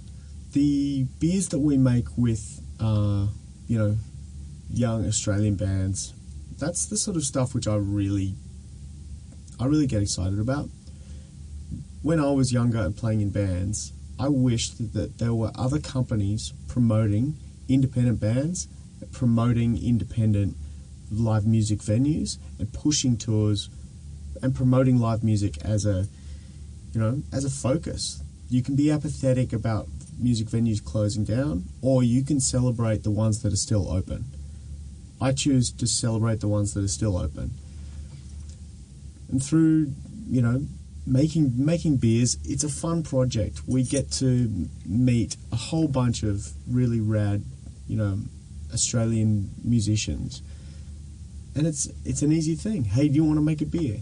The 0.52 1.06
beers 1.20 1.50
that 1.50 1.60
we 1.60 1.78
make 1.78 2.06
with, 2.16 2.62
uh, 2.80 3.28
you 3.68 3.80
know, 3.80 3.98
young 4.70 5.08
Australian 5.08 5.56
bands, 5.56 6.14
that's 6.60 6.86
the 6.86 6.98
sort 6.98 7.18
of 7.18 7.24
stuff 7.24 7.56
which 7.56 7.68
I 7.68 7.76
really, 7.76 8.36
I 9.60 9.66
really 9.66 9.88
get 9.88 10.04
excited 10.04 10.40
about. 10.40 10.70
When 12.04 12.20
I 12.20 12.32
was 12.32 12.54
younger 12.54 12.80
and 12.80 12.96
playing 12.96 13.22
in 13.22 13.32
bands, 13.32 13.94
I 14.20 14.30
wished 14.30 14.94
that 14.94 15.20
there 15.20 15.34
were 15.34 15.52
other 15.56 15.80
companies 15.80 16.54
promoting 16.68 17.36
independent 17.70 18.20
bands, 18.20 18.68
promoting 19.12 19.78
independent 19.78 20.56
live 21.12 21.46
music 21.46 21.80
venues 21.80 22.38
and 22.60 22.72
pushing 22.74 23.16
tours 23.18 23.70
and 24.42 24.56
promoting 24.56 24.98
live 24.98 25.24
music 25.24 25.58
as 25.64 25.86
a 25.86 26.08
you 26.94 27.00
know 27.00 27.22
as 27.32 27.46
a 27.46 27.50
focus. 27.50 28.22
You 28.50 28.64
can 28.64 28.76
be 28.76 28.90
apathetic 28.90 29.54
about 29.54 29.88
music 30.20 30.48
venues 30.48 30.84
closing 30.84 31.24
down 31.24 31.66
or 31.82 32.04
you 32.04 32.24
can 32.24 32.40
celebrate 32.40 33.04
the 33.04 33.12
ones 33.12 33.44
that 33.44 33.54
are 33.54 33.58
still 33.58 33.92
open. 33.92 34.26
I 35.22 35.32
choose 35.32 35.72
to 35.74 35.88
celebrate 35.88 36.42
the 36.42 36.48
ones 36.48 36.74
that 36.74 36.84
are 36.84 36.88
still 36.88 37.18
open. 37.18 37.52
And 39.30 39.44
through 39.44 39.94
you 40.28 40.42
know 40.42 40.66
making 41.08 41.54
making 41.56 41.98
beers 41.98 42.38
it's 42.44 42.64
a 42.64 42.70
fun 42.70 43.02
project 43.02 43.62
we 43.66 43.82
get 43.82 44.12
to 44.12 44.68
meet 44.86 45.38
a 45.52 45.56
whole 45.56 45.88
bunch 45.88 46.22
of 46.24 46.52
really 46.70 47.00
rad 47.00 47.42
you 47.88 47.96
know 47.96 48.20
australian 48.74 49.50
musicians 49.64 50.42
and 51.58 51.66
it's 51.66 51.90
it's 52.06 52.22
an 52.22 52.32
easy 52.32 52.56
thing. 52.56 52.84
Hey, 52.84 53.10
do 53.10 53.16
you 53.16 53.24
want 53.24 53.38
to 53.38 53.42
make 53.42 53.62
a 53.62 53.66
beer? 53.66 53.98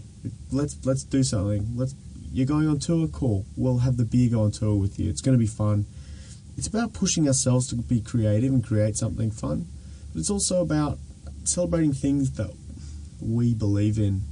Let's 0.52 0.76
let's 0.84 1.04
do 1.04 1.22
something. 1.22 1.72
Let's 1.74 1.94
you're 2.30 2.46
going 2.46 2.68
on 2.68 2.78
tour, 2.78 3.08
cool. 3.08 3.46
We'll 3.56 3.78
have 3.78 3.96
the 3.96 4.04
beer 4.04 4.30
go 4.30 4.42
on 4.42 4.50
tour 4.50 4.74
with 4.74 4.98
you. 4.98 5.08
It's 5.08 5.22
going 5.22 5.36
to 5.36 5.38
be 5.38 5.46
fun. 5.46 5.86
It's 6.58 6.66
about 6.66 6.92
pushing 6.92 7.26
ourselves 7.26 7.66
to 7.68 7.76
be 7.76 8.00
creative 8.00 8.52
and 8.52 8.64
create 8.64 8.96
something 8.96 9.30
fun, 9.30 9.66
but 10.12 10.20
it's 10.20 10.30
also 10.30 10.60
about 10.60 10.98
celebrating 11.44 11.92
things 11.92 12.32
that 12.32 12.50
we 13.20 13.54
believe 13.54 13.98
in 13.98 14.22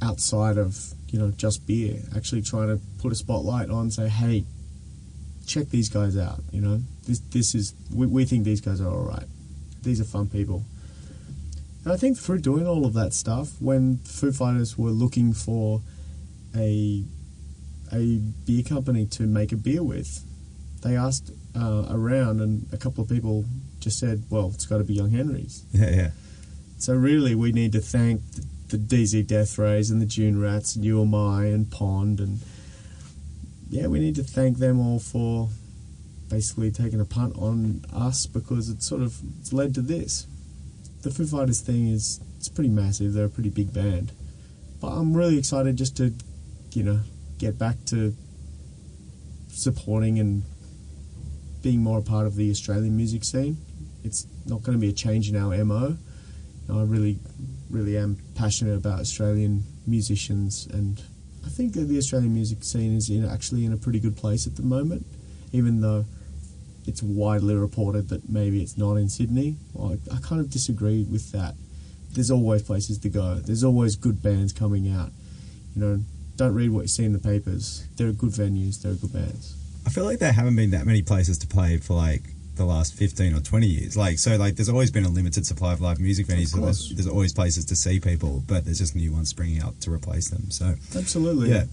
outside 0.00 0.56
of 0.56 0.94
you 1.14 1.20
know 1.20 1.30
just 1.30 1.66
beer. 1.66 2.02
Actually, 2.16 2.42
trying 2.42 2.68
to 2.68 2.80
put 3.00 3.12
a 3.12 3.14
spotlight 3.14 3.70
on, 3.70 3.90
say, 3.90 4.08
hey, 4.08 4.44
check 5.46 5.68
these 5.68 5.88
guys 5.88 6.16
out. 6.16 6.40
You 6.50 6.60
know, 6.60 6.80
this 7.06 7.20
this 7.20 7.54
is 7.54 7.74
we, 7.94 8.06
we 8.06 8.24
think 8.24 8.44
these 8.44 8.60
guys 8.60 8.80
are 8.80 8.90
all 8.90 9.04
right. 9.04 9.28
These 9.82 10.00
are 10.00 10.04
fun 10.04 10.28
people 10.28 10.64
and 11.84 11.92
I 11.92 11.96
think 11.96 12.18
through 12.18 12.38
doing 12.38 12.66
all 12.66 12.86
of 12.86 12.94
that 12.94 13.12
stuff, 13.12 13.60
when 13.60 13.98
Foo 13.98 14.32
Fighters 14.32 14.78
were 14.78 14.90
looking 14.90 15.32
for 15.34 15.82
a 16.56 17.04
a 17.92 18.16
beer 18.46 18.62
company 18.62 19.06
to 19.06 19.24
make 19.24 19.52
a 19.52 19.56
beer 19.56 19.82
with, 19.82 20.24
they 20.82 20.96
asked 20.96 21.30
uh, 21.54 21.86
around, 21.90 22.40
and 22.40 22.66
a 22.72 22.78
couple 22.78 23.04
of 23.04 23.10
people 23.10 23.44
just 23.80 23.98
said, 23.98 24.24
"Well, 24.30 24.50
it's 24.54 24.64
got 24.64 24.78
to 24.78 24.84
be 24.84 24.94
Young 24.94 25.10
Henrys." 25.10 25.64
Yeah, 25.72 25.90
yeah. 25.90 26.10
So 26.78 26.94
really, 26.94 27.34
we 27.34 27.52
need 27.52 27.72
to 27.72 27.80
thank 27.80 28.22
the, 28.68 28.76
DZ 28.76 29.26
Death 29.26 29.58
Rays 29.58 29.90
and 29.90 30.00
the 30.00 30.06
Dune 30.06 30.40
Rats 30.40 30.76
and 30.76 30.84
You 30.84 31.00
Am 31.02 31.14
I 31.14 31.46
and 31.46 31.70
Pond, 31.70 32.20
and 32.20 32.40
yeah, 33.68 33.86
we 33.86 33.98
need 33.98 34.14
to 34.16 34.22
thank 34.22 34.58
them 34.58 34.80
all 34.80 34.98
for 34.98 35.48
basically 36.28 36.70
taking 36.70 37.00
a 37.00 37.04
punt 37.04 37.36
on 37.38 37.84
us 37.92 38.26
because 38.26 38.68
it's 38.70 38.86
sort 38.86 39.02
of 39.02 39.18
it's 39.40 39.52
led 39.52 39.74
to 39.74 39.82
this 39.82 40.26
the 41.04 41.10
Foo 41.10 41.26
Fighters 41.26 41.60
thing 41.60 41.88
is 41.88 42.20
it's 42.38 42.48
pretty 42.48 42.70
massive. 42.70 43.12
They're 43.12 43.26
a 43.26 43.30
pretty 43.30 43.50
big 43.50 43.72
band, 43.72 44.10
but 44.80 44.88
I'm 44.88 45.14
really 45.14 45.38
excited 45.38 45.76
just 45.76 45.96
to, 45.98 46.12
you 46.72 46.82
know, 46.82 47.00
get 47.38 47.58
back 47.58 47.76
to 47.86 48.14
supporting 49.48 50.18
and 50.18 50.42
being 51.62 51.80
more 51.80 51.98
a 51.98 52.02
part 52.02 52.26
of 52.26 52.36
the 52.36 52.50
Australian 52.50 52.96
music 52.96 53.24
scene. 53.24 53.58
It's 54.02 54.26
not 54.46 54.62
going 54.62 54.76
to 54.76 54.80
be 54.80 54.88
a 54.88 54.92
change 54.92 55.28
in 55.28 55.36
our 55.36 55.62
mo. 55.64 55.96
I 56.70 56.82
really, 56.82 57.18
really 57.74 57.98
am 57.98 58.16
passionate 58.34 58.76
about 58.76 59.00
Australian 59.00 59.64
musicians, 59.86 60.66
and 60.72 61.02
I 61.44 61.48
think 61.48 61.74
that 61.74 61.82
the 61.82 61.98
Australian 61.98 62.32
music 62.32 62.64
scene 62.64 62.96
is 62.96 63.10
in, 63.10 63.24
actually 63.28 63.64
in 63.64 63.72
a 63.72 63.76
pretty 63.76 64.00
good 64.00 64.16
place 64.16 64.46
at 64.46 64.56
the 64.56 64.62
moment, 64.62 65.04
even 65.52 65.80
though 65.80 66.04
it's 66.86 67.02
widely 67.02 67.54
reported 67.54 68.08
that 68.10 68.28
maybe 68.28 68.62
it's 68.62 68.78
not 68.78 68.94
in 68.94 69.08
Sydney. 69.08 69.56
I, 69.78 69.98
I 70.12 70.18
kind 70.22 70.40
of 70.40 70.50
disagree 70.50 71.04
with 71.04 71.32
that. 71.32 71.54
There's 72.12 72.30
always 72.30 72.62
places 72.62 72.98
to 72.98 73.08
go. 73.08 73.34
There's 73.36 73.64
always 73.64 73.96
good 73.96 74.22
bands 74.22 74.52
coming 74.52 74.90
out. 74.90 75.10
You 75.74 75.82
know, 75.82 76.00
don't 76.36 76.54
read 76.54 76.70
what 76.70 76.82
you 76.82 76.88
see 76.88 77.04
in 77.04 77.12
the 77.12 77.18
papers. 77.18 77.86
There 77.96 78.08
are 78.08 78.12
good 78.12 78.30
venues. 78.30 78.82
There 78.82 78.92
are 78.92 78.96
good 78.96 79.12
bands. 79.12 79.56
I 79.86 79.90
feel 79.90 80.04
like 80.04 80.18
there 80.18 80.32
haven't 80.32 80.56
been 80.56 80.70
that 80.70 80.86
many 80.86 81.02
places 81.02 81.38
to 81.38 81.46
play 81.46 81.78
for 81.78 81.94
like 81.94 82.22
the 82.56 82.64
last 82.64 82.94
15 82.94 83.34
or 83.34 83.40
20 83.40 83.66
years. 83.66 83.96
Like, 83.96 84.18
so 84.18 84.36
like 84.36 84.56
there's 84.56 84.68
always 84.68 84.90
been 84.90 85.04
a 85.04 85.08
limited 85.08 85.46
supply 85.46 85.72
of 85.72 85.80
live 85.80 86.00
music 86.00 86.26
venues. 86.26 86.48
So 86.48 86.60
there's, 86.60 86.90
there's 86.90 87.08
always 87.08 87.32
places 87.32 87.64
to 87.66 87.76
see 87.76 88.00
people, 88.00 88.42
but 88.46 88.64
there's 88.64 88.78
just 88.78 88.94
new 88.94 89.12
ones 89.12 89.28
springing 89.28 89.62
up 89.62 89.78
to 89.80 89.92
replace 89.92 90.28
them. 90.28 90.50
So 90.50 90.74
absolutely. 90.96 91.50
Yeah. 91.50 91.64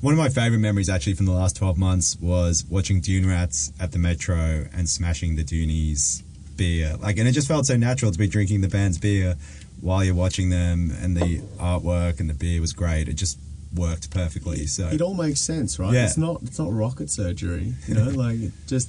One 0.00 0.14
of 0.14 0.18
my 0.18 0.28
favorite 0.28 0.60
memories, 0.60 0.88
actually, 0.88 1.14
from 1.14 1.26
the 1.26 1.32
last 1.32 1.56
12 1.56 1.76
months 1.76 2.16
was 2.20 2.64
watching 2.70 3.00
Dune 3.00 3.26
Rats 3.28 3.72
at 3.80 3.90
the 3.90 3.98
Metro 3.98 4.66
and 4.72 4.88
smashing 4.88 5.34
the 5.34 5.42
Doonies 5.42 6.22
beer. 6.56 6.96
Like, 7.00 7.18
and 7.18 7.26
it 7.26 7.32
just 7.32 7.48
felt 7.48 7.66
so 7.66 7.76
natural 7.76 8.12
to 8.12 8.18
be 8.18 8.28
drinking 8.28 8.60
the 8.60 8.68
band's 8.68 8.98
beer 8.98 9.34
while 9.80 10.04
you're 10.04 10.14
watching 10.14 10.50
them, 10.50 10.92
and 11.02 11.16
the 11.16 11.38
artwork 11.58 12.20
and 12.20 12.30
the 12.30 12.34
beer 12.34 12.60
was 12.60 12.72
great. 12.72 13.08
It 13.08 13.14
just 13.14 13.38
worked 13.74 14.10
perfectly. 14.10 14.66
So 14.66 14.88
it 14.88 15.00
all 15.00 15.14
makes 15.14 15.40
sense, 15.40 15.78
right? 15.78 15.92
Yeah. 15.92 16.04
It's 16.04 16.16
not 16.16 16.42
it's 16.42 16.58
not 16.58 16.72
rocket 16.72 17.10
surgery, 17.10 17.74
you 17.86 17.94
know. 17.94 18.04
like 18.14 18.38
it 18.38 18.52
just 18.66 18.88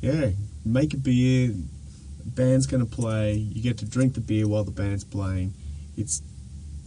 yeah, 0.00 0.30
make 0.64 0.94
a 0.94 0.96
beer. 0.96 1.54
Band's 2.24 2.66
gonna 2.66 2.86
play. 2.86 3.34
You 3.34 3.62
get 3.62 3.78
to 3.78 3.84
drink 3.84 4.14
the 4.14 4.20
beer 4.20 4.46
while 4.46 4.64
the 4.64 4.70
band's 4.70 5.04
playing. 5.04 5.54
It's 5.96 6.22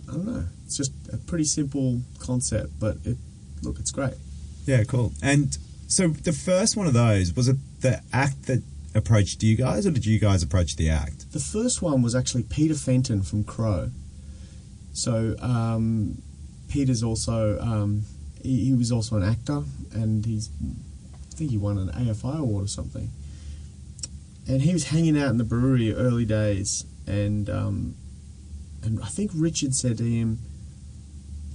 I 0.09 0.13
don't 0.13 0.25
know. 0.25 0.45
It's 0.65 0.77
just 0.77 0.91
a 1.11 1.17
pretty 1.17 1.45
simple 1.45 2.01
concept, 2.19 2.79
but 2.79 2.97
it 3.03 3.17
look, 3.61 3.79
it's 3.79 3.91
great. 3.91 4.13
Yeah, 4.65 4.83
cool. 4.83 5.13
And 5.21 5.57
so 5.87 6.07
the 6.07 6.33
first 6.33 6.77
one 6.77 6.87
of 6.87 6.93
those 6.93 7.35
was 7.35 7.47
it 7.47 7.57
the 7.81 8.01
act 8.11 8.43
that 8.47 8.63
approached 8.95 9.43
you 9.43 9.55
guys, 9.55 9.85
or 9.85 9.91
did 9.91 10.05
you 10.05 10.19
guys 10.19 10.43
approach 10.43 10.75
the 10.75 10.89
act? 10.89 11.31
The 11.31 11.39
first 11.39 11.81
one 11.81 12.01
was 12.01 12.15
actually 12.15 12.43
Peter 12.43 12.75
Fenton 12.75 13.23
from 13.23 13.43
Crow. 13.43 13.91
So 14.93 15.35
um, 15.41 16.21
Peter's 16.69 17.03
also 17.03 17.59
um, 17.59 18.03
he, 18.41 18.65
he, 18.65 18.73
was 18.73 18.91
also 18.91 19.17
an 19.17 19.23
actor, 19.23 19.63
and 19.93 20.25
he's 20.25 20.49
I 21.31 21.35
think 21.35 21.51
he 21.51 21.57
won 21.57 21.77
an 21.77 21.89
AFI 21.89 22.39
award 22.39 22.65
or 22.65 22.67
something. 22.67 23.09
And 24.47 24.61
he 24.61 24.73
was 24.73 24.85
hanging 24.85 25.17
out 25.17 25.29
in 25.29 25.37
the 25.37 25.43
brewery 25.43 25.93
early 25.93 26.25
days, 26.25 26.85
and 27.07 27.49
um, 27.49 27.95
and 28.81 29.01
I 29.01 29.07
think 29.07 29.31
Richard 29.33 29.73
said 29.73 29.97
to 29.99 30.03
him, 30.03 30.39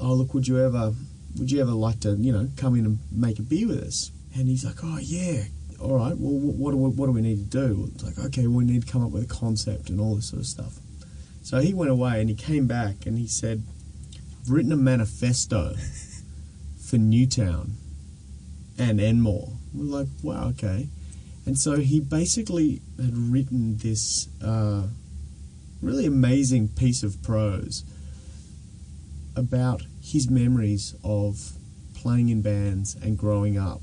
"Oh, 0.01 0.15
look, 0.15 0.33
would 0.33 0.49
you 0.49 0.59
ever 0.59 0.95
would 1.39 1.51
you 1.51 1.61
ever 1.61 1.73
like 1.73 2.01
to, 2.01 2.17
you 2.17 2.33
know, 2.33 2.49
come 2.57 2.75
in 2.75 2.85
and 2.85 2.99
make 3.13 3.39
a 3.39 3.43
beer 3.43 3.69
with 3.69 3.83
us? 3.83 4.11
And 4.35 4.49
he's 4.49 4.65
like, 4.65 4.77
oh, 4.83 4.99
yeah. 5.01 5.45
All 5.81 5.97
right, 5.97 6.15
well, 6.17 6.33
what 6.33 6.73
do, 6.73 6.77
we, 6.77 6.91
what 6.91 7.07
do 7.07 7.13
we 7.13 7.21
need 7.21 7.51
to 7.51 7.67
do? 7.67 7.91
It's 7.95 8.03
like, 8.03 8.19
okay, 8.27 8.47
we 8.47 8.65
need 8.65 8.85
to 8.85 8.93
come 8.93 9.05
up 9.05 9.13
with 9.13 9.23
a 9.23 9.35
concept 9.35 9.91
and 9.91 10.01
all 10.01 10.17
this 10.17 10.31
sort 10.31 10.41
of 10.41 10.47
stuff. 10.47 10.79
So 11.43 11.61
he 11.61 11.73
went 11.73 11.91
away 11.91 12.21
and 12.21 12.29
he 12.29 12.35
came 12.35 12.67
back 12.67 13.07
and 13.07 13.17
he 13.17 13.29
said, 13.29 13.63
I've 14.41 14.51
written 14.51 14.73
a 14.73 14.77
manifesto 14.77 15.75
for 16.85 16.97
Newtown 16.97 17.75
and 18.77 19.01
Enmore. 19.01 19.53
We're 19.73 19.85
like, 19.85 20.09
wow, 20.23 20.49
okay. 20.49 20.89
And 21.49 21.59
so 21.59 21.77
he 21.77 21.99
basically 21.99 22.83
had 22.99 23.17
written 23.17 23.79
this 23.79 24.29
uh, 24.45 24.83
really 25.81 26.05
amazing 26.05 26.69
piece 26.69 27.03
of 27.03 27.23
prose 27.23 27.85
about 29.35 29.81
his 30.03 30.29
memories 30.29 30.95
of 31.03 31.53
playing 31.95 32.29
in 32.29 32.43
bands 32.43 32.97
and 32.97 33.17
growing 33.17 33.57
up 33.57 33.81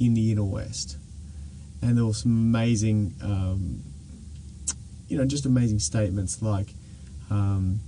in 0.00 0.14
the 0.14 0.32
inner 0.32 0.42
west. 0.42 0.96
And 1.80 1.96
there 1.96 2.04
were 2.04 2.14
some 2.14 2.32
amazing, 2.32 3.14
um, 3.22 3.84
you 5.06 5.16
know, 5.16 5.24
just 5.24 5.46
amazing 5.46 5.78
statements 5.78 6.42
like, 6.42 6.74
um, 7.30 7.78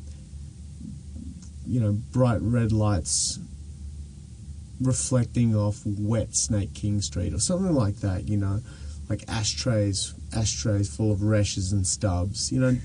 you 1.66 1.80
know, 1.80 1.98
bright 2.12 2.38
red 2.42 2.70
lights 2.70 3.40
reflecting 4.80 5.56
off 5.56 5.82
wet 5.84 6.36
Snake 6.36 6.74
King 6.74 7.00
Street 7.00 7.34
or 7.34 7.40
something 7.40 7.74
like 7.74 7.96
that, 7.96 8.28
you 8.28 8.36
know, 8.36 8.60
like 9.08 9.24
ashtrays, 9.28 10.14
ashtrays 10.34 10.94
full 10.94 11.12
of 11.12 11.18
Resch's 11.18 11.72
and 11.72 11.86
stubs, 11.86 12.50
you 12.50 12.60
know, 12.60 12.76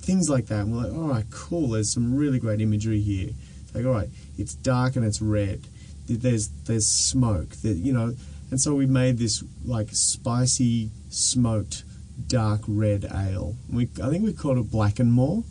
things 0.00 0.28
like 0.28 0.46
that. 0.46 0.60
And 0.60 0.72
we're 0.74 0.82
like, 0.82 0.92
all 0.92 1.08
right, 1.08 1.24
cool. 1.30 1.68
There's 1.68 1.92
some 1.92 2.16
really 2.16 2.38
great 2.38 2.60
imagery 2.60 3.00
here. 3.00 3.30
It's 3.62 3.74
like, 3.74 3.84
all 3.84 3.92
right, 3.92 4.08
it's 4.36 4.54
dark 4.54 4.96
and 4.96 5.04
it's 5.04 5.22
red. 5.22 5.66
There's 6.08 6.48
there's 6.66 6.86
smoke. 6.86 7.50
That 7.62 7.74
you 7.74 7.92
know, 7.92 8.14
and 8.50 8.60
so 8.60 8.74
we 8.74 8.86
made 8.86 9.18
this 9.18 9.42
like 9.64 9.88
spicy 9.92 10.90
smoked 11.08 11.84
dark 12.26 12.60
red 12.66 13.04
ale. 13.04 13.56
We 13.70 13.88
I 14.02 14.10
think 14.10 14.24
we 14.24 14.32
called 14.32 14.58
it 14.58 14.70
Black 14.70 14.98
and 14.98 15.12
More, 15.12 15.44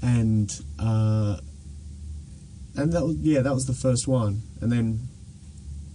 and 0.00 0.50
uh, 0.78 1.38
and 2.76 2.92
that 2.92 3.04
was 3.04 3.16
yeah 3.16 3.40
that 3.42 3.52
was 3.52 3.66
the 3.66 3.74
first 3.74 4.08
one. 4.08 4.42
And 4.60 4.72
then 4.72 5.08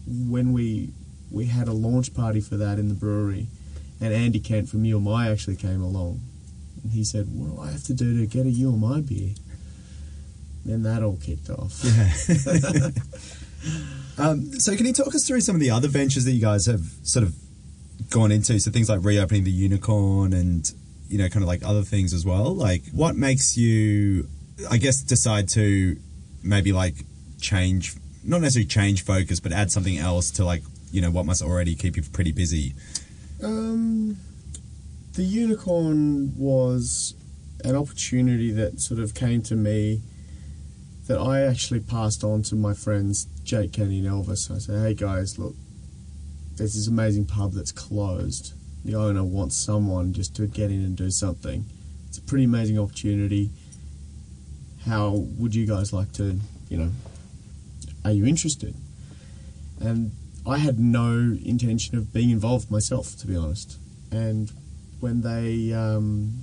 when 0.05 0.53
we 0.53 0.91
we 1.31 1.45
had 1.45 1.67
a 1.67 1.73
launch 1.73 2.13
party 2.13 2.41
for 2.41 2.57
that 2.57 2.79
in 2.79 2.89
the 2.89 2.95
brewery, 2.95 3.47
and 3.99 4.13
Andy 4.13 4.39
Kent 4.39 4.69
from 4.69 4.89
My 5.03 5.29
actually 5.29 5.55
came 5.55 5.81
along, 5.81 6.21
and 6.83 6.91
he 6.93 7.03
said, 7.03 7.27
"What 7.31 7.55
do 7.55 7.61
I 7.61 7.71
have 7.71 7.83
to 7.83 7.93
do 7.93 8.17
to 8.19 8.25
get 8.25 8.45
a 8.45 8.49
My 8.49 9.01
beer?" 9.01 9.33
Then 10.67 10.83
that 10.83 11.01
all 11.01 11.15
kicked 11.15 11.49
off. 11.49 11.79
Yeah. 11.81 12.89
um, 14.17 14.59
so, 14.59 14.75
can 14.75 14.85
you 14.85 14.91
talk 14.91 15.15
us 15.15 15.25
through 15.25 15.39
some 15.39 15.55
of 15.55 15.61
the 15.61 15.71
other 15.71 15.87
ventures 15.87 16.25
that 16.25 16.33
you 16.33 16.41
guys 16.41 16.65
have 16.65 16.81
sort 17.03 17.23
of 17.23 17.33
gone 18.09 18.33
into? 18.33 18.59
So, 18.59 18.69
things 18.69 18.89
like 18.89 18.99
reopening 19.01 19.45
the 19.45 19.51
unicorn 19.51 20.33
and, 20.33 20.69
you 21.07 21.17
know, 21.17 21.29
kind 21.29 21.41
of 21.41 21.47
like 21.47 21.63
other 21.63 21.83
things 21.83 22.13
as 22.13 22.25
well. 22.25 22.53
Like, 22.53 22.83
what 22.91 23.15
makes 23.15 23.55
you, 23.55 24.27
I 24.69 24.75
guess, 24.75 25.01
decide 25.01 25.47
to 25.49 25.95
maybe 26.43 26.73
like 26.73 26.95
change, 27.39 27.95
not 28.25 28.41
necessarily 28.41 28.67
change 28.67 29.05
focus, 29.05 29.39
but 29.39 29.53
add 29.53 29.71
something 29.71 29.97
else 29.97 30.31
to 30.31 30.43
like, 30.43 30.63
you 30.91 31.01
know, 31.01 31.11
what 31.11 31.25
must 31.25 31.41
already 31.41 31.75
keep 31.75 31.97
you 31.97 32.03
pretty 32.03 32.31
busy? 32.31 32.73
Um, 33.43 34.17
the 35.13 35.23
unicorn 35.23 36.33
was 36.37 37.13
an 37.63 37.75
opportunity 37.75 38.51
that 38.51 38.79
sort 38.79 38.99
of 38.99 39.13
came 39.13 39.41
to 39.43 39.55
me 39.55 40.01
that 41.07 41.19
I 41.19 41.41
actually 41.41 41.79
passed 41.79 42.23
on 42.23 42.43
to 42.43 42.55
my 42.55 42.73
friends 42.73 43.27
Jake, 43.43 43.73
Kenny, 43.73 43.99
and 43.99 44.07
Elvis. 44.07 44.51
I 44.53 44.59
said, 44.59 44.81
"Hey 44.81 44.93
guys, 44.93 45.39
look, 45.39 45.55
there's 46.55 46.75
this 46.75 46.87
amazing 46.87 47.25
pub 47.25 47.53
that's 47.53 47.71
closed. 47.71 48.53
The 48.83 48.95
owner 48.95 49.23
wants 49.23 49.55
someone 49.55 50.13
just 50.13 50.35
to 50.35 50.47
get 50.47 50.69
in 50.69 50.83
and 50.83 50.95
do 50.95 51.09
something. 51.09 51.65
It's 52.09 52.17
a 52.17 52.21
pretty 52.21 52.43
amazing 52.43 52.77
opportunity. 52.77 53.51
How 54.85 55.11
would 55.37 55.55
you 55.55 55.65
guys 55.65 55.93
like 55.93 56.11
to, 56.13 56.39
you 56.69 56.77
know, 56.77 56.91
are 58.03 58.11
you 58.11 58.25
interested?" 58.25 58.75
And 59.79 60.11
I 60.47 60.59
had 60.59 60.79
no 60.79 61.35
intention 61.43 61.97
of 61.97 62.13
being 62.13 62.29
involved 62.29 62.71
myself, 62.71 63.17
to 63.17 63.27
be 63.27 63.35
honest. 63.35 63.77
And 64.11 64.49
when 65.01 65.19
they 65.19 65.73
um, 65.73 66.39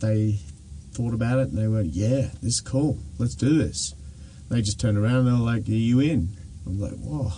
they 0.00 0.40
thought 0.92 1.14
about 1.14 1.38
it 1.38 1.48
and 1.50 1.58
they 1.58 1.68
went, 1.68 1.94
"Yeah, 1.94 2.30
this 2.42 2.54
is 2.54 2.60
cool. 2.60 2.98
Let's 3.18 3.36
do 3.36 3.56
this." 3.56 3.94
They 4.48 4.62
just 4.62 4.80
turned 4.80 4.98
around 4.98 5.18
and 5.18 5.28
they 5.28 5.32
were 5.32 5.38
like, 5.38 5.68
"Are 5.68 5.72
you 5.72 6.00
in?" 6.00 6.36
I'm 6.66 6.80
like, 6.80 6.94
"Whoa, 6.94 7.30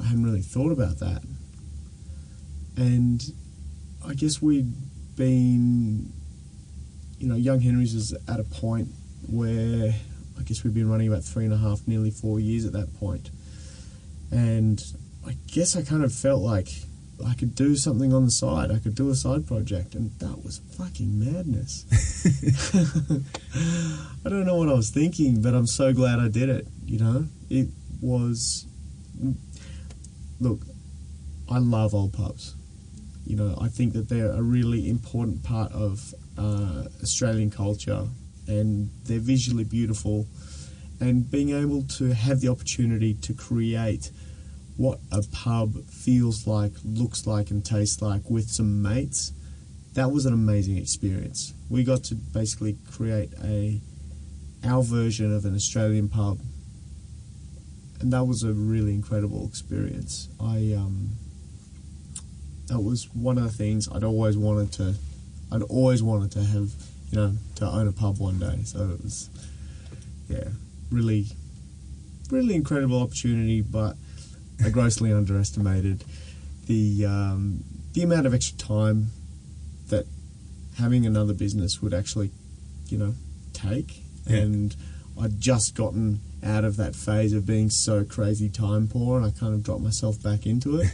I 0.00 0.06
hadn't 0.06 0.24
really 0.24 0.42
thought 0.42 0.72
about 0.72 0.98
that." 0.98 1.22
And 2.76 3.22
I 4.04 4.14
guess 4.14 4.42
we'd 4.42 4.72
been, 5.14 6.12
you 7.20 7.28
know, 7.28 7.36
Young 7.36 7.60
Henrys 7.60 7.94
is 7.94 8.16
at 8.26 8.40
a 8.40 8.44
point 8.44 8.88
where 9.28 9.94
I 10.36 10.42
guess 10.42 10.64
we'd 10.64 10.74
been 10.74 10.90
running 10.90 11.06
about 11.06 11.22
three 11.22 11.44
and 11.44 11.54
a 11.54 11.58
half, 11.58 11.86
nearly 11.86 12.10
four 12.10 12.40
years 12.40 12.64
at 12.64 12.72
that 12.72 12.92
point 12.98 13.30
and 14.30 14.82
I 15.26 15.36
guess 15.46 15.76
I 15.76 15.82
kind 15.82 16.04
of 16.04 16.12
felt 16.12 16.42
like 16.42 16.68
I 17.26 17.34
could 17.34 17.54
do 17.54 17.76
something 17.76 18.12
on 18.12 18.24
the 18.24 18.30
side. 18.30 18.70
I 18.70 18.78
could 18.78 18.94
do 18.94 19.08
a 19.10 19.14
side 19.14 19.46
project, 19.46 19.94
and 19.94 20.10
that 20.18 20.44
was 20.44 20.60
fucking 20.76 21.18
madness. 21.18 21.84
I 24.24 24.28
don't 24.28 24.44
know 24.44 24.56
what 24.56 24.68
I 24.68 24.74
was 24.74 24.90
thinking, 24.90 25.40
but 25.40 25.54
I'm 25.54 25.66
so 25.66 25.92
glad 25.92 26.18
I 26.18 26.28
did 26.28 26.48
it. 26.48 26.66
You 26.84 26.98
know, 26.98 27.26
it 27.50 27.68
was. 28.00 28.66
Look, 30.40 30.60
I 31.48 31.58
love 31.58 31.94
old 31.94 32.12
pubs. 32.12 32.56
You 33.26 33.36
know, 33.36 33.56
I 33.60 33.68
think 33.68 33.94
that 33.94 34.08
they're 34.08 34.32
a 34.32 34.42
really 34.42 34.88
important 34.88 35.42
part 35.44 35.72
of 35.72 36.14
uh, 36.36 36.84
Australian 37.02 37.50
culture, 37.50 38.06
and 38.46 38.90
they're 39.04 39.18
visually 39.18 39.64
beautiful. 39.64 40.26
And 41.00 41.30
being 41.30 41.50
able 41.50 41.82
to 41.98 42.14
have 42.14 42.40
the 42.40 42.48
opportunity 42.48 43.14
to 43.14 43.34
create 43.34 44.10
what 44.76 44.98
a 45.12 45.22
pub 45.32 45.84
feels 45.86 46.46
like, 46.46 46.72
looks 46.84 47.26
like, 47.26 47.50
and 47.50 47.64
tastes 47.64 48.00
like 48.02 48.28
with 48.30 48.48
some 48.48 48.82
mates, 48.82 49.32
that 49.94 50.10
was 50.10 50.26
an 50.26 50.32
amazing 50.32 50.76
experience. 50.76 51.54
We 51.70 51.84
got 51.84 52.04
to 52.04 52.14
basically 52.14 52.76
create 52.90 53.30
a 53.42 53.80
our 54.64 54.82
version 54.82 55.32
of 55.34 55.44
an 55.44 55.54
Australian 55.54 56.08
pub, 56.08 56.40
and 58.00 58.12
that 58.12 58.24
was 58.24 58.42
a 58.42 58.52
really 58.52 58.94
incredible 58.94 59.46
experience. 59.46 60.28
I 60.40 60.74
um, 60.76 61.10
that 62.68 62.80
was 62.80 63.08
one 63.14 63.38
of 63.38 63.44
the 63.44 63.50
things 63.50 63.88
I'd 63.92 64.04
always 64.04 64.36
wanted 64.36 64.72
to. 64.72 64.94
I'd 65.52 65.62
always 65.62 66.02
wanted 66.02 66.32
to 66.32 66.42
have, 66.42 66.70
you 67.10 67.18
know, 67.18 67.32
to 67.56 67.66
own 67.66 67.86
a 67.86 67.92
pub 67.92 68.18
one 68.18 68.38
day. 68.38 68.60
So 68.64 68.80
it 68.90 69.02
was, 69.02 69.28
yeah, 70.28 70.48
really, 70.94 71.26
really 72.30 72.54
incredible 72.54 73.02
opportunity, 73.02 73.60
but 73.60 73.96
I 74.64 74.70
grossly 74.70 75.12
underestimated 75.12 76.04
the 76.66 77.04
um, 77.04 77.64
the 77.92 78.02
amount 78.02 78.26
of 78.26 78.34
extra 78.34 78.56
time 78.56 79.08
that 79.88 80.06
having 80.78 81.04
another 81.06 81.34
business 81.34 81.82
would 81.82 81.92
actually, 81.92 82.30
you 82.88 82.98
know, 82.98 83.14
take. 83.52 84.02
Yeah. 84.26 84.38
And 84.38 84.76
I'd 85.20 85.40
just 85.40 85.74
gotten 85.74 86.20
out 86.42 86.64
of 86.64 86.76
that 86.76 86.94
phase 86.94 87.32
of 87.32 87.46
being 87.46 87.70
so 87.70 88.04
crazy 88.04 88.48
time 88.48 88.88
poor, 88.88 89.18
and 89.18 89.26
I 89.26 89.30
kind 89.30 89.54
of 89.54 89.62
dropped 89.62 89.82
myself 89.82 90.22
back 90.22 90.46
into 90.46 90.80
it. 90.80 90.88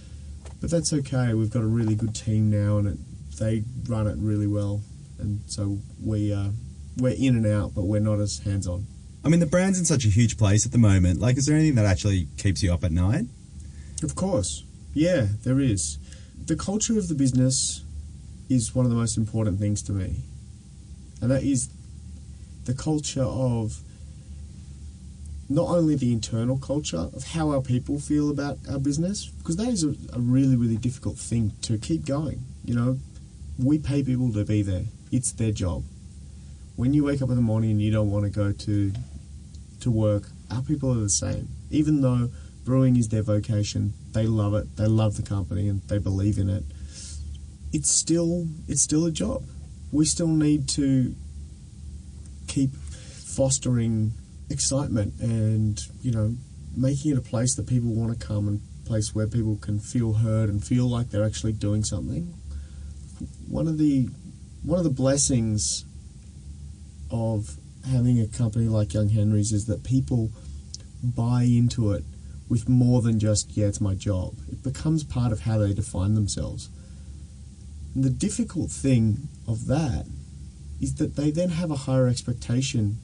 but 0.60 0.70
that's 0.70 0.92
okay. 0.92 1.34
We've 1.34 1.50
got 1.50 1.62
a 1.62 1.66
really 1.66 1.94
good 1.94 2.14
team 2.14 2.50
now, 2.50 2.78
and 2.78 2.88
it, 2.88 2.98
they 3.38 3.62
run 3.88 4.06
it 4.06 4.16
really 4.18 4.46
well. 4.46 4.82
And 5.18 5.40
so 5.46 5.78
we 6.02 6.32
uh, 6.32 6.50
we're 6.98 7.16
in 7.16 7.36
and 7.36 7.46
out, 7.46 7.74
but 7.74 7.84
we're 7.84 8.00
not 8.00 8.20
as 8.20 8.38
hands 8.38 8.66
on. 8.66 8.86
I 9.26 9.28
mean, 9.28 9.40
the 9.40 9.46
brand's 9.46 9.76
in 9.76 9.84
such 9.84 10.04
a 10.04 10.08
huge 10.08 10.38
place 10.38 10.64
at 10.66 10.70
the 10.70 10.78
moment. 10.78 11.18
Like, 11.18 11.36
is 11.36 11.46
there 11.46 11.56
anything 11.56 11.74
that 11.74 11.84
actually 11.84 12.28
keeps 12.38 12.62
you 12.62 12.72
up 12.72 12.84
at 12.84 12.92
night? 12.92 13.24
Of 14.04 14.14
course. 14.14 14.62
Yeah, 14.94 15.26
there 15.42 15.58
is. 15.58 15.98
The 16.44 16.54
culture 16.54 16.96
of 16.96 17.08
the 17.08 17.16
business 17.16 17.82
is 18.48 18.72
one 18.72 18.86
of 18.86 18.90
the 18.90 18.96
most 18.96 19.16
important 19.16 19.58
things 19.58 19.82
to 19.82 19.92
me. 19.92 20.18
And 21.20 21.28
that 21.32 21.42
is 21.42 21.68
the 22.66 22.74
culture 22.74 23.24
of 23.24 23.80
not 25.48 25.70
only 25.70 25.96
the 25.96 26.12
internal 26.12 26.56
culture 26.56 27.10
of 27.12 27.24
how 27.32 27.50
our 27.50 27.60
people 27.60 27.98
feel 27.98 28.30
about 28.30 28.58
our 28.70 28.78
business, 28.78 29.26
because 29.26 29.56
that 29.56 29.66
is 29.66 29.82
a, 29.82 29.88
a 30.12 30.20
really, 30.20 30.54
really 30.54 30.76
difficult 30.76 31.18
thing 31.18 31.52
to 31.62 31.78
keep 31.78 32.06
going. 32.06 32.44
You 32.64 32.76
know, 32.76 32.98
we 33.58 33.80
pay 33.80 34.04
people 34.04 34.32
to 34.34 34.44
be 34.44 34.62
there, 34.62 34.84
it's 35.10 35.32
their 35.32 35.50
job. 35.50 35.82
When 36.76 36.94
you 36.94 37.02
wake 37.02 37.22
up 37.22 37.30
in 37.30 37.34
the 37.34 37.42
morning 37.42 37.72
and 37.72 37.82
you 37.82 37.90
don't 37.90 38.12
want 38.12 38.24
to 38.24 38.30
go 38.30 38.52
to 38.52 38.92
to 39.80 39.90
work, 39.90 40.30
our 40.50 40.62
people 40.62 40.92
are 40.92 41.02
the 41.02 41.08
same. 41.08 41.48
Even 41.70 42.00
though 42.00 42.30
brewing 42.64 42.96
is 42.96 43.08
their 43.08 43.22
vocation, 43.22 43.94
they 44.12 44.26
love 44.26 44.54
it, 44.54 44.76
they 44.76 44.86
love 44.86 45.16
the 45.16 45.22
company, 45.22 45.68
and 45.68 45.82
they 45.88 45.98
believe 45.98 46.38
in 46.38 46.48
it. 46.48 46.64
It's 47.72 47.90
still 47.90 48.46
it's 48.68 48.82
still 48.82 49.06
a 49.06 49.10
job. 49.10 49.44
We 49.92 50.04
still 50.04 50.28
need 50.28 50.68
to 50.70 51.14
keep 52.46 52.74
fostering 52.74 54.12
excitement 54.48 55.12
and 55.20 55.80
you 56.00 56.12
know 56.12 56.34
making 56.76 57.12
it 57.12 57.18
a 57.18 57.22
place 57.22 57.54
that 57.56 57.66
people 57.66 57.90
want 57.90 58.18
to 58.18 58.26
come 58.26 58.48
and 58.48 58.60
place 58.84 59.14
where 59.14 59.26
people 59.26 59.56
can 59.56 59.80
feel 59.80 60.14
heard 60.14 60.48
and 60.48 60.64
feel 60.64 60.88
like 60.88 61.10
they're 61.10 61.24
actually 61.24 61.52
doing 61.52 61.82
something. 61.82 62.34
One 63.48 63.66
of 63.66 63.78
the 63.78 64.08
one 64.62 64.78
of 64.78 64.84
the 64.84 64.90
blessings 64.90 65.84
of 67.10 67.56
having 67.86 68.20
a 68.20 68.26
company 68.26 68.68
like 68.68 68.94
Young 68.94 69.08
Henrys 69.08 69.52
is 69.52 69.66
that 69.66 69.84
people 69.84 70.30
buy 71.02 71.42
into 71.42 71.92
it 71.92 72.04
with 72.48 72.68
more 72.68 73.02
than 73.02 73.18
just, 73.18 73.56
yeah, 73.56 73.66
it's 73.66 73.80
my 73.80 73.94
job. 73.94 74.34
It 74.50 74.62
becomes 74.62 75.04
part 75.04 75.32
of 75.32 75.40
how 75.40 75.58
they 75.58 75.72
define 75.72 76.14
themselves. 76.14 76.68
And 77.94 78.04
the 78.04 78.10
difficult 78.10 78.70
thing 78.70 79.28
of 79.48 79.66
that 79.66 80.06
is 80.80 80.96
that 80.96 81.16
they 81.16 81.30
then 81.30 81.50
have 81.50 81.70
a 81.70 81.76
higher 81.76 82.06
expectation 82.06 82.98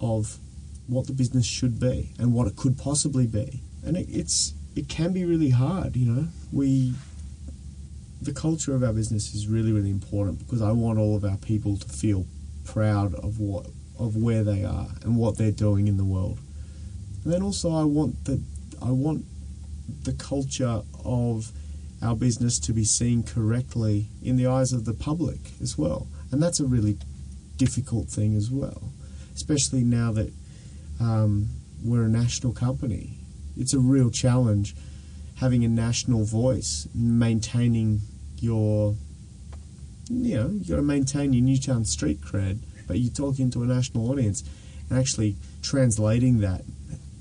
of 0.00 0.38
what 0.86 1.06
the 1.06 1.12
business 1.12 1.46
should 1.46 1.78
be 1.78 2.10
and 2.18 2.32
what 2.32 2.46
it 2.46 2.56
could 2.56 2.78
possibly 2.78 3.26
be. 3.26 3.60
And 3.84 3.96
it, 3.96 4.06
it's 4.08 4.54
it 4.74 4.88
can 4.88 5.12
be 5.12 5.24
really 5.24 5.50
hard, 5.50 5.96
you 5.96 6.10
know. 6.10 6.28
We 6.52 6.94
the 8.20 8.32
culture 8.32 8.74
of 8.74 8.82
our 8.82 8.92
business 8.92 9.34
is 9.34 9.46
really, 9.46 9.72
really 9.72 9.90
important 9.90 10.38
because 10.40 10.62
I 10.62 10.72
want 10.72 10.98
all 10.98 11.16
of 11.16 11.24
our 11.24 11.36
people 11.38 11.76
to 11.76 11.88
feel 11.88 12.26
proud 12.64 13.14
of 13.14 13.40
what 13.40 13.66
of 14.00 14.16
where 14.16 14.42
they 14.42 14.64
are 14.64 14.88
and 15.02 15.16
what 15.16 15.38
they're 15.38 15.52
doing 15.52 15.86
in 15.86 15.96
the 15.96 16.04
world. 16.04 16.38
And 17.22 17.32
then 17.32 17.42
also 17.42 17.72
I 17.72 17.84
want 17.84 18.24
the 18.24 18.42
I 18.82 18.90
want 18.90 19.24
the 20.04 20.14
culture 20.14 20.82
of 21.04 21.52
our 22.02 22.16
business 22.16 22.58
to 22.60 22.72
be 22.72 22.84
seen 22.84 23.22
correctly 23.22 24.06
in 24.22 24.36
the 24.36 24.46
eyes 24.46 24.72
of 24.72 24.86
the 24.86 24.94
public 24.94 25.38
as 25.60 25.76
well. 25.76 26.06
and 26.32 26.42
that's 26.42 26.60
a 26.60 26.64
really 26.64 26.96
difficult 27.56 28.08
thing 28.08 28.34
as 28.34 28.50
well, 28.50 28.92
especially 29.34 29.82
now 29.84 30.12
that 30.12 30.32
um, 31.00 31.48
we're 31.84 32.04
a 32.04 32.08
national 32.08 32.52
company. 32.52 33.18
It's 33.56 33.74
a 33.74 33.80
real 33.80 34.10
challenge 34.10 34.74
having 35.40 35.64
a 35.64 35.68
national 35.68 36.24
voice, 36.24 36.86
maintaining 36.94 38.00
your, 38.38 38.94
you 40.08 40.36
know, 40.36 40.48
you 40.48 40.64
got 40.68 40.76
to 40.76 40.82
maintain 40.82 41.32
your 41.32 41.42
Newtown 41.42 41.84
street 41.84 42.20
cred, 42.20 42.60
but 42.90 42.98
you're 42.98 43.12
talking 43.12 43.52
to 43.52 43.62
a 43.62 43.66
national 43.66 44.10
audience, 44.10 44.42
and 44.88 44.98
actually 44.98 45.36
translating 45.62 46.40
that 46.40 46.62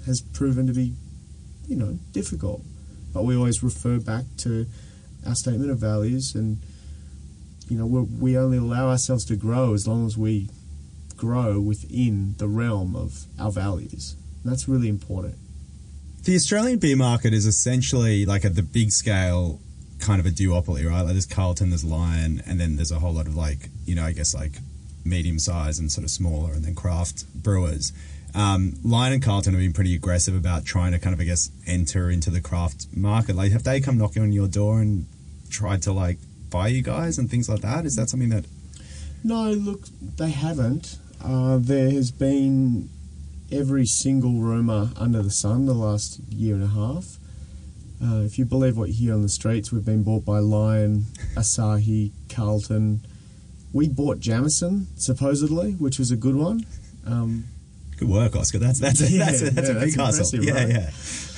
has 0.07 0.19
proven 0.19 0.65
to 0.65 0.73
be, 0.73 0.93
you 1.67 1.75
know, 1.75 1.99
difficult. 2.11 2.63
But 3.13 3.23
we 3.23 3.35
always 3.35 3.61
refer 3.61 3.99
back 3.99 4.25
to 4.37 4.65
our 5.27 5.35
statement 5.35 5.69
of 5.69 5.77
values, 5.77 6.33
and 6.33 6.57
you 7.69 7.77
know, 7.77 7.85
we 7.85 8.35
only 8.35 8.57
allow 8.57 8.89
ourselves 8.89 9.25
to 9.25 9.35
grow 9.35 9.75
as 9.75 9.87
long 9.87 10.07
as 10.07 10.17
we 10.17 10.49
grow 11.15 11.59
within 11.59 12.33
the 12.39 12.47
realm 12.47 12.95
of 12.95 13.25
our 13.39 13.51
values. 13.51 14.15
And 14.43 14.51
that's 14.51 14.67
really 14.67 14.89
important. 14.89 15.35
The 16.23 16.35
Australian 16.35 16.79
beer 16.79 16.97
market 16.97 17.31
is 17.31 17.45
essentially 17.45 18.25
like 18.25 18.43
at 18.43 18.55
the 18.55 18.63
big 18.63 18.89
scale 18.89 19.59
kind 19.99 20.19
of 20.19 20.25
a 20.25 20.29
duopoly, 20.31 20.89
right? 20.89 21.01
Like 21.01 21.11
there's 21.11 21.27
Carlton, 21.27 21.69
there's 21.69 21.85
Lion, 21.85 22.41
and 22.47 22.59
then 22.59 22.75
there's 22.77 22.91
a 22.91 22.97
whole 22.97 23.13
lot 23.13 23.27
of 23.27 23.35
like, 23.35 23.69
you 23.85 23.93
know, 23.93 24.03
I 24.03 24.13
guess 24.13 24.33
like 24.33 24.53
medium 25.05 25.39
size 25.39 25.79
and 25.79 25.91
sort 25.91 26.03
of 26.03 26.11
smaller, 26.11 26.53
and 26.53 26.63
then 26.63 26.75
craft 26.75 27.25
brewers. 27.33 27.93
Um, 28.35 28.75
Lion 28.83 29.13
and 29.13 29.23
Carlton 29.23 29.53
have 29.53 29.61
been 29.61 29.73
pretty 29.73 29.95
aggressive 29.95 30.35
about 30.35 30.65
trying 30.65 30.91
to 30.91 30.99
kind 30.99 31.13
of, 31.13 31.19
I 31.19 31.23
guess, 31.23 31.49
enter 31.65 32.09
into 32.11 32.29
the 32.29 32.41
craft 32.41 32.87
market. 32.95 33.35
Like, 33.35 33.51
have 33.51 33.63
they 33.63 33.81
come 33.81 33.97
knocking 33.97 34.21
on 34.21 34.31
your 34.31 34.47
door 34.47 34.79
and 34.81 35.07
tried 35.49 35.81
to 35.83 35.91
like 35.91 36.19
buy 36.49 36.67
you 36.67 36.81
guys 36.81 37.17
and 37.17 37.29
things 37.29 37.49
like 37.49 37.61
that? 37.61 37.85
Is 37.85 37.95
that 37.95 38.09
something 38.09 38.29
that? 38.29 38.45
No, 39.23 39.51
look, 39.51 39.87
they 40.17 40.29
haven't. 40.29 40.97
Uh, 41.23 41.57
there 41.59 41.89
has 41.89 42.11
been 42.11 42.89
every 43.51 43.85
single 43.85 44.33
rumour 44.33 44.91
under 44.95 45.23
the 45.23 45.31
sun 45.31 45.65
the 45.65 45.73
last 45.73 46.19
year 46.29 46.55
and 46.55 46.63
a 46.63 46.67
half. 46.67 47.17
Uh, 48.01 48.21
if 48.21 48.39
you 48.39 48.45
believe 48.45 48.77
what 48.77 48.89
you 48.89 48.95
hear 48.95 49.13
on 49.13 49.21
the 49.23 49.29
streets, 49.29 49.71
we've 49.71 49.83
been 49.83 50.03
bought 50.03 50.23
by 50.23 50.39
Lion, 50.39 51.05
Asahi, 51.35 52.11
Carlton. 52.29 53.01
We 53.71 53.87
bought 53.87 54.19
Jamison 54.19 54.87
supposedly, 54.95 55.73
which 55.73 55.99
was 55.99 56.11
a 56.11 56.15
good 56.15 56.35
one. 56.35 56.65
Um, 57.05 57.45
good 57.97 58.09
work, 58.09 58.35
Oscar. 58.35 58.57
That's 58.57 58.79
that's 58.79 59.01
a, 59.01 59.09
Yeah, 59.09 59.25
that's 59.25 59.41
a, 59.41 59.49
that's 59.51 59.69
yeah, 59.69 59.75
a 59.75 59.79
big 59.79 59.93
that's 59.93 60.17
hustle. 60.17 60.43
Yeah, 60.43 60.53
right? 60.53 60.69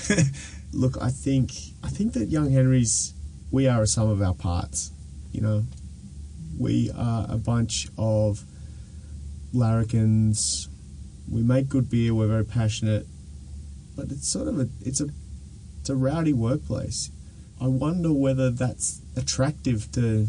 yeah. 0.09 0.23
look, 0.73 0.97
I 1.01 1.09
think 1.09 1.51
I 1.84 1.89
think 1.89 2.13
that 2.13 2.29
Young 2.29 2.51
Henrys 2.51 3.13
we 3.51 3.67
are 3.67 3.82
a 3.82 3.88
sum 3.88 4.09
of 4.09 4.21
our 4.21 4.34
parts. 4.34 4.91
You 5.32 5.41
know, 5.41 5.63
we 6.57 6.91
are 6.91 7.25
a 7.29 7.38
bunch 7.38 7.88
of 7.97 8.43
larrikins. 9.53 10.69
We 11.29 11.43
make 11.43 11.67
good 11.69 11.89
beer. 11.89 12.13
We're 12.13 12.27
very 12.27 12.45
passionate, 12.45 13.05
but 13.95 14.11
it's 14.11 14.27
sort 14.27 14.47
of 14.47 14.59
a 14.59 14.69
it's 14.82 15.01
a 15.01 15.07
it's 15.79 15.89
a 15.89 15.95
rowdy 15.95 16.34
workplace. 16.34 17.11
I 17.59 17.67
wonder 17.67 18.11
whether 18.13 18.49
that's 18.49 19.01
attractive 19.15 19.91
to. 19.93 20.27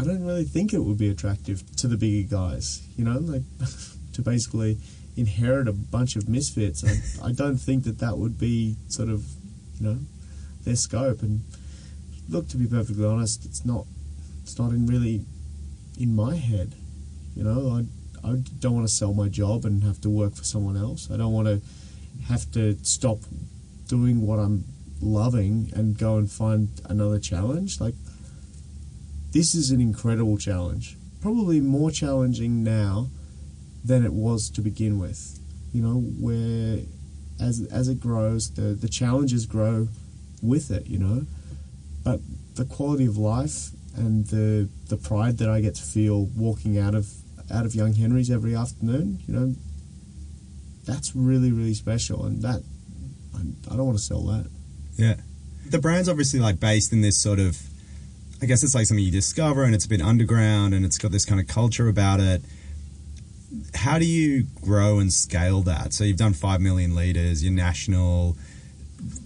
I 0.00 0.04
don't 0.04 0.24
really 0.24 0.44
think 0.44 0.72
it 0.72 0.78
would 0.78 0.96
be 0.96 1.10
attractive 1.10 1.62
to 1.76 1.86
the 1.86 1.96
bigger 1.98 2.26
guys. 2.26 2.80
You 2.96 3.04
know, 3.04 3.18
like 3.18 3.42
to 4.14 4.22
basically 4.22 4.78
inherit 5.14 5.68
a 5.68 5.72
bunch 5.72 6.16
of 6.16 6.26
misfits. 6.26 6.82
I, 6.82 7.28
I 7.28 7.32
don't 7.32 7.58
think 7.58 7.84
that 7.84 7.98
that 7.98 8.16
would 8.16 8.38
be 8.38 8.76
sort 8.88 9.10
of, 9.10 9.26
you 9.78 9.86
know, 9.86 9.98
their 10.64 10.76
scope. 10.76 11.22
And 11.22 11.42
look, 12.30 12.48
to 12.48 12.56
be 12.56 12.66
perfectly 12.66 13.04
honest, 13.04 13.44
it's 13.44 13.66
not, 13.66 13.84
it's 14.42 14.58
not 14.58 14.70
in 14.70 14.86
really 14.86 15.26
in 15.98 16.16
my 16.16 16.36
head. 16.36 16.72
You 17.36 17.44
know, 17.44 17.68
I, 17.70 18.26
I 18.26 18.36
don't 18.58 18.74
want 18.74 18.88
to 18.88 18.92
sell 18.92 19.12
my 19.12 19.28
job 19.28 19.66
and 19.66 19.84
have 19.84 20.00
to 20.00 20.08
work 20.08 20.34
for 20.34 20.44
someone 20.44 20.78
else. 20.78 21.10
I 21.12 21.18
don't 21.18 21.32
want 21.32 21.46
to 21.46 21.60
have 22.26 22.50
to 22.52 22.78
stop 22.82 23.18
doing 23.86 24.26
what 24.26 24.38
I'm 24.38 24.64
loving 25.02 25.70
and 25.74 25.98
go 25.98 26.16
and 26.16 26.30
find 26.30 26.68
another 26.86 27.18
challenge. 27.18 27.80
Like, 27.80 27.94
this 29.32 29.54
is 29.54 29.70
an 29.70 29.80
incredible 29.80 30.36
challenge. 30.36 30.96
Probably 31.20 31.60
more 31.60 31.90
challenging 31.90 32.64
now 32.64 33.08
than 33.84 34.04
it 34.04 34.12
was 34.12 34.50
to 34.50 34.60
begin 34.60 34.98
with. 34.98 35.38
You 35.72 35.82
know, 35.82 36.00
where 36.00 36.80
as 37.40 37.66
as 37.70 37.88
it 37.88 38.00
grows, 38.00 38.50
the 38.50 38.74
the 38.74 38.88
challenges 38.88 39.46
grow 39.46 39.88
with 40.42 40.70
it. 40.70 40.86
You 40.86 40.98
know, 40.98 41.26
but 42.04 42.20
the 42.54 42.64
quality 42.64 43.06
of 43.06 43.16
life 43.16 43.70
and 43.96 44.26
the 44.26 44.68
the 44.88 44.96
pride 44.96 45.38
that 45.38 45.48
I 45.48 45.60
get 45.60 45.74
to 45.76 45.82
feel 45.82 46.26
walking 46.36 46.78
out 46.78 46.94
of 46.94 47.08
out 47.52 47.66
of 47.66 47.74
Young 47.74 47.94
Henrys 47.94 48.30
every 48.30 48.54
afternoon. 48.54 49.20
You 49.26 49.34
know, 49.34 49.54
that's 50.84 51.14
really 51.14 51.52
really 51.52 51.74
special, 51.74 52.24
and 52.24 52.42
that 52.42 52.62
I, 53.34 53.72
I 53.72 53.76
don't 53.76 53.86
want 53.86 53.98
to 53.98 54.04
sell 54.04 54.22
that. 54.22 54.50
Yeah. 54.96 55.16
The 55.66 55.78
brand's 55.78 56.08
obviously 56.08 56.40
like 56.40 56.58
based 56.58 56.92
in 56.92 57.00
this 57.00 57.16
sort 57.16 57.38
of 57.38 57.60
I 58.42 58.46
guess 58.46 58.62
it's 58.62 58.74
like 58.74 58.86
something 58.86 59.04
you 59.04 59.10
discover 59.10 59.64
and 59.64 59.74
it's 59.74 59.84
a 59.84 59.88
bit 59.88 60.00
underground 60.00 60.74
and 60.74 60.84
it's 60.84 60.98
got 60.98 61.12
this 61.12 61.24
kind 61.24 61.40
of 61.40 61.46
culture 61.46 61.88
about 61.88 62.20
it. 62.20 62.42
How 63.74 63.98
do 63.98 64.06
you 64.06 64.44
grow 64.62 64.98
and 64.98 65.12
scale 65.12 65.60
that? 65.62 65.92
So 65.92 66.04
you've 66.04 66.16
done 66.16 66.32
5 66.32 66.60
million 66.60 66.94
liters, 66.94 67.44
you're 67.44 67.52
national. 67.52 68.36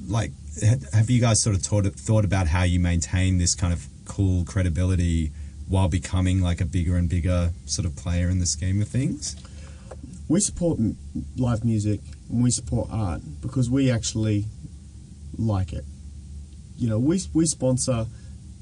Like 0.08 0.32
have 0.92 1.10
you 1.10 1.20
guys 1.20 1.42
sort 1.42 1.56
of 1.56 1.62
thought 1.62 1.86
thought 1.86 2.24
about 2.24 2.48
how 2.48 2.62
you 2.62 2.80
maintain 2.80 3.38
this 3.38 3.54
kind 3.54 3.72
of 3.72 3.86
cool 4.04 4.44
credibility 4.44 5.32
while 5.68 5.88
becoming 5.88 6.40
like 6.40 6.60
a 6.60 6.64
bigger 6.64 6.96
and 6.96 7.08
bigger 7.08 7.52
sort 7.66 7.86
of 7.86 7.96
player 7.96 8.28
in 8.28 8.38
the 8.38 8.46
scheme 8.46 8.80
of 8.82 8.88
things? 8.88 9.36
we 10.28 10.40
support 10.40 10.78
live 11.36 11.64
music 11.64 12.00
and 12.30 12.42
we 12.42 12.50
support 12.50 12.88
art 12.90 13.20
because 13.40 13.68
we 13.68 13.90
actually 13.90 14.46
like 15.36 15.72
it. 15.72 15.84
You 16.76 16.88
know, 16.88 16.98
we 16.98 17.20
we 17.32 17.46
sponsor 17.46 18.06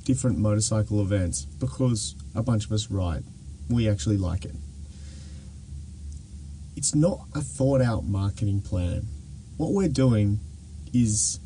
different 0.05 0.39
motorcycle 0.39 1.01
events 1.01 1.45
because 1.45 2.15
a 2.35 2.43
bunch 2.43 2.67
of 2.67 2.73
us 2.73 2.91
ride. 2.91 3.25
We 3.69 3.89
actually 3.89 4.17
like 4.17 4.45
it. 4.45 4.55
It's 6.77 6.95
not 6.95 7.21
a 7.35 7.41
thought 7.41 7.81
out 7.81 8.05
marketing 8.05 8.63
plan. 8.63 9.07
What 9.57 9.73
we're 9.73 9.89
doing 9.89 10.41
is 10.93 11.39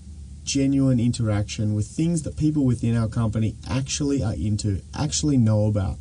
genuine 0.45 1.01
interaction 1.01 1.75
with 1.75 1.89
things 1.89 2.23
that 2.23 2.37
people 2.37 2.65
within 2.65 2.97
our 2.97 3.09
company 3.09 3.57
actually 3.69 4.23
are 4.23 4.35
into, 4.35 4.81
actually 4.99 5.37
know 5.37 5.67
about. 5.67 5.99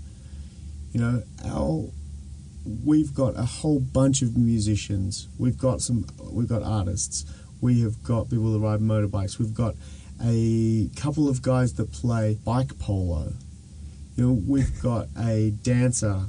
You 0.94 1.02
know, 1.02 1.24
our 1.44 1.90
we've 2.84 3.14
got 3.14 3.38
a 3.38 3.46
whole 3.46 3.80
bunch 3.80 4.22
of 4.22 4.38
musicians. 4.38 5.28
We've 5.38 5.58
got 5.58 5.82
some. 5.82 6.08
We've 6.32 6.48
got 6.48 6.64
artists. 6.64 7.26
We 7.62 7.82
have 7.82 8.04
got 8.04 8.30
people 8.30 8.52
that 8.54 8.60
ride 8.60 8.80
motorbikes. 8.80 9.40
We've 9.40 9.54
got 9.54 9.76
a 10.24 10.90
couple 10.96 11.28
of 11.28 11.42
guys 11.42 11.74
that 11.74 11.92
play 11.92 12.38
bike 12.46 12.78
polo. 12.80 13.34
You 14.16 14.28
know, 14.28 14.42
we've 14.48 14.82
got 14.84 15.08
a 15.18 15.52
dancer. 15.52 16.22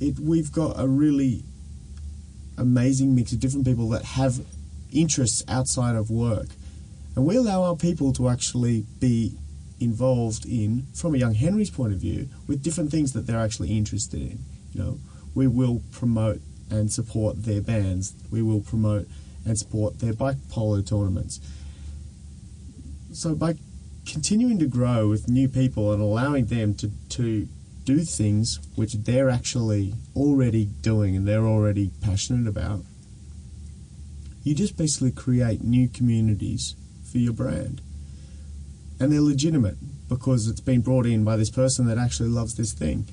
It. 0.00 0.18
We've 0.18 0.52
got 0.52 0.78
a 0.78 0.86
really 0.86 1.42
amazing 2.56 3.14
mix 3.14 3.32
of 3.32 3.40
different 3.40 3.66
people 3.66 3.88
that 3.90 4.04
have 4.04 4.40
interests 4.92 5.42
outside 5.48 5.96
of 5.96 6.10
work, 6.10 6.46
and 7.16 7.24
we 7.24 7.36
allow 7.36 7.62
our 7.64 7.76
people 7.76 8.12
to 8.14 8.28
actually 8.28 8.84
be 9.00 9.36
involved 9.80 10.46
in, 10.46 10.86
from 10.94 11.14
a 11.14 11.18
young 11.18 11.34
Henrys 11.34 11.70
point 11.70 11.92
of 11.92 11.98
view, 11.98 12.28
with 12.46 12.62
different 12.62 12.90
things 12.90 13.12
that 13.12 13.26
they're 13.26 13.40
actually 13.40 13.76
interested 13.76 14.20
in. 14.20 14.38
You 14.72 14.82
know, 14.82 14.98
we 15.34 15.46
will 15.46 15.82
promote 15.92 16.40
and 16.70 16.92
support 16.92 17.44
their 17.44 17.60
bands. 17.60 18.14
We 18.30 18.42
will 18.42 18.60
promote 18.60 19.06
and 19.44 19.58
support 19.58 19.98
their 20.00 20.12
bike 20.12 20.36
polo 20.48 20.80
tournaments. 20.80 21.40
So 23.14 23.36
by 23.36 23.54
continuing 24.06 24.58
to 24.58 24.66
grow 24.66 25.08
with 25.08 25.28
new 25.28 25.48
people 25.48 25.92
and 25.92 26.02
allowing 26.02 26.46
them 26.46 26.74
to, 26.74 26.90
to 27.10 27.46
do 27.84 28.00
things 28.00 28.58
which 28.74 28.94
they're 28.94 29.30
actually 29.30 29.94
already 30.16 30.64
doing 30.64 31.14
and 31.14 31.26
they're 31.26 31.46
already 31.46 31.92
passionate 32.02 32.48
about, 32.48 32.80
you 34.42 34.52
just 34.52 34.76
basically 34.76 35.12
create 35.12 35.62
new 35.62 35.88
communities 35.88 36.74
for 37.10 37.18
your 37.18 37.32
brand 37.32 37.80
and 38.98 39.12
they're 39.12 39.20
legitimate 39.20 39.76
because 40.08 40.48
it's 40.48 40.60
been 40.60 40.80
brought 40.80 41.06
in 41.06 41.22
by 41.22 41.36
this 41.36 41.50
person 41.50 41.86
that 41.86 41.98
actually 41.98 42.28
loves 42.28 42.56
this 42.56 42.72
thing. 42.72 43.06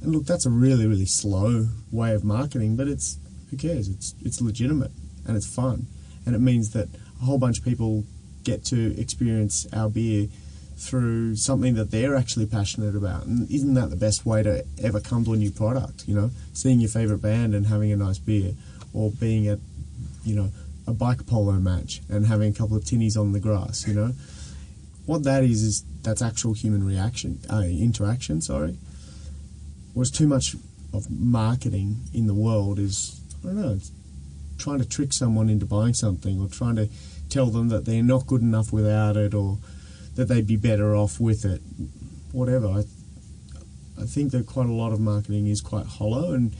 And 0.00 0.14
look, 0.14 0.24
that's 0.24 0.46
a 0.46 0.50
really, 0.50 0.86
really 0.86 1.06
slow 1.06 1.66
way 1.92 2.14
of 2.14 2.24
marketing, 2.24 2.76
but 2.76 2.88
it's 2.88 3.18
who 3.50 3.58
cares? 3.58 3.88
It's 3.88 4.14
it's 4.22 4.40
legitimate 4.40 4.90
and 5.26 5.36
it's 5.36 5.46
fun, 5.46 5.86
and 6.24 6.34
it 6.34 6.40
means 6.40 6.70
that 6.70 6.88
a 7.20 7.24
whole 7.24 7.38
bunch 7.38 7.58
of 7.58 7.64
people 7.64 8.04
get 8.46 8.64
to 8.64 8.98
experience 8.98 9.66
our 9.72 9.90
beer 9.90 10.28
through 10.78 11.34
something 11.34 11.74
that 11.74 11.90
they're 11.90 12.14
actually 12.14 12.46
passionate 12.46 12.94
about. 12.94 13.24
And 13.26 13.50
isn't 13.50 13.74
that 13.74 13.90
the 13.90 13.96
best 13.96 14.24
way 14.24 14.42
to 14.42 14.64
ever 14.82 15.00
come 15.00 15.24
to 15.24 15.32
a 15.32 15.36
new 15.36 15.50
product? 15.50 16.04
You 16.06 16.14
know, 16.14 16.30
seeing 16.52 16.80
your 16.80 16.90
favorite 16.90 17.22
band 17.22 17.54
and 17.54 17.66
having 17.66 17.90
a 17.92 17.96
nice 17.96 18.18
beer, 18.18 18.52
or 18.94 19.10
being 19.10 19.48
at, 19.48 19.58
you 20.24 20.36
know, 20.36 20.50
a 20.86 20.92
bike 20.92 21.26
polo 21.26 21.54
match 21.54 22.00
and 22.08 22.26
having 22.26 22.52
a 22.52 22.54
couple 22.54 22.76
of 22.76 22.84
tinnies 22.84 23.16
on 23.16 23.32
the 23.32 23.40
grass. 23.40 23.86
You 23.88 23.94
know 23.94 24.12
what 25.06 25.24
that 25.24 25.42
is 25.44 25.62
is 25.62 25.84
that's 26.02 26.22
actual 26.22 26.52
human 26.52 26.84
reaction, 26.86 27.40
uh, 27.50 27.62
interaction. 27.62 28.40
Sorry. 28.40 28.76
Whereas 29.94 30.10
too 30.10 30.28
much 30.28 30.54
of 30.92 31.10
marketing 31.10 31.96
in 32.12 32.26
the 32.26 32.34
world 32.34 32.78
is 32.78 33.20
I 33.42 33.48
don't 33.48 33.56
know, 33.56 33.78
trying 34.58 34.78
to 34.78 34.88
trick 34.88 35.12
someone 35.12 35.48
into 35.48 35.66
buying 35.66 35.94
something 35.94 36.40
or 36.40 36.48
trying 36.48 36.76
to 36.76 36.88
tell 37.28 37.46
them 37.46 37.68
that 37.68 37.84
they're 37.84 38.02
not 38.02 38.26
good 38.26 38.42
enough 38.42 38.72
without 38.72 39.16
it 39.16 39.34
or 39.34 39.58
that 40.14 40.28
they'd 40.28 40.46
be 40.46 40.56
better 40.56 40.94
off 40.96 41.20
with 41.20 41.44
it. 41.44 41.60
Whatever. 42.32 42.68
I, 42.68 42.84
I 44.00 44.04
think 44.04 44.32
that 44.32 44.46
quite 44.46 44.66
a 44.66 44.72
lot 44.72 44.92
of 44.92 45.00
marketing 45.00 45.46
is 45.46 45.60
quite 45.60 45.86
hollow 45.86 46.32
and 46.32 46.54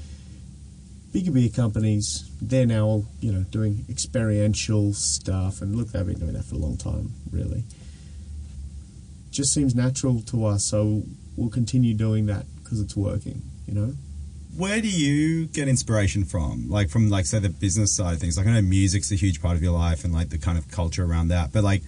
bigger 1.17 1.31
beer 1.31 1.49
companies, 1.49 2.31
they're 2.43 2.67
now, 2.67 3.03
you 3.21 3.33
know, 3.33 3.43
doing 3.45 3.87
experiential 3.89 4.93
stuff 4.93 5.63
and 5.63 5.75
look, 5.75 5.89
they've 5.89 6.05
been 6.05 6.19
doing 6.19 6.35
that 6.35 6.45
for 6.45 6.57
a 6.57 6.59
long 6.59 6.77
time, 6.77 7.11
really. 7.33 7.65
Just 9.31 9.55
seems 9.55 9.75
natural 9.75 10.21
to 10.23 10.45
us, 10.45 10.67
so 10.67 11.05
we'll 11.35 11.49
continue 11.49 11.95
doing 11.95 12.27
that 12.27 12.45
because 12.63 12.81
it's 12.81 12.95
working, 12.95 13.41
you 13.67 13.73
know? 13.73 13.95
Where 14.57 14.81
do 14.81 14.89
you 14.89 15.47
get 15.47 15.69
inspiration 15.69 16.25
from? 16.25 16.69
Like 16.69 16.89
from 16.91 17.11
like 17.11 17.27
say 17.27 17.39
the 17.39 17.49
business 17.51 17.95
side 17.95 18.15
of 18.15 18.21
things. 18.21 18.37
Like 18.39 18.47
I 18.47 18.53
know 18.53 18.63
music's 18.63 19.13
a 19.13 19.17
huge 19.17 19.41
part 19.43 19.57
of 19.57 19.63
your 19.63 19.73
life 19.73 20.05
and 20.05 20.13
like 20.13 20.31
the 20.31 20.39
kind 20.39 20.57
of 20.59 20.71
culture 20.71 21.05
around 21.05 21.29
that. 21.29 21.53
But 21.53 21.65
like 21.65 21.83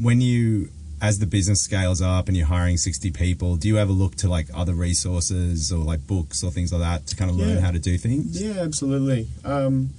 when 0.00 0.20
you 0.20 0.68
as 1.00 1.20
the 1.20 1.26
business 1.26 1.62
scales 1.62 2.02
up 2.02 2.26
and 2.26 2.36
you're 2.36 2.46
hiring 2.46 2.76
60 2.76 3.12
people, 3.12 3.54
do 3.56 3.68
you 3.68 3.78
ever 3.78 3.92
look 3.92 4.16
to 4.16 4.28
like 4.28 4.48
other 4.52 4.74
resources 4.74 5.70
or 5.70 5.78
like 5.84 6.04
books 6.08 6.42
or 6.42 6.50
things 6.50 6.72
like 6.72 6.80
that 6.82 7.06
to 7.06 7.14
kind 7.14 7.30
of 7.30 7.36
learn 7.36 7.50
Yeah. 7.56 7.60
how 7.60 7.70
to 7.70 7.78
do 7.78 7.96
things? 7.96 8.42
Yeah, 8.42 8.60
absolutely. 8.62 9.28
Um, 9.44 9.90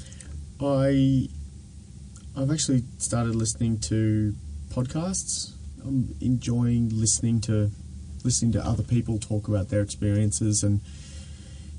I 0.62 1.30
I've 2.36 2.52
actually 2.52 2.84
started 2.98 3.36
listening 3.36 3.80
to 3.82 4.36
podcasts. 4.74 5.54
I'm 5.86 6.16
enjoying 6.22 6.90
listening 6.90 7.40
to 7.42 7.72
listening 8.24 8.52
to 8.52 8.66
other 8.66 8.84
people 8.84 9.18
talk 9.18 9.48
about 9.48 9.70
their 9.70 9.82
experiences 9.82 10.62
and 10.64 10.82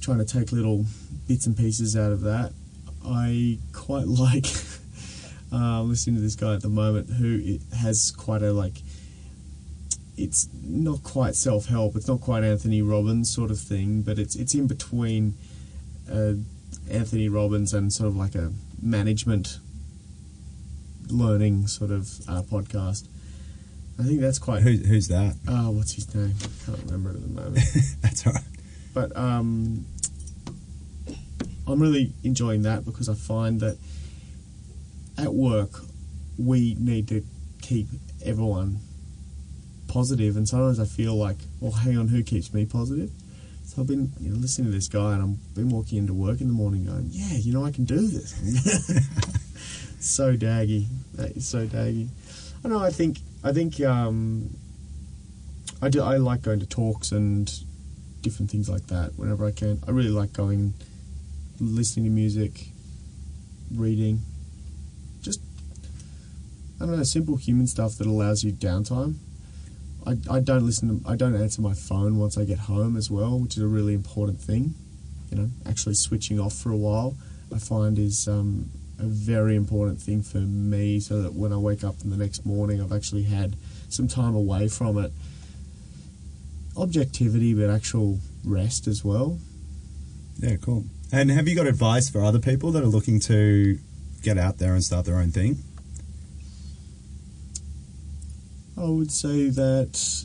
trying 0.01 0.19
to 0.19 0.25
take 0.25 0.53
little 0.53 0.87
bits 1.29 1.47
and 1.47 1.57
pieces 1.57 1.97
out 1.97 2.13
of 2.13 2.23
that. 2.23 2.53
I 3.05 3.59
quite 3.73 4.07
like 4.07 4.47
uh, 5.53 5.83
listening 5.83 6.17
to 6.17 6.23
this 6.23 6.37
guy 6.37 6.55
at 6.55 6.63
the 6.63 6.69
moment 6.69 7.11
who 7.11 7.59
has 7.77 8.11
quite 8.11 8.43
a 8.43 8.53
like. 8.53 8.83
It's 10.17 10.49
not 10.63 11.03
quite 11.03 11.35
self 11.35 11.67
help. 11.67 11.97
It's 11.97 12.09
not 12.09 12.21
quite 12.21 12.45
Anthony 12.45 12.83
Robbins 12.83 13.33
sort 13.33 13.51
of 13.51 13.59
thing, 13.59 14.03
but 14.03 14.19
it's 14.19 14.37
it's 14.37 14.55
in 14.55 14.67
between 14.67 15.35
uh, 16.13 16.35
Anthony 16.91 17.29
Robbins 17.29 17.73
and 17.73 17.93
sort 17.93 18.09
of 18.09 18.17
like 18.17 18.35
a 18.35 18.53
management 18.83 19.59
learning 21.09 21.67
sort 21.67 21.91
of 21.91 22.09
uh, 22.29 22.43
podcast. 22.43 23.07
I 23.99 24.03
think 24.05 24.21
that's 24.21 24.39
quite. 24.39 24.63
Who, 24.63 24.71
who's 24.71 25.09
that? 25.09 25.37
Oh, 25.49 25.71
what's 25.71 25.93
his 25.93 26.15
name? 26.15 26.35
I 26.41 26.67
can't 26.67 26.85
remember 26.87 27.11
it 27.11 27.17
at 27.17 27.23
the 27.23 27.29
moment. 27.29 27.61
That's 28.01 28.27
all 28.27 28.33
right. 28.33 28.43
But 28.93 29.17
um, 29.17 29.85
I'm 31.67 31.81
really 31.81 32.13
enjoying 32.25 32.63
that 32.63 32.85
because 32.85 33.09
I 33.09 33.15
find 33.15 33.61
that 33.61 33.79
at 35.19 35.33
work 35.33 35.71
we 36.39 36.75
need 36.79 37.09
to 37.09 37.23
keep 37.61 37.87
everyone 38.25 38.79
positive, 39.89 40.37
and 40.37 40.49
sometimes 40.49 40.81
I 40.81 40.85
feel 40.85 41.15
like, 41.15 41.37
well, 41.61 41.73
hang 41.73 41.99
on, 41.99 42.09
who 42.09 42.23
keeps 42.23 42.55
me 42.55 42.65
positive? 42.65 43.11
So 43.65 43.83
I've 43.83 43.89
been 43.89 44.13
you 44.21 44.31
know, 44.31 44.37
listening 44.37 44.67
to 44.67 44.73
this 44.73 44.89
guy, 44.89 45.15
and 45.15 45.23
I've 45.23 45.55
been 45.55 45.69
walking 45.69 45.99
into 45.99 46.15
work 46.15 46.41
in 46.41 46.49
the 46.49 46.53
morning, 46.53 46.87
going, 46.87 47.09
yeah, 47.11 47.37
you 47.37 47.53
know, 47.53 47.65
I 47.65 47.71
can 47.71 47.85
do 47.85 47.99
this. 47.99 48.33
so 50.01 50.37
daggy, 50.37 50.87
that 51.15 51.37
is 51.37 51.47
so 51.47 51.67
daggy. 51.67 52.09
I 52.65 52.69
know. 52.69 52.81
I 52.81 52.91
think 52.91 53.19
I 53.45 53.53
think 53.53 53.81
um, 53.81 54.51
I 55.81 55.89
do. 55.89 56.03
I 56.03 56.17
like 56.17 56.43
going 56.43 56.61
to 56.61 56.67
talks 56.67 57.13
and 57.13 57.49
different 58.23 58.51
things 58.51 58.69
like 58.69 58.87
that 58.89 59.13
whenever 59.17 59.47
I 59.47 59.51
can. 59.51 59.83
I 59.87 59.91
really 59.91 60.11
like 60.11 60.33
going, 60.33 60.75
listening 61.61 62.07
to 62.07 62.11
music, 62.11 62.69
reading, 63.75 64.21
just 65.23 65.41
I 66.81 66.87
don't 66.87 66.97
know, 66.97 67.03
simple 67.03 67.37
human 67.37 67.67
stuff 67.67 67.97
that 67.99 68.07
allows 68.07 68.43
you 68.43 68.53
downtime. 68.53 69.17
I, 70.07 70.17
I 70.31 70.41
don't 70.41 70.65
listen 70.65 71.03
to, 71.03 71.09
I 71.09 71.15
don't 71.15 71.35
answer 71.37 71.61
my 71.61 71.75
phone 71.75 72.17
once 72.17 72.39
I 72.39 72.45
get 72.45 72.59
home 72.59 72.97
as 72.97 73.11
well, 73.11 73.39
which 73.39 73.57
is 73.57 73.63
a 73.63 73.69
really 73.69 73.95
important 73.95 74.41
thing. 74.41 74.75
You 75.31 75.37
know, 75.39 75.51
actually 75.67 75.95
switching 75.95 76.41
off 76.41 76.55
for 76.55 76.71
a 76.71 76.77
while, 76.77 77.17
I 77.55 77.59
find 77.59 77.99
is 77.99 78.27
um, 78.27 78.71
a 78.99 79.05
very 79.05 79.57
important 79.57 80.01
thing 80.01 80.23
for 80.23 80.39
me 80.39 81.01
so 81.01 81.23
that 81.23 81.35
when 81.35 81.53
I 81.53 81.57
wake 81.57 81.85
up 81.85 81.97
in 82.03 82.11
the 82.11 82.17
next 82.17 82.47
morning, 82.47 82.81
I've 82.81 82.93
actually 82.93 83.25
had 83.25 83.57
some 83.89 84.09
time 84.09 84.35
away 84.35 84.69
from 84.69 84.99
it 84.99 85.13
objectivity, 86.77 87.55
but 87.55 87.71
actual 87.71 88.19
rest 88.45 88.87
as 88.87 89.05
well. 89.05 89.39
Yeah, 90.39 90.57
cool. 90.57 90.85
And 91.13 91.31
have 91.31 91.49
you 91.49 91.55
got 91.55 91.67
advice 91.67 92.09
for 92.09 92.23
other 92.23 92.39
people 92.39 92.73
that 92.73 92.83
are 92.83 92.87
looking 92.87 93.21
to 93.21 93.79
get 94.23 94.39
out 94.39 94.59
there 94.59 94.75
and 94.75 94.83
start 94.83 95.07
their 95.07 95.17
own 95.17 95.33
thing? 95.33 95.59
I 98.77 98.85
would 98.85 99.11
say 99.11 99.51
that 99.51 100.25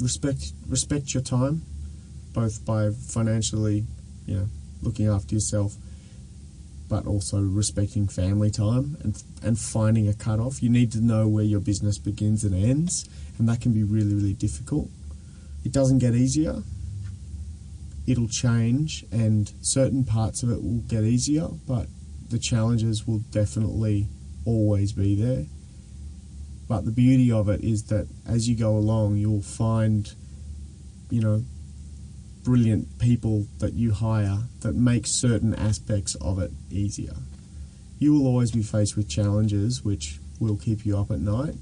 respect 0.00 0.52
respect 0.68 1.12
your 1.12 1.22
time, 1.22 1.62
both 2.32 2.64
by 2.64 2.90
financially, 2.90 3.84
you 4.26 4.36
know, 4.36 4.46
looking 4.82 5.08
after 5.08 5.34
yourself, 5.34 5.76
but 6.88 7.06
also 7.06 7.40
respecting 7.40 8.08
family 8.08 8.50
time 8.50 8.96
and 9.02 9.22
and 9.42 9.58
finding 9.58 10.08
a 10.08 10.14
cutoff. 10.14 10.62
You 10.62 10.70
need 10.70 10.92
to 10.92 11.00
know 11.00 11.28
where 11.28 11.44
your 11.44 11.60
business 11.60 11.98
begins 11.98 12.44
and 12.44 12.54
ends, 12.54 13.08
and 13.38 13.48
that 13.48 13.60
can 13.60 13.72
be 13.72 13.82
really 13.82 14.14
really 14.14 14.34
difficult. 14.34 14.88
It 15.64 15.72
doesn't 15.72 15.98
get 15.98 16.14
easier. 16.14 16.62
It'll 18.06 18.28
change, 18.28 19.04
and 19.10 19.52
certain 19.62 20.04
parts 20.04 20.42
of 20.42 20.50
it 20.50 20.62
will 20.62 20.82
get 20.86 21.02
easier, 21.02 21.48
but 21.66 21.86
the 22.28 22.38
challenges 22.38 23.06
will 23.06 23.20
definitely 23.30 24.06
always 24.44 24.92
be 24.92 25.20
there. 25.20 25.46
But 26.68 26.84
the 26.84 26.92
beauty 26.92 27.30
of 27.30 27.48
it 27.48 27.62
is 27.62 27.84
that 27.84 28.08
as 28.26 28.48
you 28.48 28.56
go 28.56 28.76
along, 28.76 29.16
you'll 29.16 29.42
find, 29.42 30.12
you 31.10 31.20
know, 31.20 31.44
brilliant 32.46 33.00
people 33.00 33.44
that 33.58 33.72
you 33.72 33.90
hire 33.92 34.38
that 34.60 34.72
make 34.76 35.04
certain 35.04 35.52
aspects 35.56 36.14
of 36.20 36.38
it 36.38 36.52
easier. 36.70 37.16
You 37.98 38.12
will 38.12 38.26
always 38.26 38.52
be 38.52 38.62
faced 38.62 38.96
with 38.96 39.08
challenges 39.08 39.84
which 39.84 40.20
will 40.38 40.56
keep 40.56 40.86
you 40.86 40.96
up 40.96 41.10
at 41.10 41.18
night, 41.18 41.56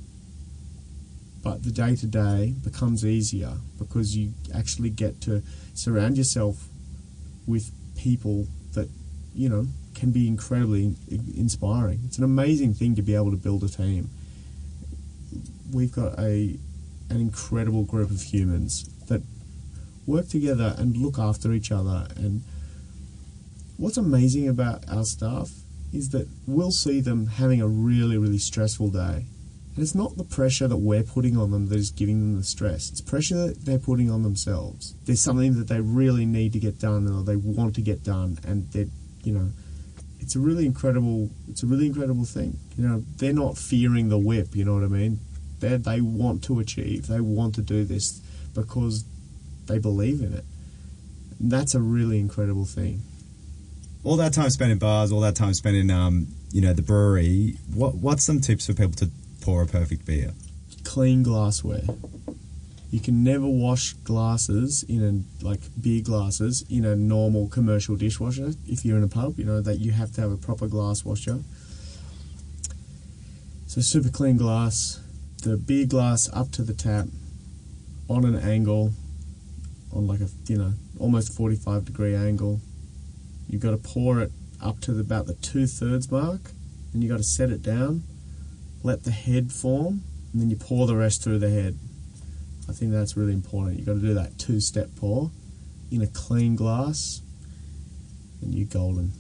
but 1.43 1.63
the 1.63 1.71
day 1.71 1.97
to 1.97 2.07
day 2.07 2.55
becomes 2.63 3.03
easier 3.03 3.55
because 3.79 4.15
you 4.15 4.35
actually 4.55 4.91
get 4.91 5.23
to 5.23 5.43
surround 5.73 6.19
yourself 6.19 6.69
with 7.47 7.73
people 7.97 8.47
that, 8.75 8.91
you 9.35 9.49
know, 9.49 9.67
can 9.95 10.11
be 10.11 10.29
incredibly 10.29 10.97
inspiring. 11.35 12.01
It's 12.05 12.19
an 12.19 12.25
amazing 12.25 12.75
thing 12.75 12.95
to 12.97 13.03
be 13.03 13.15
able 13.15 13.31
to 13.31 13.39
build 13.39 13.65
a 13.65 13.69
team 13.69 14.11
we've 15.75 15.93
got 15.93 16.19
a 16.19 16.59
an 17.11 17.21
incredible 17.21 17.85
group 17.85 18.11
of 18.11 18.21
humans 18.23 18.89
work 20.07 20.29
together 20.29 20.75
and 20.79 20.97
look 20.97 21.19
after 21.19 21.53
each 21.53 21.73
other. 21.73 22.09
And 22.17 22.43
what's 23.77 23.97
amazing 23.97 24.49
about 24.49 24.85
our 24.89 25.05
staff 25.05 25.51
is 25.93 26.11
that 26.11 26.29
we'll 26.47 26.73
see 26.73 27.01
them 27.01 27.27
having 27.27 27.61
a 27.61 27.69
really 27.69 28.19
really 28.19 28.39
stressful 28.39 28.89
day. 28.89 29.27
And 29.75 29.83
it's 29.83 29.95
not 29.95 30.17
the 30.17 30.25
pressure 30.25 30.69
that 30.69 30.77
we're 30.77 31.03
putting 31.03 31.37
on 31.37 31.51
them 31.51 31.69
that 31.69 31.77
is 31.77 31.91
giving 31.91 32.21
them 32.21 32.37
the 32.39 32.45
stress. 32.45 32.91
It's 32.91 33.01
pressure 33.01 33.49
that 33.49 33.65
they're 33.65 33.79
putting 33.79 34.09
on 34.09 34.23
themselves. 34.23 34.95
There's 35.05 35.21
something 35.21 35.59
that 35.59 35.67
they 35.67 35.81
really 35.81 36.27
need 36.27 36.53
to 36.53 36.61
get 36.61 36.79
done 36.79 37.09
or 37.09 37.25
they 37.25 37.35
want 37.35 37.75
to 37.75 37.81
get 37.81 38.05
done. 38.05 38.39
And 38.47 38.71
they're 38.71 38.87
you 39.25 39.33
know 39.33 39.51
it's 40.21 40.37
a 40.37 40.39
really 40.41 40.65
incredible 40.67 41.31
it's 41.49 41.63
a 41.63 41.67
really 41.67 41.87
incredible 41.87 42.25
thing. 42.25 42.59
You 42.77 42.87
know 42.87 43.05
they're 43.17 43.33
not 43.33 43.59
fearing 43.59 44.09
the 44.09 44.19
whip 44.19 44.55
you 44.55 44.65
know 44.65 44.75
what 44.75 44.85
i 44.85 44.89
mean? 44.89 45.21
They 45.61 45.77
they 45.77 46.01
want 46.01 46.45
to 46.45 46.61
achieve. 46.61 47.07
They 47.07 47.21
want 47.21 47.55
to 47.57 47.63
do 47.63 47.85
this 47.85 48.21
because 48.55 49.05
they 49.67 49.79
believe 49.79 50.21
in 50.21 50.33
it. 50.35 50.45
That's 51.41 51.75
a 51.75 51.81
really 51.81 52.19
incredible 52.19 52.65
thing. 52.65 53.03
All 54.03 54.17
that 54.17 54.33
time 54.35 54.51
spent 54.51 54.71
in 54.71 54.79
bars, 54.79 55.11
all 55.11 55.21
that 55.21 55.35
time 55.35 55.55
spent 55.55 55.77
in, 55.77 55.91
um, 55.91 56.29
you 56.53 56.61
know, 56.61 56.73
the 56.73 56.83
brewery. 56.83 57.57
What 57.73 57.95
What's 57.97 58.25
some 58.25 58.41
tips 58.41 58.67
for 58.67 58.75
people 58.75 58.93
to 58.93 59.11
pour 59.41 59.63
a 59.63 59.67
perfect 59.67 60.07
beer? 60.07 60.33
clean 60.85 61.23
glassware. 61.23 61.83
You 62.91 63.01
can 63.01 63.25
never 63.25 63.47
wash 63.47 63.95
glasses 64.05 64.85
in 64.87 65.03
a 65.03 65.45
like 65.45 65.61
beer 65.81 66.03
glasses 66.03 66.65
in 66.71 66.85
a 66.85 66.95
normal 66.95 67.49
commercial 67.49 67.97
dishwasher 67.97 68.53
if 68.67 68.85
you're 68.85 68.99
in 68.99 69.03
a 69.03 69.09
pub 69.09 69.39
you 69.39 69.45
know 69.45 69.61
that 69.63 69.81
you 69.81 69.93
have 69.93 70.13
to 70.13 70.21
have 70.21 70.31
a 70.31 70.37
proper 70.37 70.69
glass 70.69 71.05
washer. 71.05 71.41
So 73.67 73.81
super 73.81 74.11
clean 74.11 74.37
glass. 74.37 75.01
The 75.43 75.57
beer 75.57 75.87
glass 75.87 76.31
up 76.33 76.53
to 76.53 76.63
the 76.63 76.75
tap 76.75 77.07
on 78.09 78.25
an 78.25 78.37
angle 78.37 78.93
on 79.95 80.07
like 80.07 80.21
a 80.21 80.29
you 80.47 80.57
know 80.57 80.73
almost 80.99 81.35
45 81.35 81.85
degree 81.85 82.15
angle 82.15 82.61
you've 83.49 83.63
got 83.63 83.71
to 83.71 83.77
pour 83.77 84.21
it 84.21 84.33
up 84.63 84.81
to 84.81 84.93
the, 84.93 85.01
about 85.01 85.27
the 85.27 85.35
two 85.35 85.67
thirds 85.67 86.11
mark 86.11 86.53
and 86.93 87.03
you've 87.03 87.11
got 87.11 87.19
to 87.19 87.25
set 87.25 87.51
it 87.51 87.63
down 87.63 88.03
let 88.83 89.05
the 89.05 89.11
head 89.11 89.53
form 89.53 90.03
and 90.35 90.43
then 90.43 90.51
you 90.51 90.57
pour 90.57 90.87
the 90.89 90.97
rest 90.97 91.23
through 91.23 91.39
the 91.39 91.49
head. 91.49 91.79
I 92.69 92.73
think 92.73 92.91
that's 92.91 93.17
really 93.17 93.33
important. 93.33 93.79
You've 93.79 93.87
got 93.87 93.95
to 93.95 94.01
do 94.01 94.15
that 94.15 94.37
two 94.37 94.59
step 94.61 94.89
pour 94.97 95.31
in 95.93 96.03
a 96.03 96.09
clean 96.09 96.57
glass, 96.57 97.23
and 98.43 98.53
you're 98.53 98.67
golden. 98.67 99.13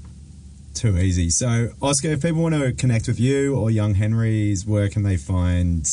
Too 0.74 0.98
easy. 0.98 1.30
So, 1.30 1.68
Oscar, 1.80 2.08
if 2.08 2.22
people 2.22 2.42
want 2.42 2.56
to 2.56 2.72
connect 2.72 3.06
with 3.06 3.20
you 3.20 3.56
or 3.56 3.70
Young 3.70 3.94
Henrys, 3.94 4.66
where 4.66 4.88
can 4.88 5.04
they 5.04 5.16
find 5.16 5.88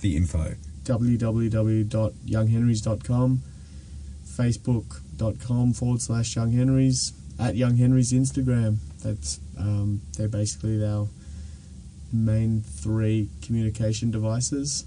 the 0.00 0.16
info? 0.16 0.56
www.younghenrys.com, 0.82 3.42
facebook.com 4.38 5.72
forward 5.72 6.00
slash 6.00 6.36
Young 6.36 6.52
Henrys, 6.52 7.12
at 7.38 7.56
Young 7.56 7.76
Henrys 7.76 8.12
Instagram. 8.12 8.76
That's 9.02 9.40
um, 9.58 10.00
they're 10.16 10.28
basically 10.28 10.84
our 10.84 11.06
main 12.12 12.62
three 12.62 13.28
communication 13.42 14.10
devices. 14.10 14.84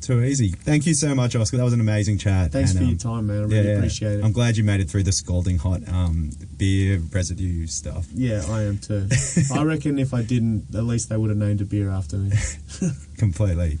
Too 0.00 0.22
easy. 0.22 0.48
Thank 0.50 0.84
you 0.86 0.92
so 0.92 1.14
much, 1.14 1.34
Oscar. 1.34 1.56
That 1.56 1.64
was 1.64 1.72
an 1.72 1.80
amazing 1.80 2.18
chat. 2.18 2.52
Thanks 2.52 2.72
And, 2.72 2.78
for 2.78 2.84
um, 2.84 2.90
your 2.90 2.98
time, 2.98 3.26
man. 3.26 3.38
I 3.44 3.46
really 3.46 3.72
appreciate 3.72 4.18
it. 4.18 4.24
I'm 4.24 4.32
glad 4.32 4.56
you 4.58 4.62
made 4.62 4.80
it 4.80 4.90
through 4.90 5.04
the 5.04 5.12
scalding 5.12 5.56
hot 5.56 5.80
um, 5.88 6.30
beer 6.58 6.98
residue 7.10 7.66
stuff. 7.66 8.06
yeah, 8.12 8.42
I 8.50 8.62
am 8.64 8.76
too. 8.78 9.08
I 9.54 9.62
reckon 9.62 9.98
if 9.98 10.12
I 10.12 10.22
didn't, 10.22 10.74
at 10.74 10.84
least 10.84 11.08
they 11.08 11.16
would 11.16 11.30
have 11.30 11.38
named 11.38 11.62
a 11.62 11.64
beer 11.64 11.88
after 11.90 12.16
me. 12.16 12.32
Completely. 13.18 13.78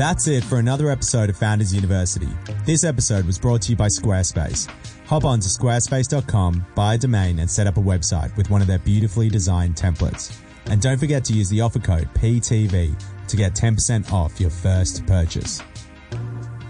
That's 0.00 0.28
it 0.28 0.42
for 0.44 0.58
another 0.58 0.90
episode 0.90 1.28
of 1.28 1.36
Founders 1.36 1.74
University. 1.74 2.30
This 2.64 2.84
episode 2.84 3.26
was 3.26 3.38
brought 3.38 3.60
to 3.60 3.72
you 3.72 3.76
by 3.76 3.88
Squarespace. 3.88 4.66
Hop 5.04 5.26
on 5.26 5.40
to 5.40 5.46
squarespace.com, 5.46 6.64
buy 6.74 6.94
a 6.94 6.98
domain, 6.98 7.38
and 7.38 7.50
set 7.50 7.66
up 7.66 7.76
a 7.76 7.82
website 7.82 8.34
with 8.34 8.48
one 8.48 8.62
of 8.62 8.66
their 8.66 8.78
beautifully 8.78 9.28
designed 9.28 9.74
templates. 9.74 10.34
And 10.70 10.80
don't 10.80 10.96
forget 10.96 11.22
to 11.26 11.34
use 11.34 11.50
the 11.50 11.60
offer 11.60 11.80
code 11.80 12.08
PTV 12.14 12.98
to 13.28 13.36
get 13.36 13.52
10% 13.52 14.10
off 14.10 14.40
your 14.40 14.48
first 14.48 15.06
purchase. 15.06 15.62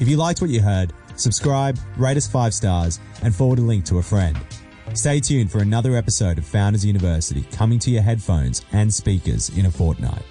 If 0.00 0.08
you 0.08 0.16
liked 0.16 0.40
what 0.40 0.50
you 0.50 0.60
heard, 0.60 0.92
subscribe, 1.14 1.78
rate 1.96 2.16
us 2.16 2.26
five 2.26 2.52
stars, 2.52 2.98
and 3.22 3.32
forward 3.32 3.60
a 3.60 3.62
link 3.62 3.84
to 3.84 3.98
a 3.98 4.02
friend. 4.02 4.36
Stay 4.94 5.20
tuned 5.20 5.52
for 5.52 5.60
another 5.60 5.94
episode 5.94 6.38
of 6.38 6.46
Founders 6.46 6.84
University 6.84 7.42
coming 7.52 7.78
to 7.78 7.92
your 7.92 8.02
headphones 8.02 8.64
and 8.72 8.92
speakers 8.92 9.56
in 9.56 9.66
a 9.66 9.70
fortnight. 9.70 10.24